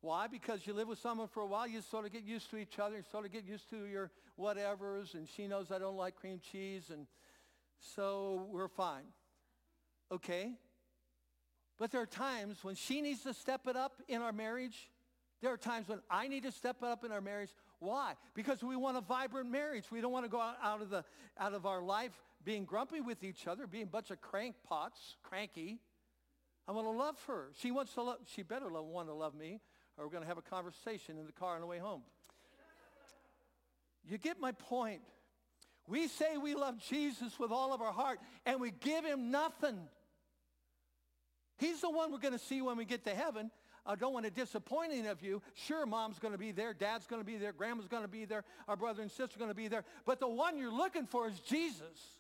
Why? 0.01 0.27
Because 0.27 0.65
you 0.65 0.73
live 0.73 0.87
with 0.87 0.99
someone 0.99 1.27
for 1.27 1.41
a 1.41 1.45
while, 1.45 1.67
you 1.67 1.81
sort 1.81 2.05
of 2.05 2.13
get 2.13 2.23
used 2.23 2.49
to 2.51 2.57
each 2.57 2.79
other, 2.79 2.97
you 2.97 3.03
sort 3.11 3.25
of 3.25 3.31
get 3.31 3.45
used 3.45 3.69
to 3.71 3.85
your 3.85 4.11
whatevers, 4.39 5.13
and 5.13 5.27
she 5.27 5.47
knows 5.47 5.71
I 5.71 5.79
don't 5.79 5.97
like 5.97 6.15
cream 6.15 6.39
cheese, 6.51 6.89
and 6.89 7.05
so 7.95 8.47
we're 8.49 8.69
fine. 8.69 9.03
Okay? 10.11 10.53
But 11.77 11.91
there 11.91 12.01
are 12.01 12.05
times 12.05 12.57
when 12.63 12.75
she 12.75 13.01
needs 13.01 13.23
to 13.23 13.33
step 13.33 13.67
it 13.67 13.75
up 13.75 14.01
in 14.07 14.21
our 14.21 14.31
marriage. 14.31 14.89
There 15.41 15.51
are 15.51 15.57
times 15.57 15.89
when 15.89 15.99
I 16.09 16.27
need 16.27 16.43
to 16.43 16.51
step 16.51 16.77
it 16.81 16.87
up 16.87 17.03
in 17.03 17.11
our 17.11 17.21
marriage. 17.21 17.49
Why? 17.79 18.13
Because 18.33 18.63
we 18.63 18.75
want 18.75 18.97
a 18.97 19.01
vibrant 19.01 19.49
marriage. 19.49 19.85
We 19.91 20.01
don't 20.01 20.11
want 20.11 20.25
to 20.25 20.29
go 20.29 20.39
out 20.39 20.81
of, 20.81 20.89
the, 20.89 21.03
out 21.37 21.53
of 21.53 21.65
our 21.65 21.81
life 21.81 22.11
being 22.43 22.65
grumpy 22.65 23.01
with 23.01 23.23
each 23.23 23.47
other, 23.47 23.67
being 23.67 23.83
a 23.83 23.87
bunch 23.87 24.11
of 24.11 24.17
crankpots, 24.21 25.15
cranky. 25.23 25.79
I 26.67 26.71
want 26.71 26.87
to 26.87 26.91
love 26.91 27.17
her. 27.27 27.51
She 27.59 27.71
wants 27.71 27.93
to 27.93 28.01
love, 28.01 28.17
she 28.33 28.43
better 28.43 28.69
love, 28.69 28.85
want 28.85 29.07
to 29.09 29.13
love 29.13 29.35
me 29.35 29.59
or 29.99 30.05
we're 30.05 30.11
going 30.11 30.23
to 30.23 30.27
have 30.29 30.37
a 30.37 30.41
conversation 30.41 31.17
in 31.17 31.25
the 31.25 31.33
car 31.33 31.55
on 31.55 31.61
the 31.61 31.67
way 31.67 31.77
home. 31.77 32.01
You 34.07 34.17
get 34.17 34.39
my 34.39 34.53
point. 34.53 35.01
We 35.87 36.07
say 36.07 36.37
we 36.37 36.55
love 36.55 36.77
Jesus 36.89 37.37
with 37.37 37.51
all 37.51 37.73
of 37.73 37.81
our 37.81 37.91
heart 37.91 38.19
and 38.45 38.61
we 38.61 38.71
give 38.71 39.03
him 39.03 39.29
nothing. 39.29 39.77
He's 41.57 41.81
the 41.81 41.89
one 41.89 42.11
we're 42.11 42.19
going 42.19 42.37
to 42.37 42.39
see 42.39 42.61
when 42.61 42.77
we 42.77 42.85
get 42.85 43.03
to 43.05 43.13
heaven. 43.13 43.51
I 43.85 43.95
don't 43.95 44.13
want 44.13 44.25
to 44.25 44.31
disappoint 44.31 44.91
any 44.93 45.07
of 45.07 45.21
you. 45.21 45.41
Sure, 45.53 45.85
mom's 45.85 46.19
going 46.19 46.33
to 46.33 46.37
be 46.37 46.51
there, 46.51 46.73
dad's 46.73 47.07
going 47.07 47.21
to 47.21 47.25
be 47.25 47.37
there, 47.37 47.51
grandma's 47.51 47.87
going 47.87 48.03
to 48.03 48.09
be 48.09 48.25
there, 48.25 48.43
our 48.67 48.75
brother 48.75 49.01
and 49.01 49.09
sister 49.09 49.35
are 49.35 49.39
going 49.39 49.49
to 49.49 49.55
be 49.55 49.67
there. 49.67 49.83
But 50.05 50.19
the 50.19 50.27
one 50.27 50.57
you're 50.57 50.71
looking 50.71 51.07
for 51.07 51.27
is 51.27 51.39
Jesus. 51.39 52.17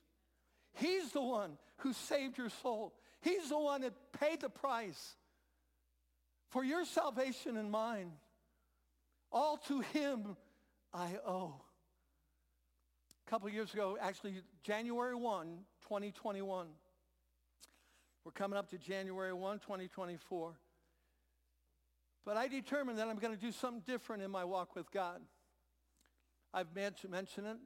He's 0.73 1.11
the 1.11 1.21
one 1.21 1.57
who 1.77 1.93
saved 1.93 2.37
your 2.37 2.49
soul. 2.49 2.93
He's 3.21 3.49
the 3.49 3.59
one 3.59 3.81
that 3.81 3.93
paid 4.19 4.41
the 4.41 4.49
price 4.49 5.15
for 6.49 6.63
your 6.63 6.85
salvation 6.85 7.57
and 7.57 7.71
mine. 7.71 8.11
All 9.31 9.57
to 9.67 9.81
him 9.81 10.35
I 10.93 11.17
owe. 11.25 11.61
A 13.27 13.29
couple 13.29 13.47
years 13.49 13.73
ago, 13.73 13.97
actually 14.01 14.41
January 14.63 15.15
1, 15.15 15.47
2021. 15.83 16.67
We're 18.25 18.31
coming 18.31 18.57
up 18.57 18.69
to 18.71 18.77
January 18.77 19.33
1, 19.33 19.59
2024. 19.59 20.59
But 22.25 22.37
I 22.37 22.47
determined 22.47 22.99
that 22.99 23.07
I'm 23.07 23.17
going 23.17 23.35
to 23.35 23.39
do 23.39 23.51
something 23.51 23.83
different 23.85 24.23
in 24.23 24.31
my 24.31 24.43
walk 24.43 24.75
with 24.75 24.91
God. 24.91 25.21
I've 26.53 26.73
mentioned 26.75 27.45
it. 27.47 27.57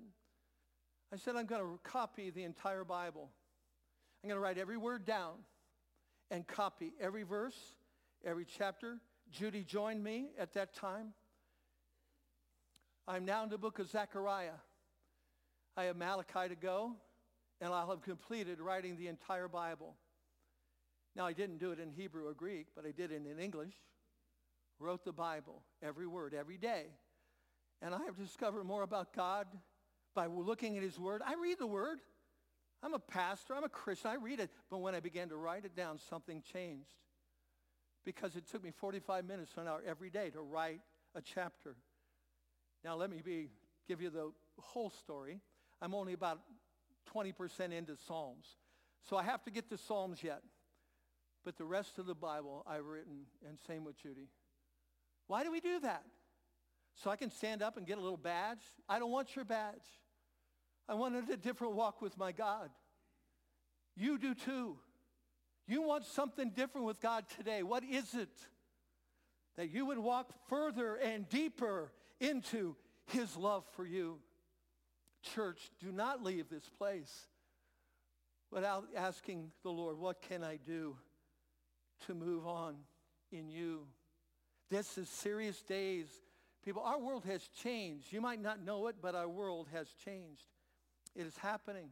I 1.11 1.17
said 1.17 1.35
I'm 1.35 1.45
going 1.45 1.61
to 1.61 1.79
copy 1.83 2.29
the 2.29 2.43
entire 2.43 2.83
Bible. 2.83 3.29
I'm 4.23 4.29
going 4.29 4.37
to 4.37 4.41
write 4.41 4.57
every 4.57 4.77
word 4.77 5.05
down 5.05 5.35
and 6.31 6.47
copy 6.47 6.93
every 6.99 7.23
verse, 7.23 7.57
every 8.25 8.45
chapter. 8.45 8.99
Judy 9.31 9.63
joined 9.63 10.03
me 10.03 10.29
at 10.37 10.53
that 10.53 10.73
time. 10.73 11.13
I'm 13.07 13.25
now 13.25 13.43
in 13.43 13.49
the 13.49 13.57
book 13.57 13.79
of 13.79 13.89
Zechariah. 13.89 14.59
I 15.75 15.85
have 15.85 15.97
Malachi 15.97 16.49
to 16.49 16.55
go, 16.55 16.93
and 17.59 17.73
I'll 17.73 17.89
have 17.89 18.01
completed 18.01 18.61
writing 18.61 18.95
the 18.95 19.07
entire 19.07 19.47
Bible. 19.47 19.95
Now, 21.15 21.25
I 21.25 21.33
didn't 21.33 21.57
do 21.57 21.71
it 21.71 21.79
in 21.79 21.91
Hebrew 21.91 22.27
or 22.27 22.33
Greek, 22.33 22.67
but 22.75 22.85
I 22.85 22.91
did 22.91 23.11
it 23.11 23.21
in 23.29 23.39
English. 23.39 23.73
Wrote 24.79 25.03
the 25.03 25.11
Bible, 25.11 25.63
every 25.81 26.07
word, 26.07 26.33
every 26.33 26.57
day. 26.57 26.85
And 27.81 27.93
I 27.93 28.03
have 28.05 28.17
discovered 28.17 28.63
more 28.63 28.83
about 28.83 29.13
God 29.13 29.47
by 30.15 30.27
looking 30.27 30.77
at 30.77 30.83
his 30.83 30.97
word. 30.97 31.21
I 31.25 31.35
read 31.35 31.59
the 31.59 31.67
word. 31.67 31.99
I'm 32.81 32.93
a 32.93 32.99
pastor. 32.99 33.55
I'm 33.55 33.63
a 33.63 33.69
Christian. 33.69 34.11
I 34.11 34.15
read 34.15 34.39
it. 34.39 34.49
But 34.69 34.79
when 34.79 34.95
I 34.95 34.99
began 34.99 35.29
to 35.29 35.35
write 35.35 35.65
it 35.65 35.75
down, 35.75 35.99
something 36.09 36.41
changed. 36.53 36.89
Because 38.05 38.35
it 38.35 38.47
took 38.47 38.63
me 38.63 38.71
45 38.71 39.25
minutes 39.25 39.53
to 39.53 39.61
an 39.61 39.67
hour 39.67 39.81
every 39.85 40.09
day 40.09 40.29
to 40.31 40.41
write 40.41 40.81
a 41.15 41.21
chapter. 41.21 41.75
Now, 42.83 42.95
let 42.95 43.09
me 43.09 43.21
be, 43.23 43.49
give 43.87 44.01
you 44.01 44.09
the 44.09 44.31
whole 44.59 44.89
story. 44.89 45.39
I'm 45.81 45.93
only 45.93 46.13
about 46.13 46.39
20% 47.13 47.71
into 47.71 47.95
Psalms. 48.07 48.45
So 49.07 49.17
I 49.17 49.23
have 49.23 49.43
to 49.43 49.51
get 49.51 49.69
to 49.69 49.77
Psalms 49.77 50.23
yet. 50.23 50.41
But 51.45 51.57
the 51.57 51.65
rest 51.65 51.97
of 51.97 52.05
the 52.05 52.15
Bible 52.15 52.63
I've 52.67 52.85
written, 52.85 53.25
and 53.47 53.57
same 53.67 53.83
with 53.83 54.01
Judy. 54.01 54.29
Why 55.27 55.43
do 55.43 55.51
we 55.51 55.59
do 55.59 55.79
that? 55.81 56.03
So 56.95 57.09
I 57.09 57.15
can 57.15 57.31
stand 57.31 57.61
up 57.61 57.77
and 57.77 57.85
get 57.85 57.97
a 57.97 58.01
little 58.01 58.17
badge? 58.17 58.61
I 58.87 58.99
don't 58.99 59.11
want 59.11 59.35
your 59.35 59.45
badge. 59.45 59.85
I 60.87 60.93
wanted 60.93 61.29
a 61.29 61.37
different 61.37 61.73
walk 61.73 62.01
with 62.01 62.17
my 62.17 62.31
God. 62.31 62.69
You 63.95 64.17
do 64.17 64.33
too. 64.33 64.77
You 65.67 65.81
want 65.81 66.05
something 66.05 66.49
different 66.49 66.85
with 66.85 66.99
God 67.01 67.25
today. 67.37 67.63
What 67.63 67.83
is 67.83 68.13
it? 68.13 68.29
That 69.55 69.69
you 69.69 69.85
would 69.85 69.99
walk 69.99 70.31
further 70.49 70.95
and 70.95 71.27
deeper 71.29 71.91
into 72.19 72.75
his 73.05 73.35
love 73.37 73.63
for 73.73 73.85
you. 73.85 74.19
Church, 75.21 75.71
do 75.79 75.91
not 75.91 76.23
leave 76.23 76.49
this 76.49 76.67
place 76.77 77.27
without 78.51 78.85
asking 78.95 79.51
the 79.63 79.71
Lord, 79.71 79.97
what 79.97 80.21
can 80.21 80.43
I 80.43 80.57
do 80.57 80.95
to 82.07 82.13
move 82.13 82.45
on 82.45 82.75
in 83.31 83.49
you? 83.49 83.87
This 84.69 84.97
is 84.97 85.09
serious 85.09 85.61
days. 85.61 86.07
People, 86.63 86.83
our 86.83 86.99
world 86.99 87.25
has 87.25 87.47
changed. 87.63 88.11
You 88.11 88.21
might 88.21 88.41
not 88.41 88.63
know 88.63 88.87
it, 88.87 88.95
but 89.01 89.15
our 89.15 89.27
world 89.27 89.67
has 89.73 89.87
changed. 90.05 90.43
It 91.15 91.25
is 91.25 91.37
happening 91.37 91.89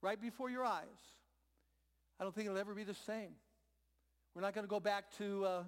right 0.00 0.20
before 0.20 0.50
your 0.50 0.64
eyes. 0.64 0.86
I 2.22 2.24
don't 2.24 2.32
think 2.32 2.46
it'll 2.46 2.60
ever 2.60 2.72
be 2.72 2.84
the 2.84 2.94
same. 2.94 3.30
We're 4.32 4.42
not 4.42 4.54
going 4.54 4.64
to 4.64 4.70
go 4.70 4.78
back 4.78 5.06
to 5.18 5.44
uh, 5.44 5.62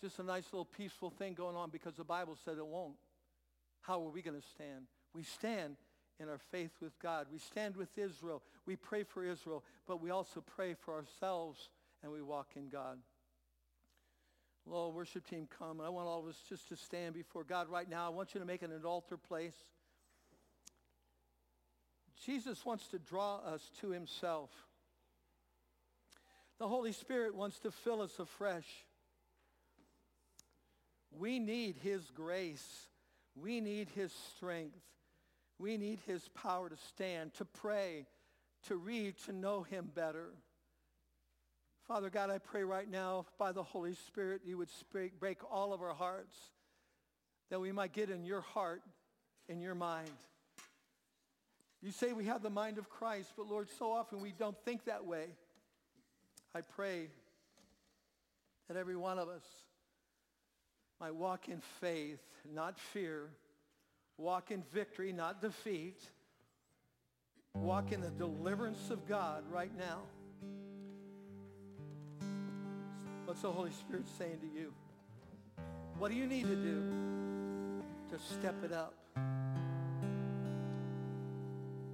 just 0.00 0.18
a 0.18 0.22
nice 0.22 0.44
little 0.54 0.64
peaceful 0.64 1.10
thing 1.10 1.34
going 1.34 1.54
on 1.54 1.68
because 1.68 1.96
the 1.96 2.04
Bible 2.04 2.34
said 2.46 2.56
it 2.56 2.66
won't. 2.66 2.94
How 3.82 4.02
are 4.02 4.08
we 4.08 4.22
going 4.22 4.40
to 4.40 4.46
stand? 4.54 4.86
We 5.12 5.22
stand 5.22 5.76
in 6.18 6.30
our 6.30 6.40
faith 6.50 6.70
with 6.80 6.98
God. 6.98 7.26
We 7.30 7.38
stand 7.38 7.76
with 7.76 7.90
Israel. 7.98 8.42
We 8.64 8.74
pray 8.74 9.02
for 9.02 9.22
Israel, 9.22 9.62
but 9.86 10.00
we 10.00 10.08
also 10.08 10.40
pray 10.40 10.72
for 10.72 10.94
ourselves 10.94 11.68
and 12.02 12.10
we 12.10 12.22
walk 12.22 12.52
in 12.56 12.70
God. 12.70 12.96
Lord, 14.64 14.94
worship 14.94 15.28
team, 15.28 15.46
come. 15.58 15.78
I 15.78 15.90
want 15.90 16.08
all 16.08 16.20
of 16.20 16.26
us 16.26 16.40
just 16.48 16.70
to 16.70 16.76
stand 16.76 17.16
before 17.16 17.44
God 17.44 17.68
right 17.68 17.86
now. 17.86 18.06
I 18.06 18.08
want 18.08 18.32
you 18.32 18.40
to 18.40 18.46
make 18.46 18.62
it 18.62 18.70
an 18.70 18.82
altar 18.82 19.18
place. 19.18 19.56
Jesus 22.24 22.64
wants 22.64 22.88
to 22.88 22.98
draw 22.98 23.40
us 23.40 23.70
to 23.82 23.90
himself. 23.90 24.48
The 26.58 26.68
Holy 26.68 26.92
Spirit 26.92 27.34
wants 27.34 27.60
to 27.60 27.70
fill 27.70 28.02
us 28.02 28.18
afresh. 28.18 28.66
We 31.10 31.38
need 31.38 31.76
his 31.82 32.10
grace. 32.10 32.88
We 33.34 33.60
need 33.60 33.88
his 33.94 34.12
strength. 34.36 34.78
We 35.58 35.76
need 35.76 36.00
his 36.06 36.28
power 36.28 36.68
to 36.68 36.76
stand, 36.88 37.34
to 37.34 37.44
pray, 37.44 38.06
to 38.66 38.76
read, 38.76 39.16
to 39.26 39.32
know 39.32 39.62
him 39.62 39.90
better. 39.94 40.30
Father 41.86 42.10
God, 42.10 42.30
I 42.30 42.38
pray 42.38 42.64
right 42.64 42.88
now 42.88 43.26
by 43.38 43.52
the 43.52 43.62
Holy 43.62 43.94
Spirit 43.94 44.42
you 44.44 44.58
would 44.58 44.70
speak, 44.70 45.18
break 45.18 45.38
all 45.50 45.72
of 45.72 45.80
our 45.80 45.94
hearts, 45.94 46.36
that 47.50 47.60
we 47.60 47.72
might 47.72 47.92
get 47.92 48.10
in 48.10 48.24
your 48.24 48.42
heart, 48.42 48.82
in 49.48 49.60
your 49.60 49.74
mind. 49.74 50.10
You 51.80 51.92
say 51.92 52.12
we 52.12 52.24
have 52.24 52.42
the 52.42 52.50
mind 52.50 52.78
of 52.78 52.90
Christ, 52.90 53.32
but 53.36 53.46
Lord, 53.48 53.68
so 53.78 53.92
often 53.92 54.20
we 54.20 54.32
don't 54.32 54.58
think 54.64 54.84
that 54.84 55.06
way. 55.06 55.28
I 56.54 56.60
pray 56.60 57.08
that 58.68 58.76
every 58.76 58.96
one 58.96 59.18
of 59.18 59.28
us 59.28 59.44
might 61.00 61.14
walk 61.14 61.48
in 61.48 61.60
faith, 61.80 62.20
not 62.52 62.78
fear, 62.78 63.30
walk 64.16 64.50
in 64.50 64.62
victory, 64.72 65.12
not 65.12 65.40
defeat, 65.40 66.00
walk 67.54 67.92
in 67.92 68.00
the 68.00 68.10
deliverance 68.10 68.90
of 68.90 69.06
God 69.06 69.44
right 69.50 69.72
now. 69.78 70.00
What's 73.24 73.42
the 73.42 73.52
Holy 73.52 73.70
Spirit 73.72 74.06
saying 74.18 74.38
to 74.40 74.58
you? 74.58 74.72
What 75.98 76.10
do 76.10 76.16
you 76.16 76.26
need 76.26 76.46
to 76.46 76.56
do 76.56 77.82
to 78.10 78.18
step 78.18 78.54
it 78.64 78.72
up? 78.72 78.97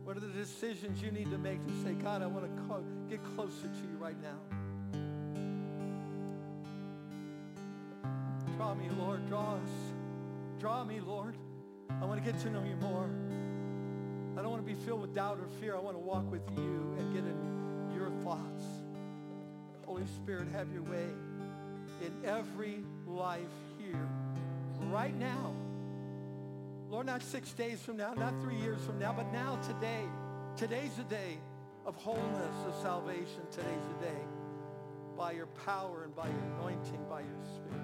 What 0.05 0.19
are 0.19 0.21
the 0.21 0.29
decisions 0.29 1.01
you 1.03 1.11
need 1.11 1.31
to 1.31 1.39
make 1.39 1.67
to 1.67 1.73
say, 1.83 1.95
God, 1.95 2.23
I 2.23 2.27
want 2.27 2.45
to 2.45 2.85
get 3.09 3.25
closer 3.35 3.63
to 3.63 3.81
you 3.91 3.97
right 3.99 4.21
now? 4.21 4.39
Draw 8.57 8.75
me, 8.75 8.91
Lord. 8.99 9.27
Draw 9.29 9.55
us. 9.55 9.71
Draw 10.61 10.85
me, 10.85 11.01
Lord. 11.01 11.37
I 12.03 12.05
want 12.05 12.23
to 12.23 12.33
get 12.33 12.39
to 12.43 12.51
know 12.51 12.63
you 12.63 12.77
more. 12.77 13.09
I 14.37 14.43
don't 14.43 14.51
want 14.51 14.67
to 14.67 14.75
be 14.75 14.79
filled 14.85 15.01
with 15.01 15.15
doubt 15.15 15.39
or 15.41 15.49
fear. 15.59 15.75
I 15.75 15.81
want 15.81 15.97
to 15.97 16.01
walk 16.01 16.31
with 16.31 16.43
you 16.55 16.95
and 16.99 17.15
get 17.15 17.25
in 17.25 17.97
your 17.97 18.11
thoughts. 18.25 18.65
Holy 19.87 20.05
Spirit, 20.07 20.49
have 20.53 20.71
your 20.71 20.83
way 20.83 21.09
in 22.05 22.13
every 22.29 22.85
life 23.07 23.41
here, 23.79 24.09
right 24.91 25.19
now. 25.19 25.55
Lord, 26.95 27.07
not 27.07 27.25
six 27.25 27.53
days 27.53 27.81
from 27.81 27.97
now, 27.97 28.15
not 28.15 28.41
three 28.41 28.55
years 28.55 28.79
from 28.87 29.01
now, 29.01 29.13
but 29.13 29.33
now, 29.33 29.57
today. 29.67 30.05
Today's 30.57 30.95
the 30.97 31.03
day 31.03 31.39
of 31.85 31.97
wholeness, 31.97 32.57
of 32.69 32.83
salvation. 32.83 33.43
Today's 33.51 33.83
the 33.99 34.07
day. 34.07 34.21
By 35.19 35.33
your 35.33 35.47
power 35.47 36.05
and 36.05 36.15
by 36.15 36.29
your 36.29 36.43
anointing, 36.57 37.01
by 37.11 37.23
your 37.23 37.43
spirit. 37.57 37.83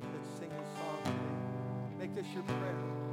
Let's 0.00 0.38
sing 0.38 0.50
a 0.50 0.78
song 0.78 0.98
today. 1.04 1.98
Make 1.98 2.14
this 2.14 2.24
your 2.32 2.44
prayer. 2.44 3.03